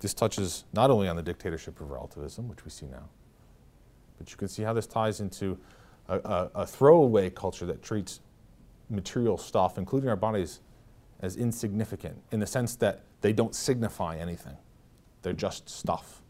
This 0.01 0.12
touches 0.12 0.64
not 0.73 0.90
only 0.90 1.07
on 1.09 1.14
the 1.14 1.23
dictatorship 1.23 1.81
of 1.81 1.90
relativism, 1.90 2.49
which 2.49 2.64
we 2.64 2.71
see 2.71 2.87
now, 2.87 3.09
but 4.18 4.31
you 4.31 4.37
can 4.37 4.49
see 4.49 4.62
how 4.62 4.73
this 4.73 4.87
ties 4.87 5.21
into 5.21 5.59
a, 6.09 6.18
a, 6.18 6.51
a 6.57 6.66
throwaway 6.66 7.31
culture 7.31 7.66
that 7.66 7.83
treats 7.83 8.21
material 8.90 9.38
stuff, 9.38 9.79
including 9.79 10.09
our 10.09 10.16
bodies, 10.16 10.61
as 11.21 11.37
insignificant 11.37 12.21
in 12.33 12.40
the 12.40 12.47
sense 12.47 12.75
that 12.77 13.03
they 13.21 13.33
don't 13.33 13.55
signify 13.55 14.16
anything. 14.16 14.57
They're 15.23 15.33
just 15.33 15.68
stuff. 15.68 16.21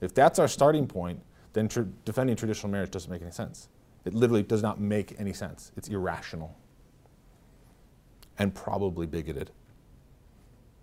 If 0.00 0.14
that's 0.14 0.38
our 0.38 0.46
starting 0.46 0.86
point, 0.86 1.20
then 1.52 1.68
defending 2.04 2.36
traditional 2.36 2.70
marriage 2.70 2.92
doesn't 2.92 3.10
make 3.10 3.22
any 3.22 3.32
sense. 3.32 3.68
It 4.04 4.14
literally 4.14 4.44
does 4.44 4.62
not 4.62 4.80
make 4.80 5.18
any 5.18 5.32
sense. 5.32 5.72
It's 5.76 5.88
irrational 5.88 6.56
and 8.38 8.54
probably 8.54 9.06
bigoted. 9.06 9.50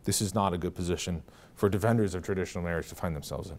This 0.03 0.21
is 0.21 0.33
not 0.33 0.53
a 0.53 0.57
good 0.57 0.75
position 0.75 1.23
for 1.55 1.69
defenders 1.69 2.15
of 2.15 2.23
traditional 2.23 2.63
marriage 2.63 2.89
to 2.89 2.95
find 2.95 3.15
themselves 3.15 3.51
in. 3.51 3.57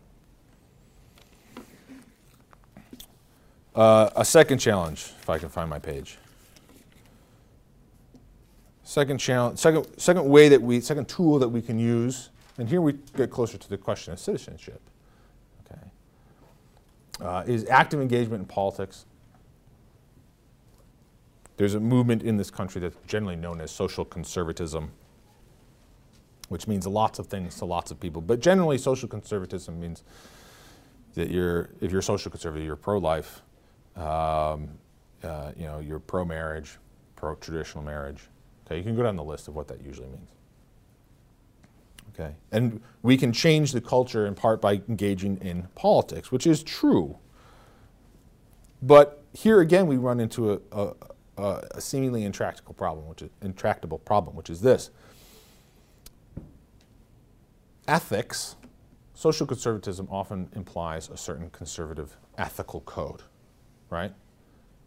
Uh, 3.75 4.11
a 4.17 4.25
second 4.25 4.59
challenge, 4.59 5.13
if 5.21 5.31
I 5.31 5.39
can 5.39 5.49
find 5.49 5.71
my 5.71 5.79
page. 5.79 6.19
Second 8.83 9.19
challenge, 9.19 9.59
second, 9.59 9.87
second 9.97 10.29
way 10.29 10.49
that 10.49 10.61
we, 10.61 10.81
second 10.81 11.09
tool 11.09 11.39
that 11.39 11.49
we 11.49 11.63
can 11.63 11.79
use, 11.79 12.31
and 12.59 12.69
here 12.69 12.83
we 12.83 12.95
get 13.17 13.31
closer 13.31 13.57
to 13.57 13.69
the 13.71 13.79
question 13.79 14.13
of 14.13 14.19
citizenship. 14.19 14.83
Okay, 15.65 15.81
uh, 17.23 17.45
is 17.47 17.67
active 17.69 18.01
engagement 18.01 18.41
in 18.41 18.47
politics. 18.47 19.07
There's 21.57 21.75
a 21.75 21.81
movement 21.81 22.23
in 22.23 22.37
this 22.37 22.51
country 22.51 22.81
that's 22.81 22.97
generally 23.07 23.37
known 23.37 23.61
as 23.61 23.71
social 23.71 24.05
conservatism 24.05 24.93
which 26.53 26.69
means 26.69 26.87
lots 26.87 27.19
of 27.19 27.29
things 27.29 27.57
to 27.57 27.65
lots 27.65 27.91
of 27.91 27.99
people. 27.99 28.21
But 28.21 28.41
generally, 28.41 28.77
social 28.77 29.09
conservatism 29.09 29.81
means 29.81 30.05
that 31.15 31.31
you're, 31.31 31.71
if 31.81 31.91
you're 31.91 32.01
a 32.01 32.03
social 32.03 32.31
conservative, 32.31 32.67
you're 32.67 32.77
pro-life, 32.77 33.41
um, 33.97 34.69
uh, 35.23 35.53
you 35.57 35.65
know, 35.65 35.79
you're 35.79 35.99
pro-marriage, 35.99 36.77
pro-traditional 37.17 37.83
marriage. 37.83 38.29
Okay, 38.67 38.77
you 38.77 38.83
can 38.83 38.95
go 38.95 39.03
down 39.03 39.17
the 39.17 39.25
list 39.25 39.49
of 39.49 39.57
what 39.57 39.67
that 39.69 39.83
usually 39.83 40.09
means. 40.09 40.29
Okay, 42.15 42.35
and 42.51 42.83
we 43.01 43.17
can 43.17 43.33
change 43.33 43.73
the 43.73 43.81
culture 43.81 44.27
in 44.27 44.35
part 44.35 44.61
by 44.61 44.83
engaging 44.88 45.38
in 45.38 45.69
politics, 45.75 46.31
which 46.31 46.47
is 46.47 46.62
true. 46.62 47.17
But 48.83 49.23
here 49.33 49.61
again, 49.61 49.87
we 49.87 49.97
run 49.97 50.21
into 50.21 50.53
a, 50.53 50.59
a, 50.71 50.93
a 51.37 51.81
seemingly 51.81 52.25
intractable 52.25 52.75
problem, 52.75 53.09
which 53.09 53.23
is 53.23 53.31
intractable 53.40 53.99
problem, 53.99 54.37
which 54.37 54.51
is 54.51 54.61
this: 54.61 54.90
ethics, 57.88 58.57
social 59.14 59.47
conservatism 59.47 60.09
often 60.11 60.49
implies 60.55 61.09
a 61.09 61.16
certain 61.16 61.51
conservative 61.51 62.16
ethical 62.38 62.81
code, 62.83 63.23
right? 63.90 64.12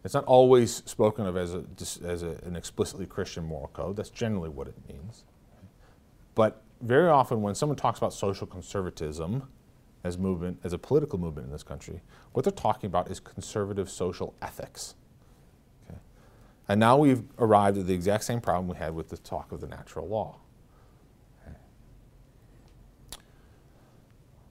It's 0.04 0.14
not 0.14 0.24
always 0.26 0.84
spoken 0.86 1.26
of 1.26 1.36
as, 1.36 1.52
a, 1.52 1.64
as 2.04 2.22
a, 2.22 2.38
an 2.44 2.54
explicitly 2.54 3.06
Christian 3.06 3.44
moral 3.44 3.68
code. 3.72 3.96
That's 3.96 4.10
generally 4.10 4.48
what 4.48 4.68
it 4.68 4.76
means. 4.88 5.24
But 6.36 6.62
very 6.80 7.08
often, 7.08 7.42
when 7.42 7.56
someone 7.56 7.76
talks 7.76 7.98
about 7.98 8.12
social 8.12 8.46
conservatism 8.46 9.48
as 10.04 10.16
movement, 10.16 10.60
as 10.62 10.72
a 10.72 10.78
political 10.78 11.18
movement 11.18 11.46
in 11.46 11.52
this 11.52 11.64
country, 11.64 12.02
what 12.32 12.44
they're 12.44 12.52
talking 12.52 12.86
about 12.86 13.10
is 13.10 13.18
conservative 13.18 13.90
social 13.90 14.34
ethics. 14.40 14.94
And 16.68 16.80
now 16.80 16.96
we've 16.96 17.22
arrived 17.38 17.78
at 17.78 17.86
the 17.86 17.94
exact 17.94 18.24
same 18.24 18.40
problem 18.40 18.68
we 18.68 18.76
had 18.76 18.94
with 18.94 19.08
the 19.08 19.16
talk 19.16 19.52
of 19.52 19.60
the 19.60 19.68
natural 19.68 20.08
law. 20.08 20.38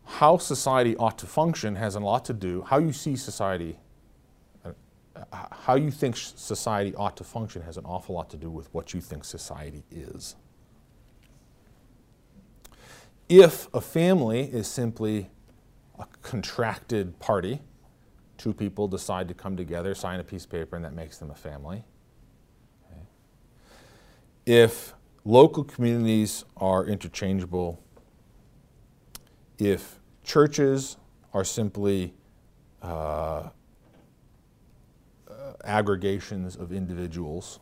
how 0.06 0.38
society 0.38 0.96
ought 0.96 1.18
to 1.18 1.26
function 1.26 1.76
has 1.76 1.96
a 1.96 2.00
lot 2.00 2.24
to 2.26 2.34
do, 2.34 2.62
how 2.62 2.78
you 2.78 2.94
see 2.94 3.18
society, 3.18 3.78
uh, 4.64 4.72
how 5.52 5.76
you 5.76 5.92
think 5.92 6.16
society 6.16 6.96
ought 6.96 7.18
to 7.18 7.24
function 7.24 7.62
has 7.62 7.76
an 7.76 7.86
awful 7.86 8.16
lot 8.16 8.30
to 8.30 8.38
do 8.38 8.50
with 8.50 8.74
what 8.74 8.94
you 8.94 9.02
think 9.02 9.26
society 9.26 9.84
is. 9.92 10.36
If 13.28 13.68
a 13.74 13.82
family 13.82 14.44
is 14.44 14.68
simply 14.68 15.32
a 16.00 16.06
contracted 16.22 17.20
party, 17.20 17.60
two 18.38 18.54
people 18.54 18.88
decide 18.88 19.28
to 19.28 19.34
come 19.34 19.58
together, 19.58 19.94
sign 19.96 20.22
a 20.22 20.24
piece 20.24 20.46
of 20.46 20.52
paper, 20.52 20.78
and 20.78 20.86
that 20.86 20.94
makes 20.94 21.18
them 21.18 21.30
a 21.30 21.36
family. 21.36 21.84
If 24.46 24.94
local 25.24 25.64
communities 25.64 26.46
are 26.58 26.86
interchangeable, 26.86 27.82
if 29.58 30.00
churches 30.24 30.98
are 31.34 31.44
simply 31.44 32.14
uh, 32.82 32.86
uh, 32.88 33.50
aggregations 35.64 36.56
of 36.56 36.72
individuals, 36.72 37.60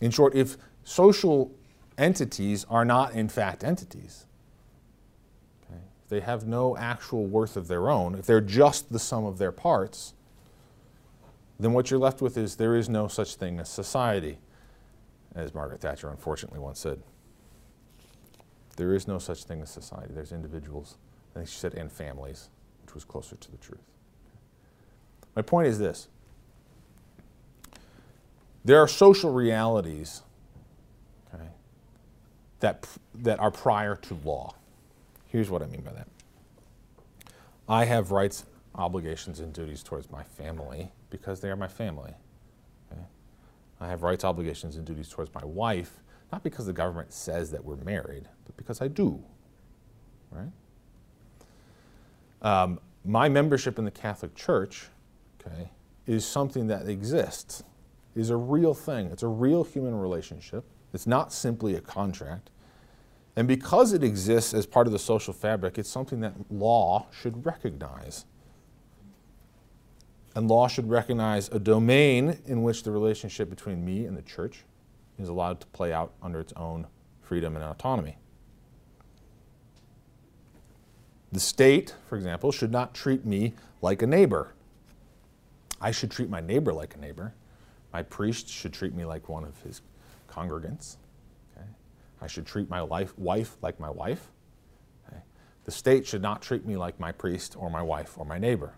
in 0.00 0.10
short, 0.10 0.34
if 0.34 0.56
social 0.84 1.52
entities 1.98 2.64
are 2.68 2.84
not 2.84 3.12
in 3.14 3.28
fact 3.28 3.64
entities, 3.64 4.26
okay, 5.64 5.80
if 6.04 6.08
they 6.08 6.20
have 6.20 6.46
no 6.46 6.76
actual 6.76 7.26
worth 7.26 7.56
of 7.56 7.66
their 7.66 7.90
own, 7.90 8.14
if 8.14 8.26
they're 8.26 8.40
just 8.40 8.92
the 8.92 8.98
sum 8.98 9.24
of 9.24 9.38
their 9.38 9.52
parts, 9.52 10.14
then 11.58 11.72
what 11.72 11.90
you're 11.90 11.98
left 11.98 12.20
with 12.20 12.36
is 12.36 12.56
there 12.56 12.76
is 12.76 12.88
no 12.88 13.08
such 13.08 13.34
thing 13.34 13.58
as 13.58 13.68
society, 13.68 14.38
as 15.36 15.54
Margaret 15.54 15.80
Thatcher 15.80 16.08
unfortunately 16.08 16.58
once 16.58 16.80
said. 16.80 17.02
There 18.76 18.94
is 18.94 19.06
no 19.06 19.18
such 19.18 19.44
thing 19.44 19.62
as 19.62 19.70
society. 19.70 20.12
There's 20.12 20.32
individuals. 20.32 20.96
I 21.34 21.40
think 21.40 21.48
she 21.48 21.56
said, 21.56 21.74
and 21.74 21.90
families, 21.90 22.48
which 22.82 22.94
was 22.94 23.04
closer 23.04 23.36
to 23.36 23.50
the 23.50 23.56
truth. 23.58 23.80
My 25.34 25.42
point 25.42 25.68
is 25.68 25.78
this 25.78 26.08
there 28.64 28.80
are 28.80 28.88
social 28.88 29.32
realities 29.32 30.22
okay, 31.32 31.44
that, 32.60 32.86
that 33.14 33.38
are 33.38 33.50
prior 33.50 33.94
to 33.94 34.14
law. 34.24 34.54
Here's 35.26 35.50
what 35.50 35.62
I 35.62 35.66
mean 35.66 35.82
by 35.82 35.92
that 35.92 36.08
I 37.68 37.84
have 37.84 38.10
rights, 38.10 38.44
obligations, 38.74 39.40
and 39.40 39.52
duties 39.52 39.82
towards 39.82 40.10
my 40.10 40.22
family 40.24 40.90
because 41.10 41.40
they 41.40 41.50
are 41.50 41.56
my 41.56 41.68
family. 41.68 42.14
I 43.80 43.88
have 43.88 44.02
rights, 44.02 44.24
obligations, 44.24 44.76
and 44.76 44.86
duties 44.86 45.08
towards 45.08 45.32
my 45.34 45.44
wife 45.44 46.00
not 46.32 46.42
because 46.42 46.66
the 46.66 46.72
government 46.72 47.12
says 47.12 47.50
that 47.52 47.64
we're 47.64 47.76
married, 47.76 48.28
but 48.44 48.56
because 48.56 48.80
I 48.80 48.88
do. 48.88 49.22
Right? 50.30 50.50
Um, 52.42 52.80
my 53.04 53.28
membership 53.28 53.78
in 53.78 53.84
the 53.84 53.90
Catholic 53.90 54.34
Church, 54.34 54.88
okay, 55.40 55.70
is 56.06 56.26
something 56.26 56.66
that 56.66 56.88
exists, 56.88 57.62
is 58.14 58.30
a 58.30 58.36
real 58.36 58.74
thing. 58.74 59.06
It's 59.06 59.22
a 59.22 59.28
real 59.28 59.62
human 59.62 59.94
relationship. 59.94 60.64
It's 60.92 61.06
not 61.06 61.32
simply 61.32 61.74
a 61.74 61.80
contract. 61.80 62.50
And 63.36 63.46
because 63.46 63.92
it 63.92 64.02
exists 64.02 64.54
as 64.54 64.66
part 64.66 64.86
of 64.86 64.92
the 64.92 64.98
social 64.98 65.34
fabric, 65.34 65.78
it's 65.78 65.90
something 65.90 66.20
that 66.20 66.34
law 66.50 67.06
should 67.10 67.44
recognize. 67.44 68.24
And 70.36 70.48
law 70.48 70.68
should 70.68 70.90
recognize 70.90 71.48
a 71.48 71.58
domain 71.58 72.38
in 72.44 72.62
which 72.62 72.82
the 72.82 72.90
relationship 72.90 73.48
between 73.48 73.82
me 73.82 74.04
and 74.04 74.14
the 74.14 74.20
church 74.20 74.64
is 75.18 75.30
allowed 75.30 75.60
to 75.60 75.66
play 75.68 75.94
out 75.94 76.12
under 76.22 76.40
its 76.40 76.52
own 76.56 76.86
freedom 77.22 77.56
and 77.56 77.64
autonomy. 77.64 78.18
The 81.32 81.40
state, 81.40 81.94
for 82.06 82.16
example, 82.16 82.52
should 82.52 82.70
not 82.70 82.92
treat 82.92 83.24
me 83.24 83.54
like 83.80 84.02
a 84.02 84.06
neighbor. 84.06 84.52
I 85.80 85.90
should 85.90 86.10
treat 86.10 86.28
my 86.28 86.42
neighbor 86.42 86.74
like 86.74 86.94
a 86.96 86.98
neighbor. 86.98 87.32
My 87.90 88.02
priest 88.02 88.46
should 88.46 88.74
treat 88.74 88.94
me 88.94 89.06
like 89.06 89.30
one 89.30 89.42
of 89.42 89.58
his 89.62 89.80
congregants. 90.28 90.98
Okay? 91.56 91.66
I 92.20 92.26
should 92.26 92.44
treat 92.44 92.68
my 92.68 92.80
life, 92.80 93.18
wife 93.18 93.56
like 93.62 93.80
my 93.80 93.90
wife. 93.90 94.28
Okay? 95.08 95.22
The 95.64 95.70
state 95.70 96.06
should 96.06 96.20
not 96.20 96.42
treat 96.42 96.66
me 96.66 96.76
like 96.76 97.00
my 97.00 97.10
priest 97.10 97.56
or 97.58 97.70
my 97.70 97.82
wife 97.82 98.18
or 98.18 98.26
my 98.26 98.38
neighbor. 98.38 98.74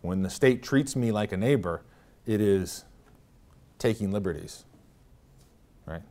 When 0.00 0.22
the 0.22 0.30
state 0.30 0.62
treats 0.62 0.94
me 0.94 1.10
like 1.10 1.32
a 1.32 1.36
neighbor, 1.36 1.82
it 2.26 2.40
is 2.40 2.84
taking 3.78 4.12
liberties, 4.12 4.64
right? 5.86 6.02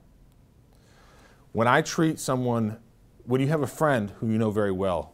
When 1.53 1.67
I 1.67 1.81
treat 1.81 2.19
someone, 2.19 2.77
when 3.25 3.41
you 3.41 3.47
have 3.47 3.61
a 3.61 3.67
friend 3.67 4.11
who 4.19 4.29
you 4.29 4.37
know 4.37 4.51
very 4.51 4.71
well, 4.71 5.13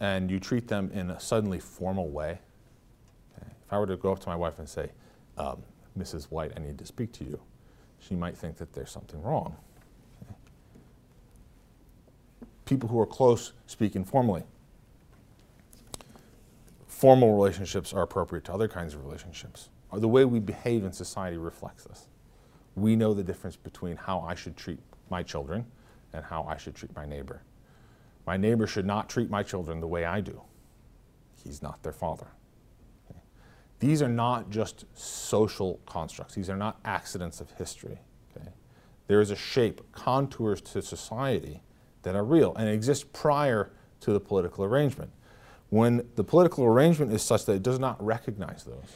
and 0.00 0.30
you 0.30 0.40
treat 0.40 0.68
them 0.68 0.90
in 0.92 1.10
a 1.10 1.20
suddenly 1.20 1.58
formal 1.58 2.08
way, 2.08 2.38
okay, 3.36 3.50
if 3.66 3.72
I 3.72 3.78
were 3.78 3.86
to 3.86 3.96
go 3.96 4.12
up 4.12 4.20
to 4.20 4.28
my 4.28 4.36
wife 4.36 4.58
and 4.58 4.68
say, 4.68 4.90
um, 5.38 5.62
Mrs. 5.98 6.24
White, 6.24 6.52
I 6.56 6.60
need 6.60 6.78
to 6.78 6.86
speak 6.86 7.12
to 7.12 7.24
you, 7.24 7.40
she 8.00 8.14
might 8.14 8.36
think 8.36 8.56
that 8.58 8.72
there's 8.72 8.90
something 8.90 9.22
wrong. 9.22 9.56
Okay? 10.22 10.34
People 12.64 12.88
who 12.88 13.00
are 13.00 13.06
close 13.06 13.52
speak 13.66 13.96
informally. 13.96 14.42
Formal 17.04 17.34
relationships 17.34 17.92
are 17.92 18.00
appropriate 18.00 18.44
to 18.44 18.54
other 18.54 18.66
kinds 18.66 18.94
of 18.94 19.04
relationships 19.04 19.68
uh, 19.92 19.98
the 19.98 20.08
way 20.08 20.24
we 20.24 20.40
behave 20.40 20.84
in 20.84 20.92
society 20.94 21.36
reflects 21.36 21.84
this. 21.84 22.08
We 22.76 22.96
know 22.96 23.12
the 23.12 23.22
difference 23.22 23.56
between 23.56 23.98
how 23.98 24.20
I 24.20 24.34
should 24.34 24.56
treat 24.56 24.80
my 25.10 25.22
children 25.22 25.66
and 26.14 26.24
how 26.24 26.44
I 26.44 26.56
should 26.56 26.74
treat 26.74 26.96
my 26.96 27.04
neighbor. 27.04 27.42
My 28.26 28.38
neighbor 28.38 28.66
should 28.66 28.86
not 28.86 29.10
treat 29.10 29.28
my 29.28 29.42
children 29.42 29.80
the 29.80 29.86
way 29.86 30.06
I 30.06 30.22
do. 30.22 30.40
He's 31.44 31.60
not 31.60 31.82
their 31.82 31.92
father. 31.92 32.28
Okay? 33.10 33.20
These 33.80 34.00
are 34.00 34.08
not 34.08 34.48
just 34.48 34.86
social 34.94 35.80
constructs. 35.84 36.34
These 36.34 36.48
are 36.48 36.56
not 36.56 36.80
accidents 36.86 37.38
of 37.38 37.50
history. 37.50 37.98
Okay? 38.34 38.48
There 39.08 39.20
is 39.20 39.30
a 39.30 39.36
shape, 39.36 39.82
contours 39.92 40.62
to 40.62 40.80
society 40.80 41.60
that 42.00 42.16
are 42.16 42.24
real 42.24 42.54
and 42.54 42.66
exist 42.66 43.12
prior 43.12 43.72
to 44.00 44.10
the 44.14 44.20
political 44.20 44.64
arrangement. 44.64 45.10
When 45.74 46.06
the 46.14 46.22
political 46.22 46.64
arrangement 46.66 47.12
is 47.12 47.20
such 47.20 47.46
that 47.46 47.54
it 47.54 47.64
does 47.64 47.80
not 47.80 48.00
recognize 48.00 48.62
those, 48.62 48.94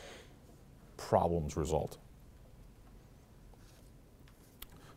problems 0.96 1.56
result. 1.56 1.98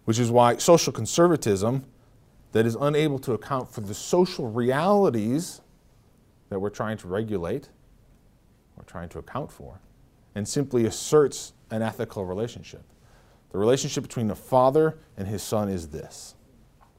Which 0.05 0.19
is 0.19 0.29
why 0.29 0.57
social 0.57 0.93
conservatism 0.93 1.85
that 2.51 2.67
is 2.67 2.77
unable 2.79 3.17
to 3.17 3.33
account 3.33 3.67
for 3.73 3.81
the 3.81 3.95
social 3.95 4.47
realities 4.51 5.61
that 6.49 6.59
we're 6.59 6.69
trying 6.69 6.97
to 6.97 7.07
regulate 7.07 7.69
or 8.77 8.83
trying 8.83 9.09
to 9.09 9.17
account 9.17 9.51
for 9.51 9.79
and 10.35 10.47
simply 10.47 10.85
asserts 10.85 11.53
an 11.71 11.81
ethical 11.81 12.25
relationship. 12.25 12.83
The 13.49 13.57
relationship 13.57 14.03
between 14.03 14.27
the 14.27 14.35
father 14.35 14.99
and 15.17 15.27
his 15.27 15.41
son 15.41 15.67
is 15.67 15.87
this. 15.87 16.35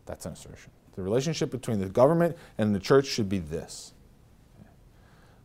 That's 0.06 0.26
an 0.26 0.32
assertion. 0.32 0.72
The 0.96 1.02
relationship 1.02 1.52
between 1.52 1.78
the 1.78 1.88
government 1.88 2.36
and 2.58 2.74
the 2.74 2.80
church 2.80 3.06
should 3.06 3.28
be 3.28 3.38
this. 3.38 3.94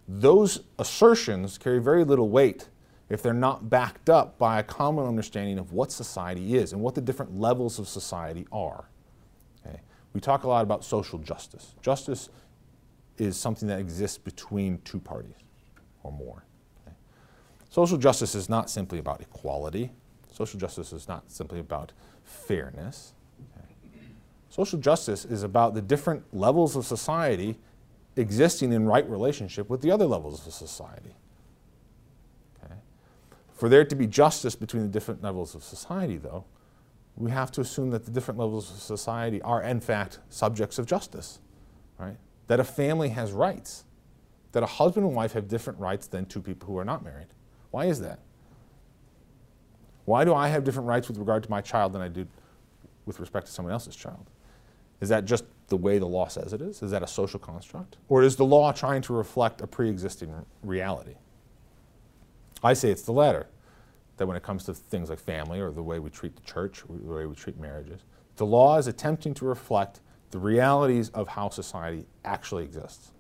Those 0.08 0.62
assertions 0.80 1.58
carry 1.58 1.80
very 1.80 2.06
little 2.06 2.30
weight 2.30 2.70
if 3.10 3.22
they're 3.22 3.34
not 3.34 3.70
backed 3.70 4.10
up 4.10 4.38
by 4.38 4.60
a 4.60 4.64
common 4.64 5.06
understanding 5.06 5.58
of 5.58 5.74
what 5.74 5.92
society 5.92 6.56
is 6.56 6.74
and 6.74 6.82
what 6.82 6.96
the 6.96 7.02
different 7.02 7.40
levels 7.40 7.80
of 7.80 7.88
society 7.88 8.48
are. 8.52 8.90
Okay? 9.66 9.82
We 10.14 10.22
talk 10.22 10.44
a 10.44 10.48
lot 10.48 10.64
about 10.64 10.84
social 10.84 11.20
justice. 11.20 11.76
Justice 11.82 12.30
is 13.18 13.38
something 13.38 13.68
that 13.68 13.80
exists 13.80 14.18
between 14.18 14.80
two 14.80 15.00
parties 15.00 15.36
or 16.04 16.12
more. 16.12 16.44
Okay? 16.86 16.96
Social 17.70 17.98
justice 17.98 18.36
is 18.36 18.50
not 18.50 18.70
simply 18.70 19.00
about 19.00 19.22
equality. 19.22 19.92
Social 20.32 20.60
justice 20.60 20.94
is 20.94 21.08
not 21.08 21.30
simply 21.32 21.60
about 21.60 21.92
fairness. 22.24 23.14
Okay? 23.58 23.68
Social 24.50 24.80
justice 24.80 25.26
is 25.26 25.44
about 25.44 25.74
the 25.74 25.82
different 25.82 26.24
levels 26.34 26.76
of 26.76 26.86
society 26.86 27.58
existing 28.18 28.72
in 28.74 28.86
right 28.86 29.08
relationship 29.10 29.70
with 29.70 29.82
the 29.82 29.92
other 29.92 30.06
levels 30.06 30.46
of 30.46 30.54
society. 30.54 31.16
For 33.58 33.70
there 33.70 33.84
to 33.84 33.96
be 33.96 34.06
justice 34.06 34.56
between 34.56 34.84
the 34.84 34.88
different 34.88 35.24
levels 35.24 35.56
of 35.56 35.64
society, 35.64 36.18
though, 36.18 36.46
we 37.16 37.32
have 37.32 37.52
to 37.54 37.62
assume 37.62 37.90
that 37.90 38.06
the 38.06 38.12
different 38.12 38.40
levels 38.40 38.70
of 38.70 38.78
society 38.78 39.42
are, 39.42 39.64
in 39.64 39.80
fact, 39.80 40.20
subjects 40.30 40.78
of 40.78 40.86
justice, 40.86 41.40
right? 41.98 42.18
That 42.46 42.60
a 42.60 42.64
family 42.64 43.10
has 43.10 43.32
rights, 43.32 43.86
that 44.52 44.62
a 44.62 44.68
husband 44.68 45.08
and 45.08 45.16
wife 45.16 45.34
have 45.34 45.48
different 45.48 45.80
rights 45.80 46.06
than 46.06 46.28
two 46.28 46.40
people 46.40 46.68
who 46.68 46.78
are 46.78 46.86
not 46.86 47.04
married. 47.04 47.30
Why 47.72 47.86
is 47.86 48.00
that? 48.02 48.20
Why 50.06 50.24
do 50.24 50.36
I 50.36 50.50
have 50.50 50.64
different 50.64 50.88
rights 50.88 51.08
with 51.08 51.18
regard 51.18 51.42
to 51.42 51.50
my 51.50 51.62
child 51.62 51.94
than 51.94 52.02
I 52.04 52.10
do 52.10 52.28
with 53.08 53.20
respect 53.20 53.48
to 53.48 53.52
someone 53.52 53.74
else's 53.74 53.96
child? 53.96 54.30
Is 55.02 55.10
that 55.10 55.26
just 55.26 55.46
the 55.68 55.78
way 55.78 56.00
the 56.00 56.08
law 56.08 56.28
says 56.28 56.54
it 56.54 56.62
is? 56.62 56.82
Is 56.82 56.92
that 56.92 57.04
a 57.04 57.08
social 57.08 57.40
construct? 57.40 57.98
Or 58.08 58.24
is 58.24 58.36
the 58.36 58.46
law 58.46 58.72
trying 58.72 59.02
to 59.04 59.14
reflect 59.14 59.62
a 59.62 59.68
pre 59.68 59.90
existing 59.90 60.34
reality? 60.64 61.16
I 62.64 62.74
say 62.74 62.90
it's 62.90 63.04
the 63.04 63.12
latter. 63.12 63.48
That 64.18 64.26
when 64.26 64.36
it 64.36 64.42
comes 64.42 64.64
to 64.66 64.74
things 64.74 65.10
like 65.10 65.20
family 65.20 65.60
or 65.60 65.72
the 65.72 65.84
way 65.84 66.00
we 66.00 66.10
treat 66.10 66.36
the 66.36 66.42
church, 66.42 66.84
the 66.90 67.14
way 67.14 67.26
we 67.28 67.36
treat 67.36 67.60
marriages, 67.60 68.02
the 68.38 68.46
law 68.46 68.78
is 68.78 68.88
attempting 68.88 69.36
to 69.36 69.46
reflect 69.46 70.00
the 70.32 70.40
realities 70.40 71.10
of 71.10 71.28
how 71.28 71.50
society 71.50 72.06
actually 72.26 72.64
exists. 72.64 73.12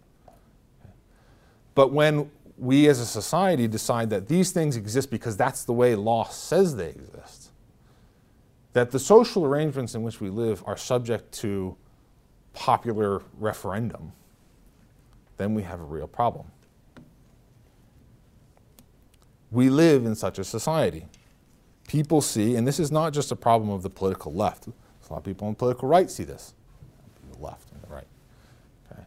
But 1.75 1.93
when 1.93 2.31
we 2.57 2.87
as 2.87 2.99
a 2.99 3.05
society 3.05 3.67
decide 3.67 4.09
that 4.09 4.27
these 4.27 4.51
things 4.51 4.75
exist 4.75 5.11
because 5.11 5.37
that's 5.37 5.63
the 5.63 5.73
way 5.73 5.95
law 5.95 6.27
says 6.27 6.75
they 6.75 6.89
exist, 6.89 7.46
that 8.77 8.91
the 8.91 8.99
social 8.99 9.43
arrangements 9.43 9.95
in 9.95 10.03
which 10.03 10.21
we 10.21 10.29
live 10.29 10.63
are 10.67 10.77
subject 10.77 11.31
to 11.31 11.75
popular 12.53 13.23
referendum, 13.39 14.13
then 15.37 15.55
we 15.55 15.63
have 15.63 15.79
a 15.79 15.83
real 15.83 16.07
problem. 16.07 16.45
We 19.49 19.71
live 19.71 20.05
in 20.05 20.13
such 20.13 20.37
a 20.37 20.43
society. 20.43 21.07
People 21.87 22.21
see, 22.21 22.55
and 22.55 22.67
this 22.67 22.79
is 22.79 22.91
not 22.91 23.13
just 23.13 23.31
a 23.31 23.35
problem 23.35 23.71
of 23.71 23.81
the 23.81 23.89
political 23.89 24.31
left, 24.31 24.67
a 24.67 24.71
lot 25.09 25.17
of 25.17 25.23
people 25.23 25.47
on 25.47 25.53
the 25.53 25.57
political 25.57 25.89
right 25.89 26.11
see 26.11 26.23
this, 26.23 26.53
the 27.31 27.39
left 27.43 27.71
and 27.71 27.81
the 27.81 27.87
right. 27.87 28.07
Okay. 28.91 29.01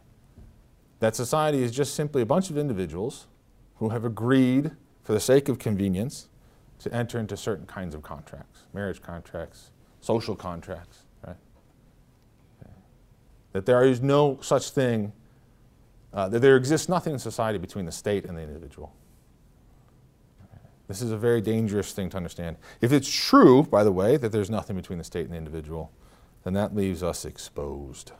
That 0.99 1.15
society 1.15 1.63
is 1.63 1.71
just 1.71 1.95
simply 1.95 2.21
a 2.21 2.25
bunch 2.25 2.49
of 2.49 2.57
individuals 2.57 3.27
who 3.75 3.87
have 3.87 4.03
agreed, 4.03 4.71
for 5.01 5.13
the 5.13 5.19
sake 5.21 5.47
of 5.47 5.59
convenience, 5.59 6.27
to 6.83 6.93
enter 6.93 7.19
into 7.19 7.37
certain 7.37 7.65
kinds 7.65 7.93
of 7.93 8.01
contracts, 8.01 8.61
marriage 8.73 9.01
contracts, 9.01 9.71
social 9.99 10.35
contracts, 10.35 11.05
right? 11.25 11.35
That 13.53 13.65
there 13.65 13.83
is 13.83 14.01
no 14.01 14.39
such 14.41 14.71
thing, 14.71 15.13
uh, 16.13 16.29
that 16.29 16.39
there 16.39 16.57
exists 16.57 16.89
nothing 16.89 17.13
in 17.13 17.19
society 17.19 17.57
between 17.57 17.85
the 17.85 17.91
state 17.91 18.25
and 18.25 18.37
the 18.37 18.41
individual. 18.41 18.93
This 20.87 21.01
is 21.01 21.11
a 21.11 21.17
very 21.17 21.39
dangerous 21.39 21.93
thing 21.93 22.09
to 22.09 22.17
understand. 22.17 22.57
If 22.81 22.91
it's 22.91 23.09
true, 23.09 23.63
by 23.63 23.83
the 23.83 23.93
way, 23.93 24.17
that 24.17 24.31
there's 24.31 24.49
nothing 24.49 24.75
between 24.75 24.97
the 24.97 25.05
state 25.05 25.23
and 25.23 25.31
the 25.31 25.37
individual, 25.37 25.91
then 26.43 26.53
that 26.53 26.75
leaves 26.75 27.01
us 27.01 27.23
exposed. 27.23 28.11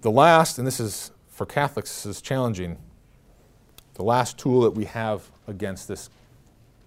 The 0.00 0.10
last, 0.10 0.58
and 0.58 0.66
this 0.66 0.80
is 0.80 1.10
for 1.28 1.44
Catholics, 1.44 2.04
this 2.04 2.16
is 2.16 2.22
challenging. 2.22 2.78
The 3.94 4.02
last 4.02 4.38
tool 4.38 4.62
that 4.62 4.72
we 4.72 4.84
have 4.86 5.30
against 5.46 5.88
this 5.88 6.10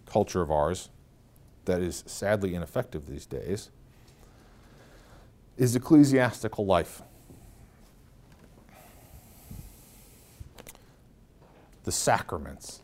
culture 0.05 0.41
of 0.41 0.51
ours 0.51 0.89
that 1.66 1.82
is 1.82 2.03
sadly 2.05 2.55
ineffective 2.55 3.08
these 3.08 3.26
days 3.26 3.70
is 5.58 5.76
ecclesiastical 5.76 6.66
life. 6.66 7.01
the 11.88 11.91
sacraments. 11.93 12.82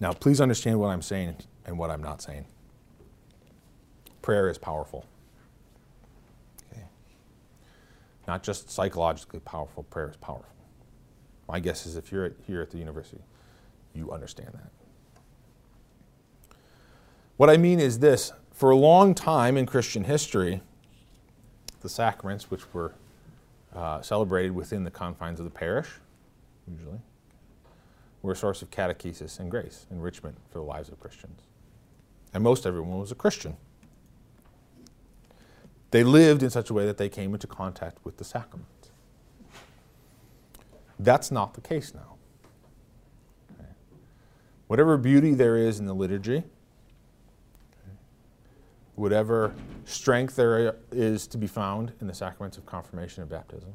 Now, 0.00 0.12
please 0.12 0.40
understand 0.40 0.80
what 0.80 0.88
I'm 0.88 1.02
saying 1.02 1.36
and 1.64 1.78
what 1.78 1.88
I'm 1.88 2.02
not 2.02 2.20
saying. 2.20 2.46
Prayer 4.22 4.48
is 4.50 4.58
powerful. 4.58 5.06
Okay. 6.72 6.82
Not 8.26 8.42
just 8.42 8.70
psychologically 8.70 9.40
powerful, 9.40 9.82
prayer 9.84 10.08
is 10.08 10.16
powerful. 10.16 10.48
My 11.48 11.60
guess 11.60 11.86
is 11.86 11.96
if 11.96 12.10
you're 12.10 12.24
at, 12.26 12.32
here 12.46 12.62
at 12.62 12.70
the 12.70 12.78
university, 12.78 13.22
you 13.92 14.10
understand 14.10 14.50
that. 14.54 14.70
What 17.36 17.50
I 17.50 17.56
mean 17.56 17.80
is 17.80 17.98
this 17.98 18.32
for 18.52 18.70
a 18.70 18.76
long 18.76 19.14
time 19.14 19.56
in 19.56 19.66
Christian 19.66 20.04
history, 20.04 20.62
the 21.80 21.88
sacraments, 21.88 22.50
which 22.50 22.72
were 22.72 22.94
uh, 23.74 24.00
celebrated 24.00 24.52
within 24.52 24.84
the 24.84 24.90
confines 24.90 25.40
of 25.40 25.44
the 25.44 25.50
parish, 25.50 25.88
usually, 26.70 27.00
were 28.22 28.32
a 28.32 28.36
source 28.36 28.62
of 28.62 28.70
catechesis 28.70 29.38
and 29.38 29.50
grace, 29.50 29.86
enrichment 29.90 30.36
for 30.50 30.58
the 30.58 30.64
lives 30.64 30.88
of 30.88 30.98
Christians. 31.00 31.42
And 32.32 32.42
most 32.42 32.64
everyone 32.64 32.98
was 32.98 33.12
a 33.12 33.16
Christian. 33.16 33.56
They 35.94 36.02
lived 36.02 36.42
in 36.42 36.50
such 36.50 36.70
a 36.70 36.74
way 36.74 36.86
that 36.86 36.98
they 36.98 37.08
came 37.08 37.34
into 37.34 37.46
contact 37.46 37.98
with 38.02 38.16
the 38.16 38.24
sacraments. 38.24 38.90
That's 40.98 41.30
not 41.30 41.54
the 41.54 41.60
case 41.60 41.94
now. 41.94 42.16
Okay. 43.52 43.68
Whatever 44.66 44.96
beauty 44.96 45.34
there 45.34 45.56
is 45.56 45.78
in 45.78 45.86
the 45.86 45.94
liturgy, 45.94 46.42
whatever 48.96 49.54
strength 49.84 50.34
there 50.34 50.74
is 50.90 51.28
to 51.28 51.38
be 51.38 51.46
found 51.46 51.92
in 52.00 52.08
the 52.08 52.14
sacraments 52.14 52.58
of 52.58 52.66
confirmation 52.66 53.22
and 53.22 53.30
baptism, 53.30 53.74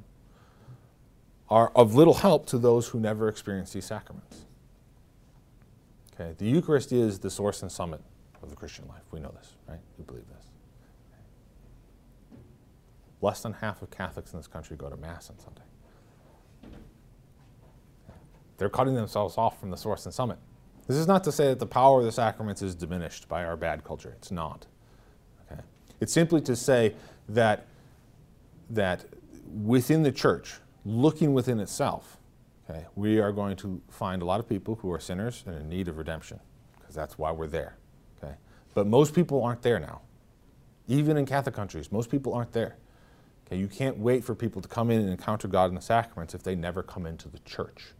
are 1.49 1.71
of 1.73 1.95
little 1.95 2.15
help 2.15 2.45
to 2.47 2.57
those 2.57 2.89
who 2.89 2.99
never 2.99 3.29
experience 3.29 3.71
these 3.71 3.85
sacraments. 3.85 4.41
Okay, 6.15 6.35
the 6.37 6.47
Eucharist 6.47 6.91
is 6.91 7.19
the 7.19 7.29
source 7.29 7.61
and 7.61 7.71
summit 7.71 8.01
of 8.43 8.49
the 8.49 8.57
Christian 8.57 8.89
life. 8.89 9.03
We 9.09 9.21
know 9.21 9.31
this, 9.37 9.53
right? 9.69 9.79
We 9.97 10.03
believe 10.03 10.27
this. 10.27 10.48
Less 13.21 13.41
than 13.41 13.53
half 13.53 13.81
of 13.81 13.91
Catholics 13.91 14.33
in 14.33 14.39
this 14.39 14.47
country 14.47 14.77
go 14.77 14.89
to 14.89 14.97
Mass 14.97 15.29
on 15.29 15.39
Sunday. 15.39 15.61
They're 18.57 18.69
cutting 18.69 18.95
themselves 18.95 19.37
off 19.37 19.59
from 19.59 19.71
the 19.71 19.77
source 19.77 20.05
and 20.05 20.13
summit. 20.13 20.37
This 20.87 20.97
is 20.97 21.07
not 21.07 21.23
to 21.25 21.31
say 21.31 21.47
that 21.47 21.59
the 21.59 21.65
power 21.65 21.99
of 21.99 22.05
the 22.05 22.11
sacraments 22.11 22.61
is 22.61 22.75
diminished 22.75 23.29
by 23.29 23.45
our 23.45 23.55
bad 23.55 23.83
culture. 23.83 24.13
It's 24.17 24.31
not. 24.31 24.65
It's 26.01 26.13
simply 26.13 26.41
to 26.41 26.55
say 26.55 26.95
that, 27.27 27.67
that 28.69 29.05
within 29.63 30.03
the 30.03 30.11
church, 30.11 30.55
looking 30.85 31.33
within 31.33 31.59
itself, 31.59 32.17
okay, 32.69 32.85
we 32.95 33.19
are 33.19 33.31
going 33.31 33.57
to 33.57 33.81
find 33.89 34.21
a 34.21 34.25
lot 34.25 34.39
of 34.39 34.47
people 34.47 34.75
who 34.75 34.91
are 34.91 34.99
sinners 34.99 35.43
and 35.45 35.55
in 35.55 35.69
need 35.69 35.87
of 35.87 35.97
redemption, 35.97 36.39
because 36.79 36.95
that's 36.95 37.17
why 37.17 37.31
we're 37.31 37.47
there. 37.47 37.75
Okay? 38.17 38.35
But 38.73 38.87
most 38.87 39.13
people 39.13 39.43
aren't 39.43 39.61
there 39.61 39.79
now. 39.79 40.01
Even 40.87 41.17
in 41.17 41.25
Catholic 41.25 41.53
countries, 41.53 41.91
most 41.91 42.09
people 42.09 42.33
aren't 42.33 42.53
there. 42.53 42.77
Okay? 43.49 43.59
You 43.59 43.67
can't 43.67 43.97
wait 43.97 44.23
for 44.23 44.35
people 44.35 44.61
to 44.61 44.67
come 44.67 44.91
in 44.91 45.01
and 45.01 45.09
encounter 45.09 45.47
God 45.47 45.65
in 45.65 45.75
the 45.75 45.81
sacraments 45.81 46.33
if 46.33 46.43
they 46.43 46.55
never 46.55 46.83
come 46.83 47.05
into 47.05 47.27
the 47.27 47.39
church, 47.39 47.93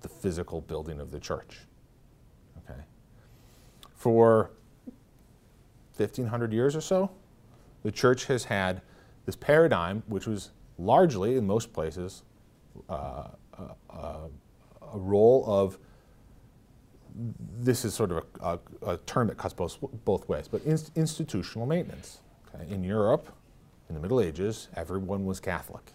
the 0.00 0.08
physical 0.08 0.60
building 0.60 1.00
of 1.00 1.10
the 1.10 1.20
church. 1.20 1.60
Okay? 2.58 2.80
For 3.94 4.50
1500 5.96 6.52
years 6.52 6.74
or 6.74 6.80
so, 6.80 7.10
the 7.82 7.92
church 7.92 8.26
has 8.26 8.44
had 8.44 8.82
this 9.26 9.36
paradigm, 9.36 10.02
which 10.06 10.26
was 10.26 10.50
largely, 10.78 11.36
in 11.36 11.46
most 11.46 11.72
places, 11.72 12.22
uh, 12.88 13.28
uh, 13.58 14.28
a 14.92 14.98
role 14.98 15.44
of 15.46 15.78
this 17.58 17.84
is 17.84 17.94
sort 17.94 18.12
of 18.12 18.24
a, 18.40 18.58
a, 18.86 18.92
a 18.92 18.96
term 18.98 19.26
that 19.26 19.36
cuts 19.36 19.52
both, 19.52 19.76
both 20.04 20.28
ways, 20.28 20.46
but 20.48 20.62
in, 20.62 20.78
institutional 20.94 21.66
maintenance. 21.66 22.20
Okay? 22.54 22.72
In 22.72 22.84
Europe, 22.84 23.28
in 23.88 23.94
the 23.94 24.00
Middle 24.00 24.20
Ages, 24.20 24.68
everyone 24.76 25.24
was 25.24 25.40
Catholic. 25.40 25.92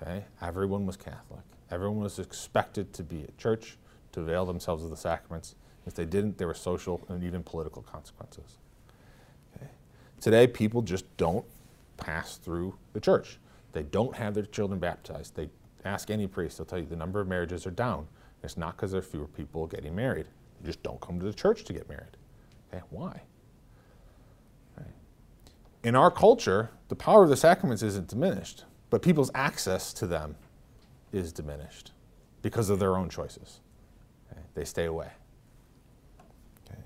Okay? 0.00 0.24
Everyone 0.40 0.86
was 0.86 0.96
Catholic. 0.96 1.42
Everyone 1.70 2.00
was 2.00 2.18
expected 2.18 2.92
to 2.94 3.02
be 3.02 3.22
at 3.22 3.36
church, 3.38 3.76
to 4.12 4.20
avail 4.20 4.46
themselves 4.46 4.82
of 4.82 4.90
the 4.90 4.96
sacraments. 4.96 5.54
If 5.86 5.94
they 5.94 6.04
didn't, 6.04 6.38
there 6.38 6.46
were 6.46 6.54
social 6.54 7.00
and 7.08 7.22
even 7.22 7.42
political 7.42 7.82
consequences. 7.82 8.58
Today, 10.20 10.46
people 10.46 10.82
just 10.82 11.16
don't 11.16 11.46
pass 11.96 12.36
through 12.36 12.74
the 12.92 13.00
church. 13.00 13.38
They 13.72 13.84
don't 13.84 14.14
have 14.14 14.34
their 14.34 14.44
children 14.44 14.78
baptized. 14.78 15.34
They 15.34 15.48
ask 15.84 16.10
any 16.10 16.26
priest, 16.26 16.58
they'll 16.58 16.66
tell 16.66 16.78
you 16.78 16.84
the 16.84 16.96
number 16.96 17.20
of 17.20 17.28
marriages 17.28 17.66
are 17.66 17.70
down. 17.70 18.06
It's 18.42 18.56
not 18.56 18.76
because 18.76 18.90
there 18.90 19.00
are 19.00 19.02
fewer 19.02 19.26
people 19.26 19.66
getting 19.66 19.94
married. 19.94 20.26
They 20.60 20.66
just 20.66 20.82
don't 20.82 21.00
come 21.00 21.18
to 21.20 21.24
the 21.24 21.32
church 21.32 21.64
to 21.64 21.72
get 21.72 21.88
married. 21.88 22.16
Okay, 22.72 22.82
why? 22.90 23.22
In 25.82 25.94
our 25.94 26.10
culture, 26.10 26.70
the 26.88 26.96
power 26.96 27.24
of 27.24 27.30
the 27.30 27.36
sacraments 27.36 27.82
isn't 27.82 28.08
diminished, 28.08 28.64
but 28.90 29.02
people's 29.02 29.30
access 29.34 29.92
to 29.94 30.06
them 30.06 30.36
is 31.12 31.32
diminished 31.32 31.92
because 32.42 32.70
of 32.70 32.78
their 32.78 32.96
own 32.96 33.08
choices. 33.08 33.60
Okay. 34.30 34.42
They 34.54 34.64
stay 34.64 34.84
away. 34.84 35.08
Okay. 36.66 36.80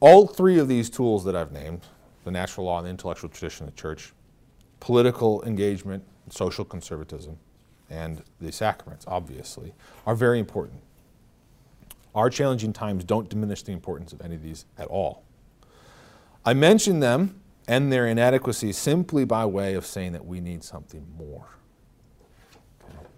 All 0.00 0.26
three 0.26 0.58
of 0.58 0.68
these 0.68 0.88
tools 0.88 1.24
that 1.24 1.36
I've 1.36 1.52
named 1.52 1.82
the 2.24 2.30
natural 2.30 2.66
law 2.66 2.78
and 2.78 2.86
the 2.86 2.90
intellectual 2.90 3.28
tradition 3.28 3.66
of 3.66 3.74
the 3.74 3.80
church, 3.80 4.12
political 4.80 5.42
engagement, 5.44 6.04
social 6.30 6.64
conservatism, 6.64 7.36
and 7.90 8.22
the 8.40 8.52
sacraments, 8.52 9.04
obviously, 9.06 9.74
are 10.06 10.14
very 10.14 10.38
important. 10.38 10.80
Our 12.14 12.30
challenging 12.30 12.72
times 12.72 13.04
don't 13.04 13.28
diminish 13.28 13.62
the 13.62 13.72
importance 13.72 14.12
of 14.12 14.20
any 14.22 14.34
of 14.34 14.42
these 14.42 14.64
at 14.78 14.86
all. 14.86 15.24
I 16.44 16.54
mention 16.54 17.00
them 17.00 17.41
and 17.68 17.92
their 17.92 18.06
inadequacy 18.06 18.72
simply 18.72 19.24
by 19.24 19.46
way 19.46 19.74
of 19.74 19.86
saying 19.86 20.12
that 20.12 20.24
we 20.24 20.40
need 20.40 20.64
something 20.64 21.06
more. 21.16 21.46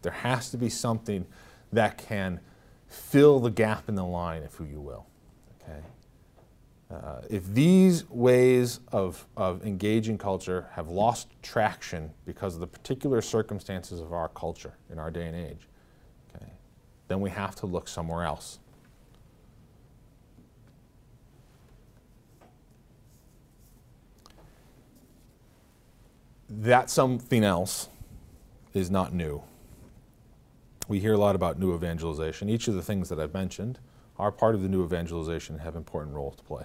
There 0.02 0.12
has 0.12 0.50
to 0.50 0.58
be 0.58 0.68
something 0.68 1.26
that 1.72 1.98
can 1.98 2.40
fill 2.86 3.40
the 3.40 3.50
gap 3.50 3.88
in 3.88 3.94
the 3.94 4.04
line, 4.04 4.42
if 4.42 4.60
you 4.60 4.80
will. 4.80 5.06
Okay? 5.62 5.80
Uh, 6.90 7.22
if 7.30 7.46
these 7.46 8.08
ways 8.10 8.80
of, 8.92 9.26
of 9.36 9.64
engaging 9.66 10.18
culture 10.18 10.68
have 10.72 10.88
lost 10.88 11.28
traction 11.42 12.10
because 12.26 12.54
of 12.54 12.60
the 12.60 12.66
particular 12.66 13.22
circumstances 13.22 13.98
of 14.00 14.12
our 14.12 14.28
culture 14.28 14.74
in 14.90 14.98
our 14.98 15.10
day 15.10 15.26
and 15.26 15.34
age, 15.34 15.68
okay, 16.36 16.52
then 17.08 17.20
we 17.20 17.30
have 17.30 17.56
to 17.56 17.66
look 17.66 17.88
somewhere 17.88 18.24
else. 18.24 18.58
That 26.48 26.90
something 26.90 27.44
else 27.44 27.88
is 28.72 28.90
not 28.90 29.14
new. 29.14 29.42
We 30.88 31.00
hear 31.00 31.14
a 31.14 31.18
lot 31.18 31.34
about 31.34 31.58
new 31.58 31.74
evangelization. 31.74 32.50
Each 32.50 32.68
of 32.68 32.74
the 32.74 32.82
things 32.82 33.08
that 33.08 33.18
I've 33.18 33.32
mentioned 33.32 33.78
are 34.18 34.30
part 34.30 34.54
of 34.54 34.62
the 34.62 34.68
new 34.68 34.84
evangelization 34.84 35.54
and 35.54 35.62
have 35.62 35.76
important 35.76 36.14
roles 36.14 36.36
to 36.36 36.42
play. 36.42 36.64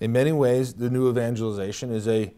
In 0.00 0.12
many 0.12 0.32
ways, 0.32 0.74
the 0.74 0.90
new 0.90 1.08
evangelization 1.08 1.92
is 1.92 2.08
a, 2.08 2.34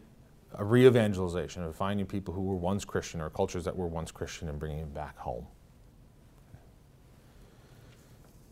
a 0.53 0.63
re 0.63 0.85
evangelization 0.85 1.63
of 1.63 1.75
finding 1.75 2.05
people 2.05 2.33
who 2.33 2.41
were 2.41 2.55
once 2.55 2.85
Christian 2.85 3.21
or 3.21 3.29
cultures 3.29 3.65
that 3.65 3.75
were 3.75 3.87
once 3.87 4.11
Christian 4.11 4.47
and 4.49 4.59
bringing 4.59 4.81
them 4.81 4.91
back 4.91 5.17
home. 5.17 5.47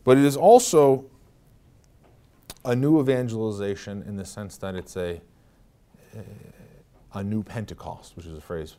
But 0.02 0.18
it 0.18 0.24
is 0.24 0.36
also 0.36 1.06
a 2.64 2.74
new 2.74 3.00
evangelization 3.00 4.02
in 4.02 4.16
the 4.16 4.24
sense 4.24 4.56
that 4.58 4.74
it's 4.74 4.96
a, 4.96 5.20
a 7.12 7.22
new 7.22 7.42
Pentecost, 7.42 8.16
which 8.16 8.26
is 8.26 8.36
a 8.36 8.40
phrase 8.40 8.76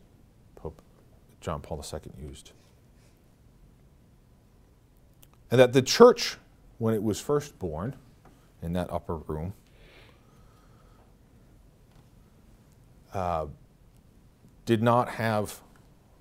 Pope 0.55 0.81
John 1.41 1.61
Paul 1.61 1.83
II 1.93 1.99
used. 2.21 2.51
And 5.51 5.59
that 5.59 5.73
the 5.73 5.81
church, 5.81 6.37
when 6.79 6.93
it 6.93 7.03
was 7.03 7.21
first 7.21 7.57
born 7.59 7.95
in 8.61 8.73
that 8.73 8.91
upper 8.91 9.15
room, 9.15 9.53
uh, 13.13 13.45
did 14.65 14.81
not 14.81 15.09
have 15.09 15.61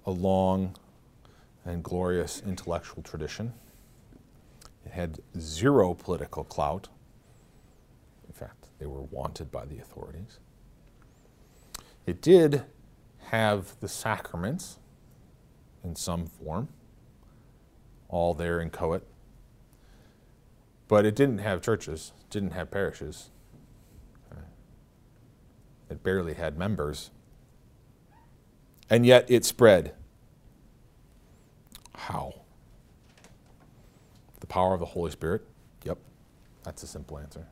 a 0.07 0.11
long 0.11 0.77
and 1.65 1.83
glorious 1.83 2.43
intellectual 2.47 3.03
tradition. 3.03 3.55
It 4.85 4.93
had 4.93 5.19
zero 5.39 5.95
political 5.95 6.45
clout. 6.45 6.89
In 8.29 8.35
fact, 8.35 8.67
they 8.79 8.87
were 8.87 9.03
wanted 9.03 9.51
by 9.51 9.65
the 9.65 9.79
authorities. 9.79 10.39
It 12.07 12.21
did 12.21 12.65
have 13.29 13.79
the 13.81 13.89
sacraments 13.89 14.79
in 15.83 15.97
some 15.97 16.27
form, 16.27 16.69
all 18.09 18.35
there 18.35 18.61
in 18.61 18.71
Coet. 18.71 19.07
But 20.87 21.07
it 21.07 21.17
didn't 21.17 21.39
have 21.39 21.63
churches, 21.63 22.13
didn't 22.31 22.51
have 22.53 22.71
parishes. 22.71 23.31
It 25.91 26.03
barely 26.03 26.35
had 26.35 26.59
members. 26.59 27.11
And 28.91 29.07
yet 29.07 29.31
it 29.31 29.45
spread. 29.45 29.95
How? 31.95 32.43
The 34.41 34.47
power 34.47 34.75
of 34.75 34.81
the 34.81 34.87
Holy 34.87 35.11
Spirit? 35.11 35.47
Yep, 35.85 35.99
that's 36.63 36.83
a 36.83 36.87
simple 36.87 37.19
answer. 37.19 37.47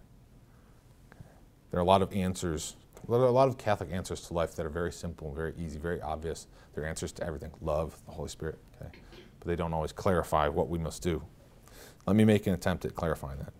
There 1.71 1.79
are 1.79 1.83
a 1.83 1.87
lot 1.87 2.03
of 2.03 2.13
answers, 2.13 2.77
there 3.09 3.21
are 3.21 3.27
a 3.27 3.31
lot 3.31 3.49
of 3.49 3.59
Catholic 3.59 3.91
answers 3.93 4.21
to 4.23 4.35
life 4.35 4.55
that 4.57 4.67
are 4.67 4.71
very 4.71 4.93
simple, 4.93 5.33
very 5.33 5.55
easy, 5.59 5.79
very 5.79 6.01
obvious. 6.01 6.47
They're 6.75 6.87
answers 6.87 7.13
to 7.13 7.25
everything 7.25 7.51
love, 7.61 7.97
the 8.07 8.13
Holy 8.13 8.29
Spirit, 8.29 8.59
okay? 8.81 8.91
But 9.39 9.49
they 9.49 9.57
don't 9.57 9.73
always 9.73 9.93
clarify 9.93 10.49
what 10.49 10.69
we 10.69 10.79
must 10.79 11.03
do. 11.03 11.23
Let 12.07 12.17
me 12.17 12.25
make 12.25 12.47
an 12.47 12.55
attempt 12.55 12.85
at 12.85 12.95
clarifying 12.95 13.39
that. 13.39 13.53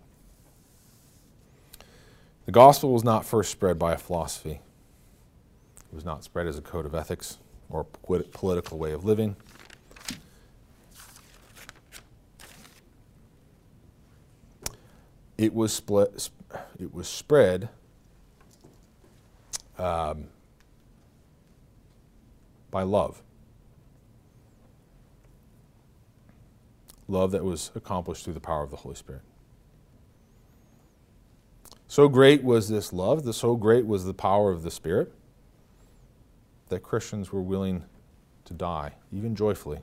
The 2.45 2.51
gospel 2.51 2.91
was 2.91 3.03
not 3.03 3.25
first 3.25 3.51
spread 3.51 3.79
by 3.79 3.93
a 3.93 3.97
philosophy, 3.97 4.59
it 4.59 5.95
was 5.95 6.05
not 6.05 6.23
spread 6.23 6.47
as 6.47 6.57
a 6.57 6.61
code 6.61 6.85
of 6.85 6.95
ethics 6.95 7.37
or 7.69 7.83
political 7.83 8.77
way 8.77 8.91
of 8.91 9.05
living. 9.05 9.35
it 15.37 15.53
was 15.53 15.73
split, 15.73 16.29
it 16.79 16.93
was 16.93 17.07
spread 17.07 17.69
um, 19.77 20.25
by 22.71 22.83
love. 22.83 23.21
Love 27.07 27.31
that 27.31 27.43
was 27.43 27.71
accomplished 27.75 28.23
through 28.23 28.33
the 28.33 28.39
power 28.39 28.63
of 28.63 28.69
the 28.69 28.77
Holy 28.77 28.95
Spirit. 28.95 29.21
So 31.87 32.07
great 32.07 32.43
was 32.43 32.69
this 32.69 32.91
love, 32.91 33.35
so 33.35 33.55
great 33.55 33.85
was 33.85 34.05
the 34.05 34.15
power 34.15 34.51
of 34.51 34.63
the 34.63 34.71
Spirit, 34.71 35.13
that 36.69 36.81
Christians 36.81 37.31
were 37.31 37.41
willing 37.41 37.83
to 38.45 38.53
die, 38.53 38.93
even 39.11 39.35
joyfully, 39.35 39.79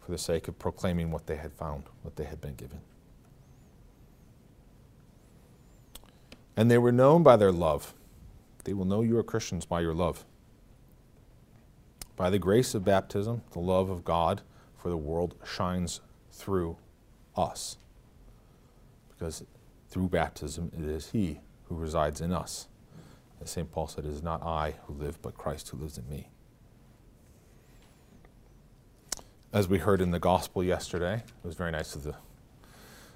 for 0.00 0.10
the 0.10 0.18
sake 0.18 0.48
of 0.48 0.58
proclaiming 0.58 1.10
what 1.10 1.26
they 1.26 1.36
had 1.36 1.52
found, 1.52 1.84
what 2.02 2.16
they 2.16 2.24
had 2.24 2.40
been 2.40 2.54
given. 2.54 2.80
And 6.56 6.70
they 6.70 6.78
were 6.78 6.92
known 6.92 7.22
by 7.22 7.36
their 7.36 7.52
love. 7.52 7.92
They 8.64 8.74
will 8.74 8.84
know 8.84 9.02
you 9.02 9.16
are 9.18 9.22
Christians 9.22 9.64
by 9.64 9.80
your 9.80 9.94
love. 9.94 10.24
By 12.16 12.30
the 12.30 12.38
grace 12.38 12.74
of 12.74 12.84
baptism, 12.84 13.42
the 13.52 13.60
love 13.60 13.88
of 13.88 14.04
God 14.04 14.42
for 14.76 14.90
the 14.90 14.96
world 14.96 15.34
shines 15.44 16.00
through 16.30 16.76
us. 17.36 17.76
Because 19.08 19.42
through 19.88 20.08
baptism, 20.08 20.70
it 20.76 20.84
is 20.84 21.10
He 21.10 21.40
who 21.64 21.76
resides 21.76 22.20
in 22.20 22.32
us. 22.32 22.68
As 23.42 23.50
St. 23.50 23.70
Paul 23.72 23.88
said, 23.88 24.04
it 24.04 24.10
is 24.10 24.22
not 24.22 24.42
I 24.42 24.74
who 24.84 24.92
live, 24.92 25.20
but 25.22 25.34
Christ 25.34 25.70
who 25.70 25.78
lives 25.78 25.96
in 25.96 26.08
me. 26.08 26.28
As 29.52 29.66
we 29.66 29.78
heard 29.78 30.00
in 30.00 30.10
the 30.10 30.20
gospel 30.20 30.62
yesterday, 30.62 31.14
it 31.14 31.46
was 31.46 31.54
very 31.54 31.72
nice 31.72 31.94
of 31.94 32.04
the 32.04 32.14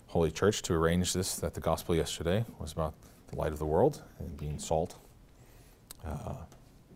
Holy 0.07 0.31
Church 0.31 0.63
to 0.63 0.75
arrange 0.75 1.13
this, 1.13 1.37
that 1.37 1.55
the 1.55 1.61
gospel 1.61 1.95
yesterday 1.95 2.45
was 2.59 2.73
about 2.73 2.95
the 3.29 3.37
light 3.37 3.53
of 3.53 3.59
the 3.59 3.67
world 3.67 4.03
and 4.19 4.37
being 4.37 4.59
salt 4.59 4.97
uh, 6.07 6.35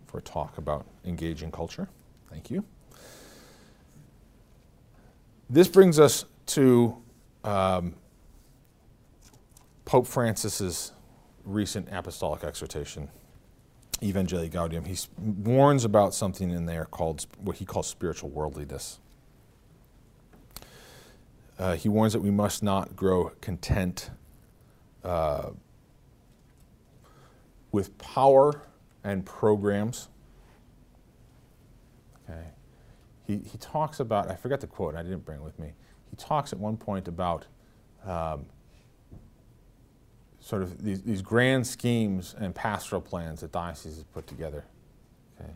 for 0.07 0.19
a 0.19 0.23
talk 0.23 0.59
about 0.59 0.87
engaging 1.05 1.51
culture. 1.51 1.89
Thank 2.31 2.51
you. 2.51 2.65
This 5.51 5.69
brings 5.69 5.99
us 5.99 6.25
to 6.47 6.97
um, 7.45 7.95
Pope 9.85 10.07
Francis's 10.07 10.93
recent 11.45 11.89
apostolic 11.91 12.45
exhortation, 12.45 13.09
Evangelii 14.03 14.51
Gaudium. 14.51 14.87
He 14.87 14.97
warns 15.19 15.85
about 15.85 16.15
something 16.15 16.51
in 16.51 16.67
there 16.67 16.85
called 16.85 17.27
what 17.39 17.57
he 17.57 17.65
calls 17.65 17.87
spiritual 17.87 18.29
worldliness. 18.29 18.99
Uh, 21.59 21.75
he 21.75 21.89
warns 21.89 22.13
that 22.13 22.21
we 22.21 22.31
must 22.31 22.63
not 22.63 22.95
grow 22.95 23.33
content 23.41 24.11
uh, 25.03 25.51
with 27.73 27.97
power 27.99 28.63
and 29.05 29.25
programs. 29.25 30.09
Okay. 32.29 32.49
He, 33.27 33.39
he 33.39 33.59
talks 33.59 34.01
about, 34.01 34.31
I 34.31 34.37
forget 34.37 34.61
the 34.61 34.67
quote, 34.67 34.95
I 34.95 35.03
didn't 35.03 35.25
bring 35.25 35.39
it 35.39 35.45
with 35.45 35.59
me. 35.59 35.73
He 36.11 36.17
talks 36.17 36.53
at 36.53 36.59
one 36.59 36.77
point 36.77 37.09
about 37.09 37.47
um, 38.05 38.47
sort 40.41 40.63
of 40.63 40.83
these, 40.83 41.03
these 41.03 41.23
grand 41.23 41.67
schemes 41.67 42.35
and 42.39 42.55
pastoral 42.55 43.03
plans 43.03 43.41
that 43.41 43.53
dioceses 43.53 44.05
put 44.15 44.27
together 44.27 44.65
okay, 45.39 45.51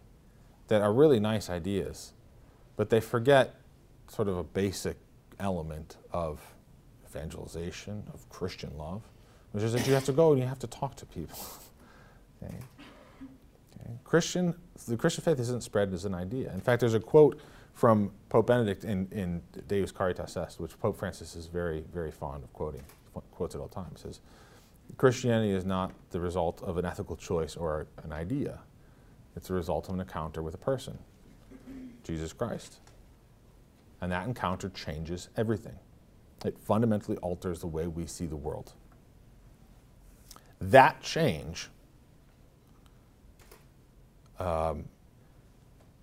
that 0.68 0.82
are 0.82 0.92
really 0.92 1.18
nice 1.18 1.48
ideas, 1.48 2.12
but 2.76 2.90
they 2.90 3.00
forget 3.00 3.54
sort 4.08 4.28
of 4.28 4.36
a 4.36 4.44
basic 4.44 4.96
element 5.40 5.96
of 6.12 6.40
evangelization, 7.08 8.02
of 8.12 8.28
Christian 8.28 8.76
love, 8.76 9.02
which 9.52 9.64
is 9.64 9.72
that 9.72 9.86
you 9.86 9.94
have 9.94 10.04
to 10.04 10.12
go 10.12 10.32
and 10.32 10.40
you 10.40 10.46
have 10.46 10.58
to 10.58 10.66
talk 10.66 10.96
to 10.96 11.06
people. 11.06 11.38
Okay. 12.44 12.56
Christian, 14.04 14.54
the 14.86 14.96
Christian 14.96 15.24
faith 15.24 15.38
isn't 15.40 15.62
spread 15.62 15.92
as 15.92 16.04
an 16.04 16.14
idea. 16.14 16.52
In 16.52 16.60
fact, 16.60 16.80
there's 16.80 16.94
a 16.94 17.00
quote 17.00 17.40
from 17.74 18.12
Pope 18.28 18.46
Benedict 18.46 18.84
in, 18.84 19.08
in 19.10 19.42
Deus 19.66 19.92
Caritas 19.92 20.36
Est, 20.36 20.60
which 20.60 20.78
Pope 20.78 20.98
Francis 20.98 21.34
is 21.34 21.46
very, 21.46 21.84
very 21.92 22.10
fond 22.10 22.44
of 22.44 22.52
quoting, 22.52 22.82
quotes 23.32 23.54
at 23.54 23.60
all 23.60 23.68
times, 23.68 24.00
says, 24.00 24.20
Christianity 24.96 25.52
is 25.52 25.64
not 25.64 25.92
the 26.10 26.20
result 26.20 26.62
of 26.62 26.76
an 26.76 26.84
ethical 26.84 27.16
choice 27.16 27.56
or 27.56 27.86
an 28.04 28.12
idea. 28.12 28.60
It's 29.36 29.48
the 29.48 29.54
result 29.54 29.88
of 29.88 29.94
an 29.94 30.00
encounter 30.00 30.42
with 30.42 30.54
a 30.54 30.58
person, 30.58 30.98
Jesus 32.04 32.32
Christ. 32.32 32.78
And 34.00 34.12
that 34.12 34.26
encounter 34.26 34.68
changes 34.68 35.28
everything. 35.36 35.76
It 36.44 36.58
fundamentally 36.58 37.16
alters 37.18 37.60
the 37.60 37.68
way 37.68 37.86
we 37.86 38.06
see 38.06 38.26
the 38.26 38.36
world. 38.36 38.72
That 40.60 41.00
change 41.00 41.70
um, 44.42 44.84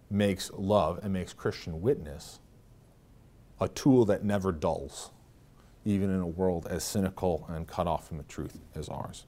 makes 0.10 0.50
love 0.54 1.00
and 1.04 1.14
makes 1.14 1.34
Christian 1.34 1.82
witness 1.82 2.40
a 3.60 3.68
tool 3.68 4.06
that 4.06 4.24
never 4.24 4.52
dulls, 4.52 5.12
even 5.84 6.10
in 6.10 6.22
a 6.22 6.28
world 6.28 6.66
as 6.70 6.84
cynical 6.84 7.46
and 7.50 7.68
cut 7.68 7.86
off 7.86 8.08
from 8.08 8.18
the 8.18 8.24
truth 8.24 8.58
as 8.74 8.88
ours. 8.88 9.26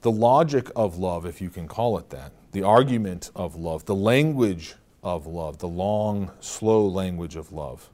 The 0.00 0.10
logic 0.10 0.70
of 0.74 0.96
love, 0.96 1.26
if 1.26 1.40
you 1.40 1.50
can 1.50 1.68
call 1.68 1.98
it 1.98 2.10
that, 2.10 2.32
the 2.52 2.62
argument 2.62 3.30
of 3.34 3.56
love, 3.56 3.84
the 3.84 3.94
language 3.94 4.76
of 5.02 5.26
love, 5.26 5.58
the 5.58 5.68
long, 5.68 6.30
slow 6.40 6.86
language 6.86 7.36
of 7.36 7.52
love, 7.52 7.90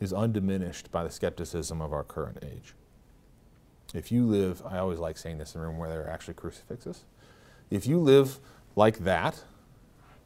is 0.00 0.12
undiminished 0.12 0.90
by 0.90 1.04
the 1.04 1.10
skepticism 1.10 1.80
of 1.80 1.92
our 1.92 2.02
current 2.02 2.38
age. 2.42 2.74
If 3.94 4.12
you 4.12 4.24
live, 4.24 4.62
I 4.64 4.78
always 4.78 4.98
like 4.98 5.18
saying 5.18 5.38
this 5.38 5.54
in 5.54 5.60
a 5.60 5.64
room 5.64 5.78
where 5.78 5.88
there 5.88 6.02
are 6.04 6.10
actually 6.10 6.34
crucifixes. 6.34 7.04
If 7.70 7.86
you 7.86 7.98
live 7.98 8.38
like 8.76 8.98
that, 8.98 9.42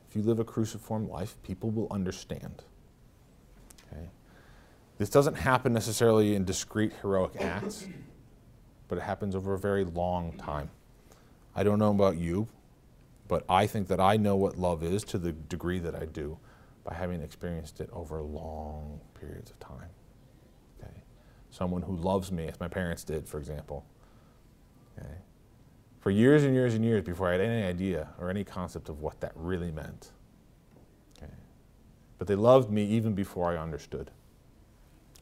if 0.08 0.16
you 0.16 0.22
live 0.22 0.38
a 0.38 0.44
cruciform 0.44 1.08
life, 1.08 1.36
people 1.42 1.70
will 1.70 1.88
understand. 1.90 2.62
Okay? 3.92 4.08
This 4.98 5.08
doesn't 5.08 5.34
happen 5.34 5.72
necessarily 5.72 6.34
in 6.34 6.44
discrete 6.44 6.92
heroic 7.00 7.40
acts, 7.40 7.86
but 8.88 8.98
it 8.98 9.02
happens 9.02 9.34
over 9.34 9.54
a 9.54 9.58
very 9.58 9.84
long 9.84 10.32
time. 10.38 10.70
I 11.56 11.62
don't 11.62 11.78
know 11.78 11.90
about 11.90 12.16
you, 12.16 12.48
but 13.28 13.44
I 13.48 13.66
think 13.66 13.88
that 13.88 14.00
I 14.00 14.16
know 14.16 14.36
what 14.36 14.58
love 14.58 14.82
is 14.82 15.04
to 15.04 15.18
the 15.18 15.32
degree 15.32 15.78
that 15.78 15.94
I 15.94 16.04
do 16.04 16.38
by 16.84 16.94
having 16.94 17.22
experienced 17.22 17.80
it 17.80 17.88
over 17.92 18.20
long 18.20 19.00
periods 19.18 19.50
of 19.50 19.58
time. 19.58 19.88
Someone 21.54 21.82
who 21.82 21.94
loves 21.94 22.32
me, 22.32 22.48
as 22.48 22.58
my 22.58 22.66
parents 22.66 23.04
did, 23.04 23.28
for 23.28 23.38
example. 23.38 23.84
Okay? 24.98 25.14
For 26.00 26.10
years 26.10 26.42
and 26.42 26.52
years 26.54 26.74
and 26.74 26.84
years 26.84 27.04
before 27.04 27.28
I 27.28 27.32
had 27.32 27.40
any 27.40 27.62
idea 27.62 28.08
or 28.18 28.28
any 28.28 28.42
concept 28.42 28.88
of 28.88 29.00
what 29.00 29.20
that 29.20 29.30
really 29.36 29.70
meant. 29.70 30.10
Okay? 31.16 31.32
But 32.18 32.26
they 32.26 32.34
loved 32.34 32.70
me 32.70 32.84
even 32.86 33.14
before 33.14 33.52
I 33.52 33.56
understood. 33.56 34.10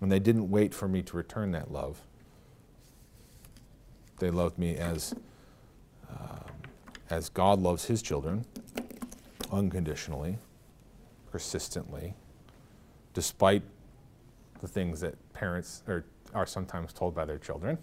And 0.00 0.10
they 0.10 0.18
didn't 0.18 0.50
wait 0.50 0.72
for 0.72 0.88
me 0.88 1.02
to 1.02 1.16
return 1.16 1.50
that 1.52 1.70
love. 1.70 2.00
They 4.18 4.30
loved 4.30 4.58
me 4.58 4.76
as, 4.76 5.14
um, 6.08 6.44
as 7.10 7.28
God 7.28 7.60
loves 7.60 7.84
his 7.84 8.00
children, 8.00 8.46
unconditionally 9.50 10.38
persistently, 11.32 12.12
despite 13.14 13.62
the 14.60 14.68
things 14.68 15.00
that 15.00 15.14
parents 15.32 15.82
are, 15.88 16.04
are 16.34 16.46
sometimes 16.46 16.92
told 16.92 17.14
by 17.14 17.24
their 17.24 17.38
children, 17.38 17.78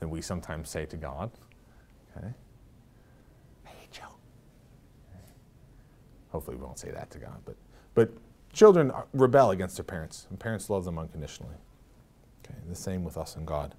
and 0.00 0.10
we 0.10 0.20
sometimes 0.20 0.70
say 0.70 0.86
to 0.86 0.96
God. 0.96 1.30
Okay? 2.16 2.28
I 3.66 3.68
hate 3.68 3.98
you. 3.98 4.08
Hopefully, 6.30 6.56
we 6.56 6.64
won't 6.64 6.78
say 6.78 6.90
that 6.90 7.10
to 7.10 7.18
God, 7.18 7.40
but, 7.44 7.56
but 7.94 8.10
children 8.52 8.92
rebel 9.12 9.50
against 9.50 9.76
their 9.76 9.84
parents, 9.84 10.26
and 10.30 10.38
parents 10.38 10.70
love 10.70 10.84
them 10.84 10.98
unconditionally. 10.98 11.56
Okay? 12.44 12.58
The 12.68 12.74
same 12.74 13.04
with 13.04 13.16
us 13.16 13.36
and 13.36 13.46
God. 13.46 13.74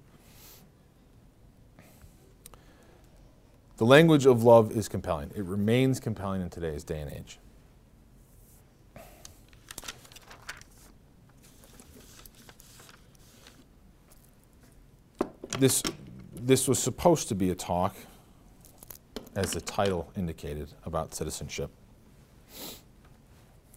The 3.76 3.86
language 3.86 4.26
of 4.26 4.42
love 4.42 4.72
is 4.72 4.88
compelling. 4.88 5.30
It 5.34 5.44
remains 5.44 6.00
compelling 6.00 6.42
in 6.42 6.50
today's 6.50 6.84
day 6.84 7.00
and 7.00 7.10
age. 7.10 7.38
This, 15.60 15.82
this 16.34 16.66
was 16.66 16.78
supposed 16.78 17.28
to 17.28 17.34
be 17.34 17.50
a 17.50 17.54
talk, 17.54 17.94
as 19.36 19.52
the 19.52 19.60
title 19.60 20.10
indicated, 20.16 20.68
about 20.86 21.14
citizenship. 21.14 21.70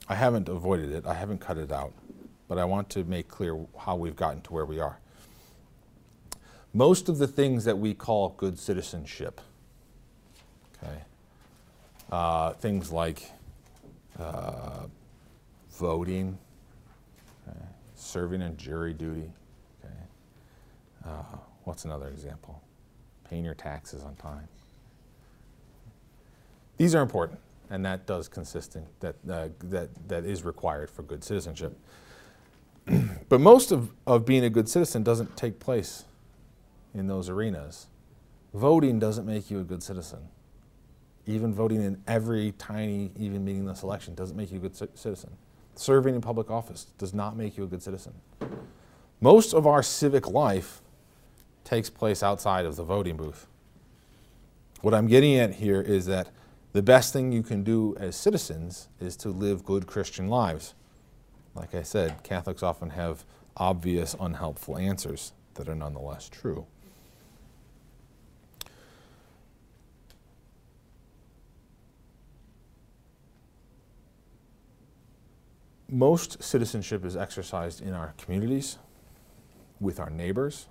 I 0.08 0.16
haven't 0.16 0.50
avoided 0.50 0.92
it, 0.92 1.06
I 1.06 1.14
haven't 1.14 1.40
cut 1.40 1.58
it 1.58 1.72
out, 1.72 1.94
but 2.48 2.58
I 2.58 2.66
want 2.66 2.90
to 2.92 3.04
make 3.04 3.28
clear 3.28 3.60
how 3.78 3.96
we've 3.98 4.16
gotten 4.16 4.42
to 4.44 4.54
where 4.54 4.66
we 4.66 4.80
are. 4.80 4.98
Most 6.74 7.10
of 7.10 7.18
the 7.18 7.28
things 7.28 7.66
that 7.66 7.78
we 7.78 7.94
call 7.94 8.30
good 8.30 8.58
citizenship, 8.58 9.42
okay, 10.82 11.02
uh, 12.12 12.54
things 12.54 12.92
like 12.92 13.30
uh, 14.20 14.88
voting, 15.72 16.38
okay, 17.48 17.58
serving 17.96 18.42
in 18.42 18.58
jury 18.58 18.94
duty, 18.94 19.30
okay, 19.84 19.94
uh, 21.06 21.38
What's 21.64 21.86
another 21.86 22.08
example? 22.08 22.62
Paying 23.30 23.46
your 23.46 23.56
taxes 23.56 24.04
on 24.04 24.16
time. 24.16 24.48
These 26.78 26.96
are 26.96 27.02
important, 27.02 27.40
and 27.70 27.86
that 27.86 28.06
does 28.06 28.28
consistent, 28.28 28.88
that, 29.00 29.16
uh, 29.30 29.50
that, 29.66 29.90
that 30.08 30.26
is 30.26 30.44
required 30.44 30.90
for 30.90 31.04
good 31.04 31.24
citizenship. 31.24 31.78
but 33.30 33.40
most 33.40 33.72
of, 33.72 33.92
of 34.06 34.26
being 34.26 34.44
a 34.44 34.50
good 34.50 34.68
citizen 34.68 35.04
doesn't 35.04 35.38
take 35.38 35.60
place 35.60 36.04
in 36.94 37.08
those 37.08 37.30
arenas. 37.30 37.88
Voting 38.54 39.00
doesn't 39.00 39.26
make 39.26 39.50
you 39.50 39.60
a 39.60 39.64
good 39.64 39.82
citizen. 39.82 40.20
Even 41.26 41.54
voting 41.54 41.82
in 41.82 42.02
every 42.08 42.54
tiny, 42.58 43.12
even 43.18 43.46
meaningless 43.46 43.82
election 43.82 44.14
doesn't 44.14 44.36
make 44.36 44.52
you 44.52 44.58
a 44.58 44.62
good 44.62 44.76
citizen. 44.76 45.32
Serving 45.76 46.16
in 46.16 46.22
public 46.22 46.52
office 46.52 46.88
does 46.98 47.14
not 47.14 47.36
make 47.38 47.58
you 47.58 47.64
a 47.64 47.68
good 47.68 47.82
citizen. 47.82 48.14
Most 49.22 49.54
of 49.54 49.66
our 49.66 49.82
civic 49.82 50.28
life 50.28 50.82
takes 51.64 51.90
place 51.90 52.22
outside 52.22 52.66
of 52.66 52.76
the 52.76 52.84
voting 52.84 53.18
booth. 53.18 53.48
What 54.82 54.94
I'm 54.94 55.08
getting 55.08 55.36
at 55.36 55.56
here 55.56 55.82
is 55.82 56.06
that 56.08 56.30
the 56.74 56.82
best 56.82 57.14
thing 57.14 57.32
you 57.32 57.44
can 57.44 57.64
do 57.64 57.96
as 58.00 58.16
citizens 58.16 58.90
is 59.00 59.16
to 59.18 59.30
live 59.30 59.64
good 59.64 59.88
Christian 59.88 60.28
lives. 60.28 60.74
Like 61.56 61.76
I 61.76 61.84
said, 61.84 62.24
Catholics 62.24 62.64
often 62.64 62.90
have 62.90 63.24
obvious, 63.56 64.16
unhelpful 64.20 64.78
answers 64.78 65.34
that 65.54 65.70
are 65.70 65.76
nonetheless 65.76 66.28
true. 66.30 66.66
Most 75.88 76.42
citizenship 76.42 77.06
is 77.06 77.16
exercised 77.16 77.80
in 77.80 77.94
our 77.94 78.16
communities, 78.18 78.80
with 79.80 80.00
our 80.00 80.10
neighbors, 80.10 80.68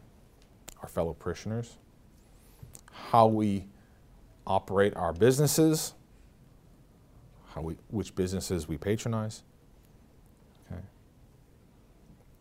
our 0.82 0.88
fellow 0.88 1.14
parishioners, 1.14 1.76
how 2.90 3.26
we 3.26 3.64
operate 4.46 4.94
our 4.96 5.12
businesses, 5.12 5.94
how 7.54 7.60
we, 7.60 7.76
which 7.88 8.14
businesses 8.14 8.66
we 8.66 8.76
patronize. 8.76 9.42
Okay. 10.70 10.80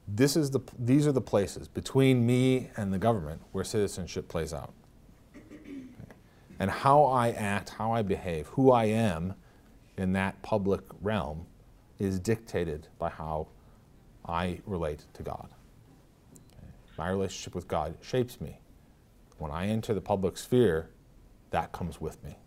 This 0.08 0.36
is 0.36 0.50
the, 0.50 0.62
these 0.80 1.06
are 1.06 1.12
the 1.12 1.22
places 1.22 1.68
between 1.68 2.26
me 2.26 2.70
and 2.78 2.94
the 2.94 2.98
government 2.98 3.42
where 3.52 3.64
citizenship 3.64 4.28
plays 4.28 4.54
out. 4.54 4.74
Okay. 5.36 5.74
And 6.60 6.72
how 6.72 7.04
I 7.04 7.32
act, 7.32 7.70
how 7.70 7.92
I 7.92 8.02
behave, 8.02 8.48
who 8.48 8.72
I 8.72 8.86
am 8.86 9.36
in 9.98 10.14
that 10.14 10.42
public 10.42 10.82
realm 11.02 11.46
is 12.00 12.20
dictated 12.20 12.88
by 12.98 13.10
how 13.10 13.48
I 14.26 14.60
relate 14.66 15.06
to 15.14 15.24
God. 15.24 15.50
My 17.02 17.10
relationship 17.10 17.56
with 17.56 17.68
God 17.68 17.98
shapes 18.00 18.40
me. 18.40 18.60
When 19.40 19.50
I 19.50 19.66
enter 19.66 19.92
the 19.96 20.02
public 20.02 20.38
sphere, 20.38 20.92
that 21.50 21.72
comes 21.72 22.00
with 22.00 22.24
me. 22.24 22.38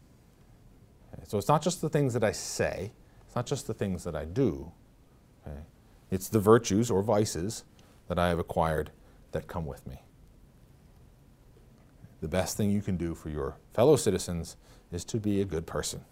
Okay? 1.12 1.24
So 1.26 1.38
it's 1.38 1.48
not 1.48 1.60
just 1.60 1.80
the 1.80 1.88
things 1.88 2.14
that 2.14 2.22
I 2.22 2.30
say, 2.30 2.92
it's 3.26 3.34
not 3.34 3.46
just 3.46 3.66
the 3.66 3.74
things 3.74 4.04
that 4.04 4.14
I 4.14 4.24
do. 4.24 4.70
Okay? 5.44 5.58
It's 6.12 6.28
the 6.28 6.38
virtues 6.38 6.88
or 6.88 7.02
vices 7.02 7.64
that 8.06 8.16
I 8.16 8.28
have 8.28 8.38
acquired 8.38 8.92
that 9.32 9.48
come 9.48 9.66
with 9.66 9.84
me. 9.88 9.96
The 12.20 12.28
best 12.28 12.56
thing 12.56 12.70
you 12.70 12.80
can 12.80 12.96
do 12.96 13.16
for 13.16 13.30
your 13.30 13.56
fellow 13.72 13.96
citizens 13.96 14.56
is 14.92 15.04
to 15.06 15.16
be 15.16 15.40
a 15.40 15.44
good 15.44 15.66
person. 15.66 16.04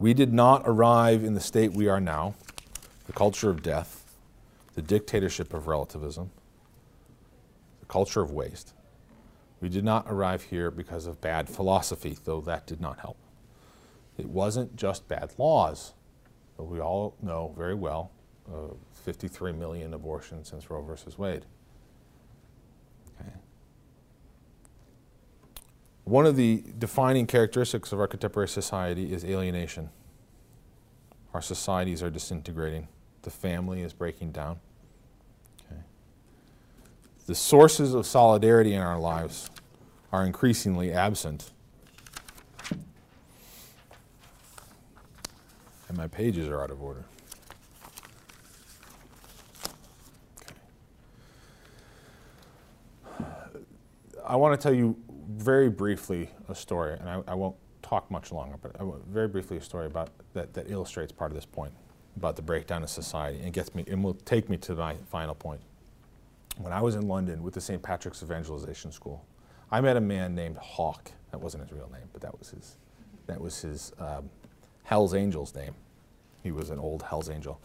We 0.00 0.14
did 0.14 0.32
not 0.32 0.62
arrive 0.64 1.22
in 1.22 1.34
the 1.34 1.40
state 1.40 1.70
we 1.70 1.86
are 1.86 2.00
now 2.00 2.34
the 3.10 3.16
culture 3.16 3.50
of 3.50 3.60
death, 3.60 3.99
the 4.74 4.82
dictatorship 4.82 5.52
of 5.52 5.66
relativism, 5.66 6.30
the 7.80 7.86
culture 7.86 8.20
of 8.20 8.30
waste. 8.30 8.74
We 9.60 9.68
did 9.68 9.84
not 9.84 10.06
arrive 10.08 10.44
here 10.44 10.70
because 10.70 11.06
of 11.06 11.20
bad 11.20 11.48
philosophy, 11.48 12.16
though 12.24 12.40
that 12.42 12.66
did 12.66 12.80
not 12.80 13.00
help. 13.00 13.18
It 14.16 14.26
wasn't 14.26 14.76
just 14.76 15.08
bad 15.08 15.32
laws, 15.38 15.92
but 16.56 16.64
we 16.64 16.80
all 16.80 17.14
know 17.22 17.54
very 17.56 17.74
well 17.74 18.10
uh, 18.52 18.74
53 19.04 19.52
million 19.52 19.94
abortions 19.94 20.48
since 20.48 20.70
Roe 20.70 20.82
versus 20.82 21.18
Wade. 21.18 21.46
Okay. 23.20 23.30
One 26.04 26.26
of 26.26 26.36
the 26.36 26.64
defining 26.78 27.26
characteristics 27.26 27.92
of 27.92 28.00
our 28.00 28.06
contemporary 28.06 28.48
society 28.48 29.12
is 29.12 29.24
alienation. 29.24 29.90
Our 31.32 31.42
societies 31.42 32.02
are 32.02 32.10
disintegrating 32.10 32.88
the 33.22 33.30
family 33.30 33.82
is 33.82 33.92
breaking 33.92 34.32
down. 34.32 34.58
Okay. 35.70 35.80
The 37.26 37.34
sources 37.34 37.94
of 37.94 38.06
solidarity 38.06 38.74
in 38.74 38.80
our 38.80 38.98
lives 38.98 39.50
are 40.12 40.24
increasingly 40.24 40.92
absent. 40.92 41.52
And 45.88 45.96
my 45.96 46.06
pages 46.06 46.48
are 46.48 46.62
out 46.62 46.70
of 46.70 46.80
order. 46.82 47.04
Okay. 50.40 50.54
I 54.24 54.36
want 54.36 54.58
to 54.58 54.62
tell 54.62 54.74
you 54.74 54.96
very 55.28 55.68
briefly 55.68 56.30
a 56.48 56.54
story, 56.54 56.96
and 56.98 57.08
I, 57.08 57.22
I 57.26 57.34
won't 57.34 57.56
talk 57.82 58.10
much 58.10 58.30
longer, 58.30 58.56
but 58.62 58.80
I 58.80 58.84
very 59.08 59.26
briefly 59.26 59.56
a 59.56 59.62
story 59.62 59.86
about 59.86 60.10
that, 60.34 60.54
that 60.54 60.70
illustrates 60.70 61.12
part 61.12 61.32
of 61.32 61.34
this 61.34 61.46
point 61.46 61.72
about 62.20 62.36
the 62.36 62.42
breakdown 62.42 62.82
of 62.82 62.90
society 62.90 63.40
and 63.42 63.50
gets 63.54 63.74
me 63.74 63.82
and 63.88 64.04
will 64.04 64.12
take 64.12 64.50
me 64.50 64.58
to 64.58 64.74
my 64.74 64.94
final 65.10 65.34
point. 65.34 65.60
when 66.58 66.70
I 66.70 66.82
was 66.82 66.94
in 66.94 67.08
London 67.08 67.42
with 67.42 67.54
the 67.54 67.62
St. 67.62 67.82
Patrick's 67.82 68.22
Evangelization 68.22 68.92
School, 68.92 69.24
I 69.70 69.80
met 69.80 69.96
a 69.96 70.02
man 70.02 70.34
named 70.34 70.58
Hawk. 70.58 71.12
That 71.30 71.40
wasn't 71.40 71.62
his 71.62 71.72
real 71.72 71.88
name, 71.90 72.08
but 72.12 72.20
that 72.20 72.38
was 72.38 72.50
his, 72.50 72.76
that 73.26 73.40
was 73.40 73.62
his 73.62 73.92
um, 73.98 74.28
Hell's 74.82 75.14
Angels 75.14 75.54
name. 75.54 75.72
He 76.42 76.52
was 76.52 76.68
an 76.68 76.78
old 76.78 77.02
Hell's 77.02 77.30
Angel. 77.30 77.58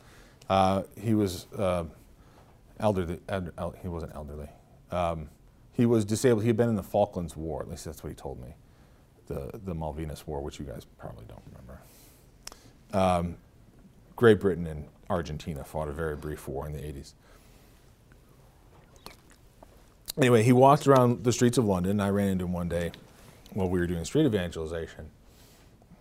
Uh, 0.47 0.83
he 0.97 1.13
was 1.15 1.47
uh, 1.57 1.83
elderly. 2.79 3.19
El- 3.27 3.75
he 3.81 3.89
wasn't 3.89 4.15
elderly. 4.15 4.47
Um, 4.89 5.27
he 5.73 5.85
was 5.85 6.05
disabled. 6.05 6.43
He 6.43 6.47
had 6.47 6.55
been 6.55 6.69
in 6.69 6.75
the 6.77 6.83
Falklands 6.83 7.35
War. 7.35 7.61
At 7.61 7.69
least 7.69 7.83
that's 7.83 8.01
what 8.03 8.09
he 8.09 8.15
told 8.15 8.39
me. 8.41 8.55
The 9.27 9.59
the 9.65 9.75
Malvinas 9.75 10.25
War, 10.25 10.39
which 10.39 10.59
you 10.59 10.65
guys 10.65 10.85
probably 10.97 11.25
don't 11.27 11.43
remember. 11.51 11.81
Um, 12.93 13.37
Great 14.15 14.39
Britain 14.39 14.67
and 14.67 14.85
Argentina 15.09 15.63
fought 15.63 15.87
a 15.87 15.91
very 15.91 16.15
brief 16.15 16.47
war 16.47 16.65
in 16.65 16.73
the 16.73 16.79
80s 16.79 17.13
anyway, 20.17 20.43
he 20.43 20.53
walked 20.53 20.87
around 20.87 21.23
the 21.23 21.31
streets 21.31 21.57
of 21.57 21.65
London. 21.65 21.91
And 21.91 22.01
I 22.01 22.09
ran 22.09 22.29
into 22.29 22.45
him 22.45 22.53
one 22.53 22.69
day 22.69 22.91
while 23.53 23.69
we 23.69 23.79
were 23.79 23.87
doing 23.87 24.05
street 24.05 24.25
evangelization. 24.25 25.09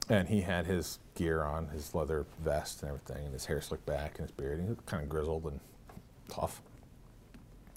And 0.09 0.29
he 0.29 0.43
had 0.43 0.67
his 0.67 0.99
gear 1.15 1.43
on, 1.43 1.69
his 1.69 1.95
leather 1.95 2.27
vest 2.43 2.83
and 2.83 2.91
everything, 2.91 3.25
and 3.25 3.33
his 3.33 3.47
hair 3.47 3.61
slicked 3.61 3.87
back 3.87 4.19
and 4.19 4.29
his 4.29 4.31
beard. 4.33 4.61
He 4.61 4.67
was 4.67 4.77
kind 4.87 5.03
of 5.03 5.09
grizzled 5.09 5.45
and 5.45 5.61
tough. 6.29 6.61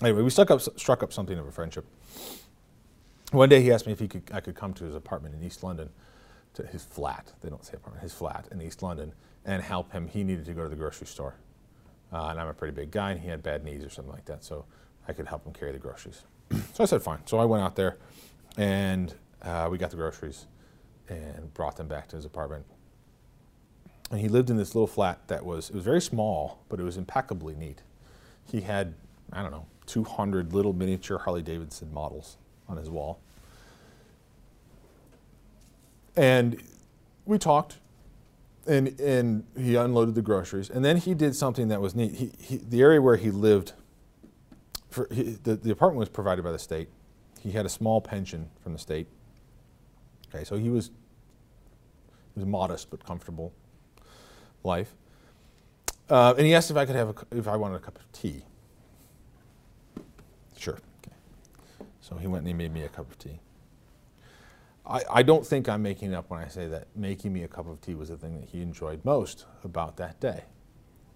Anyway, 0.01 0.21
we 0.21 0.29
struck 0.29 0.51
up, 0.51 0.61
struck 0.77 1.03
up 1.03 1.13
something 1.13 1.37
of 1.37 1.47
a 1.47 1.51
friendship. 1.51 1.85
One 3.31 3.49
day 3.49 3.61
he 3.61 3.71
asked 3.71 3.85
me 3.85 3.93
if 3.93 3.99
he 3.99 4.07
could, 4.07 4.23
I 4.33 4.41
could 4.41 4.55
come 4.55 4.73
to 4.75 4.83
his 4.83 4.95
apartment 4.95 5.35
in 5.35 5.43
East 5.43 5.63
London, 5.63 5.89
to 6.53 6.65
his 6.65 6.83
flat, 6.83 7.33
they 7.41 7.49
don't 7.49 7.63
say 7.63 7.73
apartment, 7.75 8.03
his 8.03 8.13
flat 8.13 8.47
in 8.51 8.61
East 8.61 8.83
London, 8.83 9.13
and 9.47 9.63
help 9.63 9.91
him. 9.91 10.07
He 10.07 10.23
needed 10.23 10.45
to 10.45 10.53
go 10.53 10.63
to 10.63 10.69
the 10.69 10.75
grocery 10.75 11.07
store. 11.07 11.35
Uh, 12.13 12.27
and 12.27 12.39
I'm 12.39 12.47
a 12.47 12.53
pretty 12.53 12.75
big 12.75 12.91
guy, 12.91 13.11
and 13.11 13.19
he 13.19 13.27
had 13.27 13.41
bad 13.41 13.63
knees 13.63 13.83
or 13.83 13.89
something 13.89 14.13
like 14.13 14.25
that. 14.25 14.43
So 14.43 14.65
I 15.07 15.13
could 15.13 15.27
help 15.27 15.45
him 15.45 15.53
carry 15.53 15.71
the 15.71 15.79
groceries. 15.79 16.21
so 16.73 16.83
I 16.83 16.85
said, 16.85 17.01
fine. 17.01 17.19
So 17.25 17.39
I 17.39 17.45
went 17.45 17.63
out 17.63 17.75
there 17.75 17.97
and 18.57 19.13
uh, 19.41 19.67
we 19.71 19.77
got 19.77 19.89
the 19.89 19.95
groceries 19.95 20.45
and 21.09 21.53
brought 21.53 21.77
them 21.77 21.87
back 21.87 22.07
to 22.09 22.15
his 22.15 22.25
apartment. 22.25 22.65
And 24.11 24.19
he 24.19 24.27
lived 24.27 24.49
in 24.49 24.57
this 24.57 24.75
little 24.75 24.87
flat 24.87 25.27
that 25.27 25.45
was, 25.45 25.69
it 25.69 25.75
was 25.75 25.83
very 25.83 26.01
small, 26.01 26.63
but 26.69 26.79
it 26.79 26.83
was 26.83 26.97
impeccably 26.97 27.55
neat. 27.55 27.81
He 28.45 28.61
had, 28.61 28.93
I 29.31 29.41
don't 29.41 29.51
know, 29.51 29.65
200 29.85 30.53
little 30.53 30.73
miniature 30.73 31.17
Harley 31.19 31.41
Davidson 31.41 31.93
models 31.93 32.37
on 32.67 32.77
his 32.77 32.89
wall. 32.89 33.19
And 36.15 36.61
we 37.25 37.37
talked, 37.37 37.77
and, 38.67 38.99
and 38.99 39.45
he 39.57 39.75
unloaded 39.75 40.15
the 40.15 40.21
groceries. 40.21 40.69
And 40.69 40.83
then 40.83 40.97
he 40.97 41.13
did 41.13 41.35
something 41.35 41.69
that 41.69 41.81
was 41.81 41.95
neat. 41.95 42.15
He, 42.15 42.31
he, 42.39 42.57
the 42.57 42.81
area 42.81 43.01
where 43.01 43.15
he 43.15 43.31
lived 43.31 43.73
for, 44.89 45.07
he, 45.11 45.23
the, 45.23 45.55
the 45.55 45.71
apartment 45.71 45.99
was 45.99 46.09
provided 46.09 46.43
by 46.43 46.51
the 46.51 46.59
state. 46.59 46.89
He 47.39 47.51
had 47.51 47.65
a 47.65 47.69
small 47.69 48.01
pension 48.01 48.49
from 48.61 48.73
the 48.73 48.79
state. 48.79 49.07
Okay, 50.29 50.43
so 50.43 50.57
he 50.57 50.69
was, 50.69 50.91
was 52.35 52.45
modest 52.45 52.89
but 52.89 53.05
comfortable 53.05 53.53
life. 54.63 54.93
Uh, 56.09 56.33
and 56.37 56.45
he 56.45 56.53
asked 56.53 56.71
if 56.71 56.77
I 56.77 56.85
could 56.85 56.95
have 56.95 57.09
a, 57.09 57.37
if 57.37 57.47
I 57.47 57.55
wanted 57.55 57.75
a 57.75 57.79
cup 57.79 57.97
of 57.97 58.11
tea. 58.11 58.43
Sure. 60.57 60.77
Okay. 61.05 61.15
So 62.01 62.15
he 62.15 62.27
went 62.27 62.39
and 62.41 62.47
he 62.47 62.53
made 62.53 62.73
me 62.73 62.83
a 62.83 62.89
cup 62.89 63.09
of 63.09 63.17
tea. 63.17 63.39
I, 64.89 65.23
don't 65.23 65.45
think 65.45 65.67
I'm 65.67 65.81
making 65.81 66.13
it 66.13 66.15
up 66.15 66.29
when 66.29 66.39
I 66.39 66.47
say 66.47 66.67
that 66.67 66.87
making 66.95 67.33
me 67.33 67.43
a 67.43 67.47
cup 67.47 67.67
of 67.67 67.81
tea 67.81 67.93
was 67.93 68.09
the 68.09 68.17
thing 68.17 68.39
that 68.39 68.49
he 68.49 68.61
enjoyed 68.61 69.03
most 69.03 69.45
about 69.63 69.97
that 69.97 70.19
day. 70.19 70.43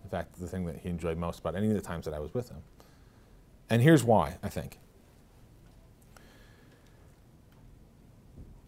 In 0.04 0.10
fact, 0.10 0.40
the 0.40 0.48
thing 0.48 0.66
that 0.66 0.78
he 0.78 0.90
enjoyed 0.90 1.18
most 1.18 1.40
about 1.40 1.56
any 1.56 1.68
of 1.68 1.74
the 1.74 1.82
times 1.82 2.06
that 2.06 2.14
I 2.14 2.20
was 2.20 2.34
with 2.34 2.50
him. 2.50 2.58
And 3.70 3.82
here's 3.82 4.04
why, 4.04 4.38
I 4.44 4.50
think. 4.50 4.78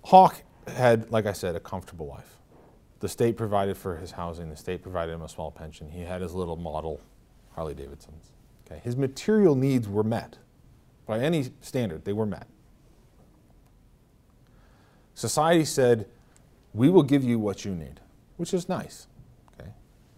Hawk 0.05 0.43
had, 0.67 1.11
like 1.11 1.25
I 1.25 1.33
said, 1.33 1.55
a 1.55 1.59
comfortable 1.59 2.07
life. 2.07 2.37
The 2.99 3.09
state 3.09 3.35
provided 3.35 3.75
for 3.75 3.97
his 3.97 4.11
housing, 4.11 4.49
the 4.49 4.55
state 4.55 4.81
provided 4.81 5.11
him 5.11 5.21
a 5.21 5.29
small 5.29 5.51
pension. 5.51 5.89
He 5.89 6.01
had 6.01 6.21
his 6.21 6.33
little 6.33 6.55
model 6.55 7.01
Harley 7.51 7.73
Davidsons. 7.73 8.31
Okay? 8.65 8.79
His 8.83 8.95
material 8.95 9.55
needs 9.55 9.89
were 9.89 10.03
met. 10.03 10.37
By 11.05 11.19
any 11.19 11.49
standard, 11.59 12.05
they 12.05 12.13
were 12.13 12.25
met. 12.25 12.47
Society 15.15 15.65
said, 15.65 16.07
We 16.73 16.89
will 16.89 17.03
give 17.03 17.23
you 17.23 17.39
what 17.39 17.65
you 17.65 17.75
need, 17.75 17.99
which 18.37 18.53
is 18.53 18.67
nice 18.67 19.07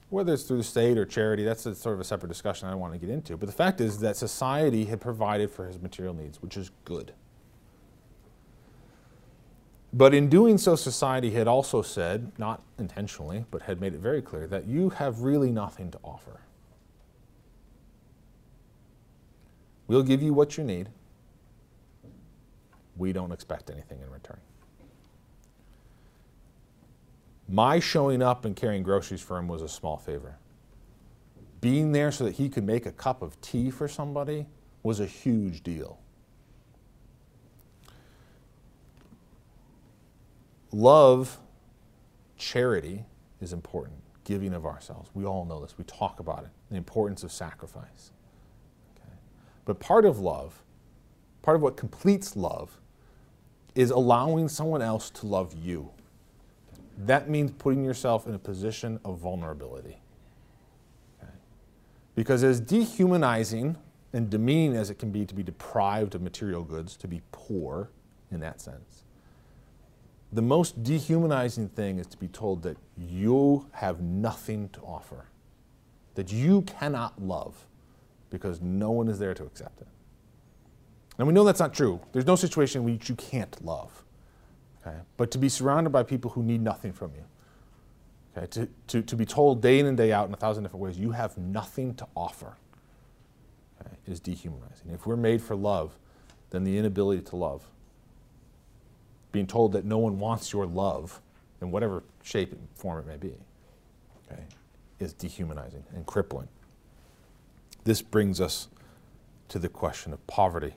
whether 0.10 0.34
it's 0.34 0.44
through 0.44 0.58
the 0.58 0.64
state 0.64 0.98
or 0.98 1.06
charity, 1.06 1.44
that's 1.44 1.66
a, 1.66 1.76
sort 1.76 1.94
of 1.94 2.00
a 2.00 2.04
separate 2.04 2.30
discussion 2.30 2.68
I 2.68 2.72
don't 2.72 2.80
want 2.80 2.94
to 2.94 3.00
get 3.00 3.10
into. 3.10 3.36
But 3.38 3.48
the 3.48 3.56
fact 3.56 3.82
is 3.82 4.00
that 4.00 4.16
society 4.16 4.86
had 4.86 5.02
provided 5.02 5.52
for 5.52 5.68
his 5.68 5.82
material 5.82 6.14
needs, 6.14 6.42
which 6.42 6.58
is 6.58 6.72
good. 6.86 7.12
But 9.92 10.14
in 10.14 10.30
doing 10.30 10.58
so, 10.58 10.76
society 10.76 11.32
had 11.32 11.48
also 11.48 11.82
said, 11.82 12.32
not 12.38 12.62
intentionally, 12.78 13.46
but 13.50 13.64
had 13.64 13.82
made 13.82 13.94
it 13.94 14.00
very 14.00 14.22
clear, 14.22 14.48
that 14.48 14.68
you 14.68 14.90
have 14.92 15.22
really 15.22 15.52
nothing 15.52 15.92
to 15.92 16.00
offer. 16.04 16.42
We'll 19.88 20.04
give 20.04 20.22
you 20.22 20.34
what 20.34 20.58
you 20.58 20.64
need. 20.64 20.90
We 22.98 23.12
don't 23.12 23.32
expect 23.32 23.70
anything 23.70 24.00
in 24.02 24.10
return. 24.10 24.40
My 27.48 27.80
showing 27.80 28.22
up 28.22 28.46
and 28.46 28.56
carrying 28.56 28.84
groceries 28.84 29.22
for 29.22 29.38
him 29.38 29.48
was 29.48 29.62
a 29.62 29.70
small 29.70 29.98
favor. 29.98 30.38
Being 31.62 31.92
there 31.92 32.12
so 32.12 32.24
that 32.24 32.36
he 32.36 32.50
could 32.50 32.64
make 32.64 32.86
a 32.86 32.92
cup 32.92 33.22
of 33.22 33.40
tea 33.42 33.70
for 33.70 33.88
somebody 33.88 34.48
was 34.84 35.00
a 35.00 35.06
huge 35.06 35.64
deal. 35.64 36.00
Love, 40.72 41.40
charity 42.38 43.06
is 43.40 43.54
important, 43.54 43.98
giving 44.24 44.54
of 44.54 44.66
ourselves. 44.66 45.10
We 45.14 45.26
all 45.26 45.46
know 45.46 45.62
this. 45.62 45.78
We 45.78 45.86
talk 45.86 46.20
about 46.20 46.44
it, 46.44 46.50
the 46.70 46.78
importance 46.78 47.24
of 47.24 47.32
sacrifice. 47.32 48.12
Okay? 48.98 49.16
But 49.64 49.80
part 49.80 50.06
of 50.06 50.20
love, 50.20 50.64
part 51.42 51.56
of 51.56 51.62
what 51.62 51.78
completes 51.78 52.36
love, 52.36 52.80
is 53.74 53.90
allowing 53.90 54.50
someone 54.50 54.82
else 54.82 55.10
to 55.12 55.26
love 55.26 55.54
you 55.54 55.92
that 56.98 57.30
means 57.30 57.52
putting 57.58 57.84
yourself 57.84 58.28
in 58.28 58.34
a 58.34 58.40
position 58.40 59.00
of 59.04 59.20
vulnerability. 59.20 59.98
Okay? 61.22 61.32
Because 62.16 62.44
as 62.44 62.60
dehumanizing 62.60 63.78
and 64.14 64.30
demeaning 64.30 64.78
as 64.78 64.90
it 64.90 65.00
can 65.00 65.12
be 65.12 65.26
to 65.26 65.36
be 65.36 65.44
deprived 65.44 66.16
of 66.16 66.22
material 66.22 66.64
goods, 66.64 66.96
to 66.98 67.08
be 67.08 67.22
poor 67.32 67.90
in 68.32 68.40
that 68.40 68.62
sense, 68.62 69.04
the 70.32 70.42
most 70.42 70.84
dehumanizing 70.84 71.70
thing 71.70 72.00
is 72.00 72.08
to 72.08 72.18
be 72.18 72.28
told 72.28 72.64
that 72.64 72.78
you 72.98 73.68
have 73.74 74.02
nothing 74.02 74.70
to 74.70 74.82
offer, 74.82 75.26
that 76.16 76.32
you 76.32 76.62
cannot 76.64 77.22
love 77.22 77.68
because 78.30 78.62
no 78.62 78.92
one 78.92 79.08
is 79.08 79.20
there 79.20 79.34
to 79.34 79.44
accept 79.44 79.82
it. 79.82 79.88
And 81.18 81.28
we 81.28 81.34
know 81.34 81.44
that's 81.44 81.60
not 81.60 81.74
true. 81.74 82.00
There's 82.12 82.26
no 82.26 82.36
situation 82.36 82.82
in 82.82 82.94
which 82.94 83.10
you 83.10 83.16
can't 83.16 83.64
love. 83.64 84.05
Okay? 84.86 84.98
But 85.18 85.32
to 85.32 85.38
be 85.38 85.50
surrounded 85.50 85.92
by 85.92 86.04
people 86.04 86.32
who 86.32 86.44
need 86.44 86.62
nothing 86.62 86.94
from 86.94 87.12
you. 87.16 87.24
Okay? 88.38 88.48
To, 88.48 88.70
to, 88.88 89.02
to 89.02 89.16
be 89.16 89.26
told 89.26 89.62
day 89.62 89.80
in 89.80 89.86
and 89.86 89.98
day 89.98 90.12
out 90.12 90.28
in 90.28 90.34
a 90.34 90.38
thousand 90.38 90.64
different 90.64 90.84
ways, 90.84 90.98
you 90.98 91.12
have 91.12 91.38
nothing 91.38 91.96
to 91.96 92.08
offer, 92.16 92.58
okay, 93.82 93.96
is 94.06 94.20
dehumanizing. 94.20 94.92
If 94.92 95.06
we're 95.06 95.16
made 95.16 95.42
for 95.42 95.56
love, 95.56 95.98
then 96.50 96.64
the 96.64 96.78
inability 96.78 97.22
to 97.24 97.36
love, 97.36 97.64
being 99.32 99.48
told 99.48 99.72
that 99.74 99.86
no 99.86 99.98
one 99.98 100.20
wants 100.20 100.54
your 100.54 100.66
love, 100.66 101.22
in 101.62 101.72
whatever 101.72 102.04
shape 102.24 102.52
and 102.52 102.68
form 102.76 103.00
it 103.00 103.08
may 103.08 103.18
be, 103.18 103.34
okay, 104.32 104.44
is 105.00 105.14
dehumanizing 105.14 105.84
and 105.96 106.06
crippling. 106.06 106.48
This 107.84 108.02
brings 108.02 108.42
us 108.42 108.68
to 109.50 109.60
the 109.60 109.70
question 109.70 110.14
of 110.14 110.26
poverty. 110.28 110.76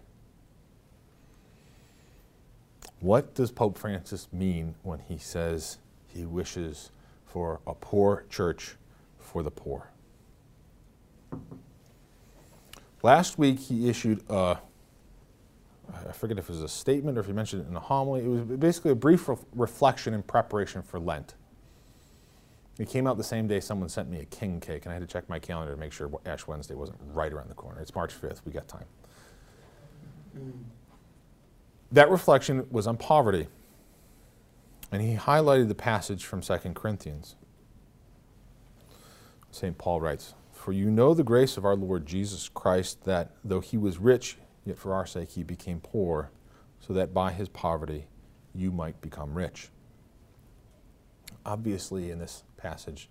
What 3.01 3.35
does 3.35 3.53
Pope 3.53 3.79
Francis 3.79 4.29
mean 4.33 4.75
when 4.83 4.99
he 5.01 5.19
says 5.19 5.79
he 6.09 6.25
wishes 6.25 6.91
for 7.27 7.61
a 7.67 7.75
poor 7.75 8.25
church 8.29 8.75
for 9.19 9.43
the 9.43 9.51
poor? 9.51 9.91
Last 13.03 13.39
week 13.39 13.61
he 13.61 13.89
issued 13.89 14.25
a, 14.29 14.59
I 16.09 16.13
forget 16.13 16.39
if 16.39 16.49
it 16.49 16.53
was 16.53 16.63
a 16.63 16.69
statement 16.69 17.17
or 17.17 17.21
if 17.21 17.27
he 17.27 17.33
mentioned 17.33 17.63
it 17.63 17.69
in 17.69 17.77
a 17.77 17.81
homily. 17.81 18.25
It 18.25 18.29
was 18.29 18.41
basically 18.43 18.91
a 18.91 18.97
brief 18.97 19.29
re- 19.29 19.37
reflection 19.55 20.13
in 20.13 20.23
preparation 20.23 20.83
for 20.83 20.99
Lent. 20.99 21.35
It 22.79 22.89
came 22.89 23.07
out 23.07 23.17
the 23.17 23.25
same 23.25 23.47
day 23.47 23.61
someone 23.61 23.89
sent 23.89 24.09
me 24.09 24.21
a 24.21 24.25
king 24.25 24.61
cake, 24.61 24.85
and 24.85 24.91
I 24.91 24.95
had 24.95 25.01
to 25.01 25.13
check 25.13 25.29
my 25.29 25.39
calendar 25.39 25.75
to 25.75 25.81
make 25.81 25.93
sure 25.93 26.11
Ash 26.27 26.47
Wednesday 26.47 26.75
wasn't 26.75 26.99
right 27.13 27.33
around 27.33 27.49
the 27.49 27.55
corner. 27.55 27.81
It's 27.81 27.95
March 27.95 28.13
5th. 28.21 28.41
We 28.45 28.53
got 28.53 28.69
time. 28.69 28.87
That 31.91 32.11
reflection 32.11 32.67
was 32.71 32.87
on 32.87 32.97
poverty. 32.97 33.49
And 34.93 35.03
he 35.03 35.17
highlighted 35.17 35.69
the 35.69 35.75
passage 35.75 36.25
from 36.25 36.41
2 36.41 36.57
Corinthians. 36.75 37.37
St. 39.51 39.77
Paul 39.77 40.01
writes, 40.01 40.35
For 40.53 40.73
you 40.73 40.91
know 40.91 41.15
the 41.15 41.25
grace 41.25 41.57
of 41.57 41.65
our 41.65 41.77
Lord 41.77 42.07
Jesus 42.07 42.49
Christ, 42.49 43.05
that 43.05 43.33
though 43.45 43.61
he 43.61 43.77
was 43.77 43.99
rich, 43.99 44.37
yet 44.65 44.79
for 44.79 44.95
our 44.95 45.07
sake 45.07 45.31
he 45.31 45.43
became 45.43 45.81
poor, 45.81 46.31
so 46.81 46.93
that 46.93 47.15
by 47.15 47.33
his 47.33 47.49
poverty 47.49 48.07
you 48.55 48.71
might 48.71 49.01
become 49.01 49.35
rich. 49.35 49.69
Obviously, 51.45 52.11
in 52.11 52.19
this 52.19 52.45
passage, 52.57 53.09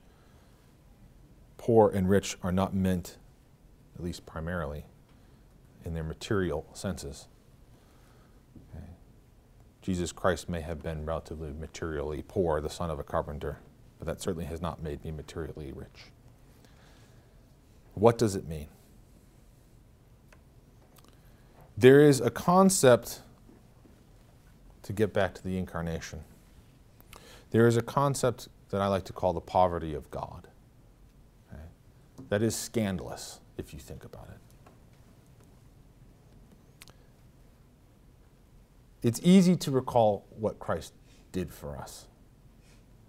poor 1.58 1.90
and 1.90 2.10
rich 2.10 2.38
are 2.44 2.52
not 2.52 2.74
meant, 2.74 3.18
at 3.96 4.04
least 4.04 4.26
primarily, 4.26 4.86
in 5.84 5.94
their 5.94 6.04
material 6.04 6.68
senses. 6.74 7.28
Jesus 9.88 10.12
Christ 10.12 10.50
may 10.50 10.60
have 10.60 10.84
been 10.84 11.06
relatively 11.06 11.54
materially 11.54 12.22
poor, 12.22 12.60
the 12.60 12.70
son 12.70 12.90
of 12.90 13.00
a 13.00 13.04
carpenter, 13.04 13.60
but 13.98 14.06
that 14.06 14.22
certainly 14.22 14.44
has 14.44 14.62
not 14.62 14.84
made 14.84 15.02
me 15.06 15.12
materially 15.12 15.72
rich. 15.72 16.12
What 17.94 18.18
does 18.18 18.36
it 18.36 18.46
mean? 18.50 18.68
There 21.78 22.02
is 22.02 22.20
a 22.20 22.30
concept, 22.30 23.22
to 24.84 24.92
get 24.92 25.14
back 25.14 25.34
to 25.36 25.42
the 25.42 25.58
incarnation, 25.58 26.26
there 27.52 27.66
is 27.66 27.78
a 27.78 27.82
concept 27.82 28.50
that 28.72 28.82
I 28.82 28.88
like 28.88 29.06
to 29.06 29.14
call 29.14 29.32
the 29.32 29.40
poverty 29.40 29.94
of 29.94 30.12
God. 30.12 30.50
That 32.28 32.42
is 32.42 32.58
scandalous 32.58 33.40
if 33.58 33.74
you 33.74 33.80
think 33.80 34.04
about 34.04 34.28
it. 34.28 34.47
It's 39.04 39.20
easy 39.24 39.56
to 39.58 39.72
recall 39.72 40.26
what 40.38 40.60
Christ 40.60 40.94
did 41.32 41.54
for 41.54 41.78
us, 41.78 42.08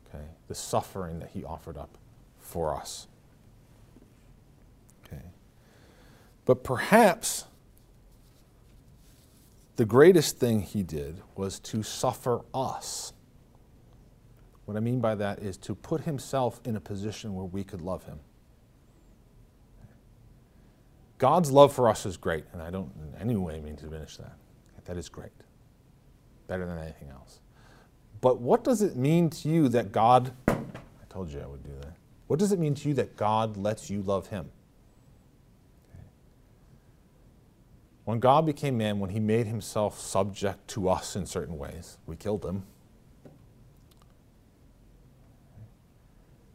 okay? 0.09 0.24
the 0.49 0.55
suffering 0.55 1.18
that 1.20 1.30
he 1.30 1.45
offered 1.45 1.76
up 1.76 1.97
for 2.39 2.74
us. 2.74 3.09
Okay. 5.07 5.22
But 6.45 6.62
perhaps 6.62 7.45
the 9.76 9.84
greatest 9.84 10.39
thing 10.39 10.62
he 10.62 10.82
did 10.82 11.22
was 11.36 11.61
to 11.61 11.82
suffer 11.82 12.41
us. 12.53 13.12
What 14.64 14.76
I 14.76 14.80
mean 14.80 15.01
by 15.01 15.14
that 15.14 15.39
is 15.39 15.57
to 15.59 15.74
put 15.74 16.03
himself 16.03 16.61
in 16.64 16.76
a 16.76 16.80
position 16.80 17.34
where 17.34 17.47
we 17.47 17.64
could 17.64 17.80
love 17.80 18.05
him. 18.05 18.18
God's 21.16 21.51
love 21.51 21.72
for 21.72 21.89
us 21.89 22.05
is 22.05 22.16
great, 22.16 22.45
and 22.53 22.61
I 22.61 22.70
don't 22.70 22.93
in 22.97 23.20
any 23.20 23.36
way 23.36 23.61
mean 23.61 23.76
to 23.76 23.84
diminish 23.84 24.16
that. 24.18 24.36
That 24.84 24.97
is 24.97 25.09
great, 25.09 25.32
better 26.49 26.66
than 26.66 26.78
anything 26.78 27.11
else. 27.11 27.38
But 28.20 28.40
what 28.40 28.64
does 28.64 28.82
it 28.82 28.96
mean 28.96 29.30
to 29.30 29.49
you 29.49 29.68
that 29.68 29.92
God, 29.92 30.32
I 30.49 30.57
told 31.09 31.30
you 31.30 31.40
I 31.40 31.46
would 31.46 31.62
do 31.62 31.70
that. 31.82 31.92
What 32.26 32.40
does 32.40 32.51
it 32.51 32.59
mean 32.59 32.74
to 32.74 32.88
you 32.88 32.94
that 32.94 33.16
God 33.16 33.57
lets 33.57 33.88
you 33.88 34.03
love 34.03 34.26
him? 34.26 34.51
When 38.05 38.18
God 38.20 38.46
became 38.46 38.78
man, 38.78 38.99
when 38.99 39.11
he 39.11 39.20
made 39.20 39.46
himself 39.46 40.01
subject 40.01 40.66
to 40.68 40.88
us 40.88 41.14
in 41.14 41.26
certain 41.26 41.59
ways, 41.59 41.99
we 42.07 42.16
killed 42.16 42.44
him. 42.44 42.64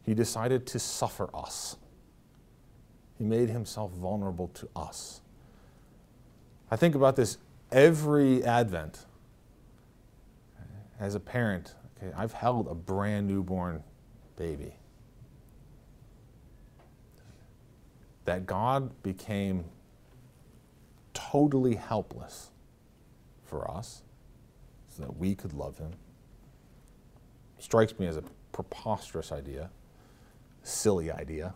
He 0.04 0.14
decided 0.14 0.66
to 0.66 0.78
suffer 0.78 1.30
us. 1.34 1.76
He 3.16 3.24
made 3.24 3.48
himself 3.48 3.92
vulnerable 3.92 4.48
to 4.48 4.68
us. 4.74 5.20
I 6.70 6.76
think 6.76 6.94
about 6.94 7.16
this 7.16 7.38
every 7.70 8.44
Advent. 8.44 9.06
As 11.04 11.14
a 11.14 11.20
parent, 11.20 11.74
okay, 11.98 12.14
I've 12.16 12.32
held 12.32 12.66
a 12.66 12.74
brand 12.74 13.28
newborn 13.28 13.82
baby. 14.36 14.72
That 18.24 18.46
God 18.46 19.02
became 19.02 19.66
totally 21.12 21.74
helpless 21.74 22.52
for 23.44 23.70
us 23.70 24.00
so 24.88 25.02
that 25.02 25.18
we 25.18 25.34
could 25.34 25.52
love 25.52 25.76
him. 25.76 25.90
Strikes 27.58 27.98
me 27.98 28.06
as 28.06 28.16
a 28.16 28.24
preposterous 28.52 29.30
idea, 29.30 29.68
silly 30.62 31.10
idea, 31.10 31.52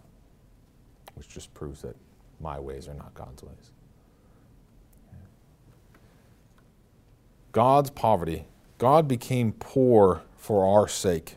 which 1.14 1.26
just 1.26 1.54
proves 1.54 1.80
that 1.80 1.96
my 2.38 2.60
ways 2.60 2.86
are 2.86 2.92
not 2.92 3.14
God's 3.14 3.42
ways. 3.42 3.72
God's 7.52 7.88
poverty, 7.88 8.44
God 8.78 9.08
became 9.08 9.52
poor 9.52 10.22
for 10.36 10.64
our 10.64 10.88
sake. 10.88 11.36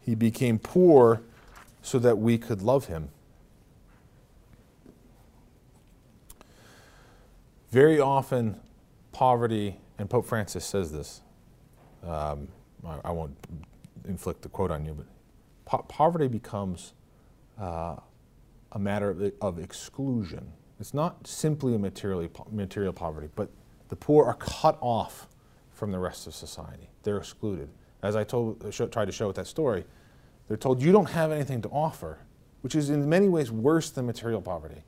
He 0.00 0.14
became 0.14 0.58
poor 0.58 1.22
so 1.82 1.98
that 1.98 2.18
we 2.18 2.38
could 2.38 2.62
love 2.62 2.86
him. 2.86 3.10
Very 7.70 8.00
often, 8.00 8.60
poverty, 9.12 9.76
and 9.98 10.08
Pope 10.08 10.26
Francis 10.26 10.64
says 10.64 10.92
this, 10.92 11.20
um, 12.04 12.48
I, 12.86 12.98
I, 13.06 13.10
won't 13.10 13.36
inflict 14.06 14.42
the 14.42 14.48
quote 14.48 14.70
on 14.70 14.84
you, 14.84 14.94
but 14.94 15.06
po- 15.64 15.84
poverty 15.88 16.28
becomes 16.28 16.92
uh, 17.60 17.96
a 18.72 18.78
matter 18.78 19.10
of, 19.10 19.32
of, 19.40 19.58
exclusion. 19.58 20.52
It's 20.78 20.94
not 20.94 21.26
simply 21.26 21.74
a 21.74 21.78
material, 21.78 22.30
material 22.52 22.92
poverty, 22.92 23.28
but 23.34 23.50
the 23.88 23.96
poor 23.96 24.24
are 24.24 24.34
cut 24.34 24.78
off 24.80 25.26
from 25.76 25.92
the 25.92 25.98
rest 25.98 26.26
of 26.26 26.34
society. 26.34 26.88
They're 27.02 27.18
excluded. 27.18 27.68
As 28.02 28.16
I 28.16 28.24
told, 28.24 28.72
show, 28.72 28.88
tried 28.88 29.04
to 29.04 29.12
show 29.12 29.26
with 29.26 29.36
that 29.36 29.46
story, 29.46 29.84
they're 30.48 30.56
told 30.56 30.80
you 30.80 30.90
don't 30.90 31.10
have 31.10 31.30
anything 31.30 31.60
to 31.62 31.68
offer, 31.68 32.18
which 32.62 32.74
is 32.74 32.88
in 32.88 33.06
many 33.08 33.28
ways 33.28 33.52
worse 33.52 33.90
than 33.90 34.06
material 34.06 34.40
poverty. 34.40 34.82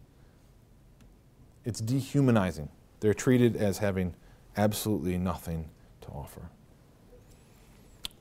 It's 1.66 1.80
dehumanizing. 1.80 2.70
They're 3.00 3.12
treated 3.12 3.54
as 3.54 3.78
having 3.78 4.14
absolutely 4.56 5.18
nothing 5.18 5.68
to 6.00 6.08
offer. 6.08 6.48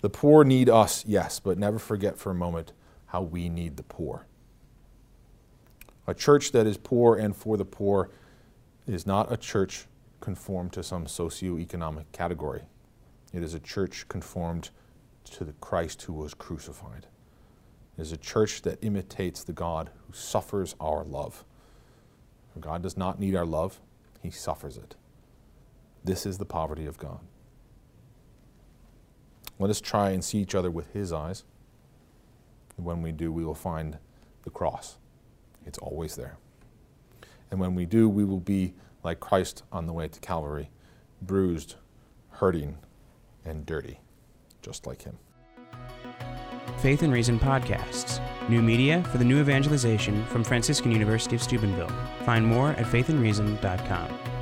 The 0.01 0.09
poor 0.09 0.43
need 0.43 0.69
us, 0.69 1.05
yes, 1.07 1.39
but 1.39 1.57
never 1.57 1.79
forget 1.79 2.17
for 2.17 2.31
a 2.31 2.35
moment 2.35 2.73
how 3.07 3.21
we 3.21 3.47
need 3.47 3.77
the 3.77 3.83
poor. 3.83 4.25
A 6.05 6.13
church 6.13 6.51
that 6.51 6.67
is 6.67 6.77
poor 6.77 7.15
and 7.15 7.33
for 7.33 7.55
the 7.55 7.65
poor 7.65 8.09
is 8.85 9.07
not 9.07 9.31
a 9.31 9.37
church 9.37 9.85
conformed 10.27 10.73
to 10.73 10.83
some 10.83 11.05
socioeconomic 11.05 12.03
category. 12.11 12.63
It 13.31 13.41
is 13.41 13.53
a 13.53 13.61
church 13.61 14.09
conformed 14.09 14.71
to 15.23 15.45
the 15.45 15.53
Christ 15.53 16.01
who 16.01 16.11
was 16.11 16.33
crucified. 16.33 17.07
It 17.97 18.01
is 18.01 18.11
a 18.11 18.17
church 18.17 18.61
that 18.63 18.83
imitates 18.83 19.45
the 19.45 19.53
God 19.53 19.89
who 20.05 20.11
suffers 20.11 20.75
our 20.81 21.05
love. 21.05 21.45
God 22.59 22.83
does 22.83 22.97
not 22.97 23.21
need 23.21 23.37
our 23.37 23.45
love, 23.45 23.79
He 24.21 24.29
suffers 24.29 24.75
it. 24.75 24.95
This 26.03 26.25
is 26.25 26.39
the 26.39 26.45
poverty 26.45 26.85
of 26.85 26.97
God. 26.97 27.21
Let 29.59 29.69
us 29.69 29.79
try 29.79 30.09
and 30.09 30.21
see 30.21 30.39
each 30.39 30.55
other 30.55 30.69
with 30.69 30.91
His 30.91 31.13
eyes. 31.13 31.45
When 32.75 33.01
we 33.01 33.13
do, 33.13 33.31
we 33.31 33.45
will 33.45 33.55
find 33.55 33.97
the 34.43 34.49
cross. 34.49 34.97
It's 35.65 35.79
always 35.79 36.17
there. 36.17 36.35
And 37.49 37.61
when 37.61 37.75
we 37.75 37.85
do, 37.85 38.09
we 38.09 38.25
will 38.25 38.41
be 38.41 38.73
like 39.03 39.19
Christ 39.19 39.63
on 39.71 39.85
the 39.85 39.93
way 39.93 40.07
to 40.07 40.19
Calvary, 40.19 40.69
bruised, 41.21 41.75
hurting, 42.29 42.77
and 43.45 43.65
dirty, 43.65 43.99
just 44.61 44.85
like 44.85 45.03
Him. 45.03 45.17
Faith 46.79 47.01
and 47.01 47.13
Reason 47.13 47.39
podcasts 47.39 48.21
New 48.49 48.61
media 48.61 49.03
for 49.11 49.17
the 49.17 49.25
new 49.25 49.41
evangelization 49.41 50.25
from 50.27 50.43
Franciscan 50.43 50.91
University 50.91 51.35
of 51.35 51.43
Steubenville. 51.43 51.91
Find 52.23 52.45
more 52.45 52.69
at 52.69 52.85
faithandreason.com. 52.85 54.36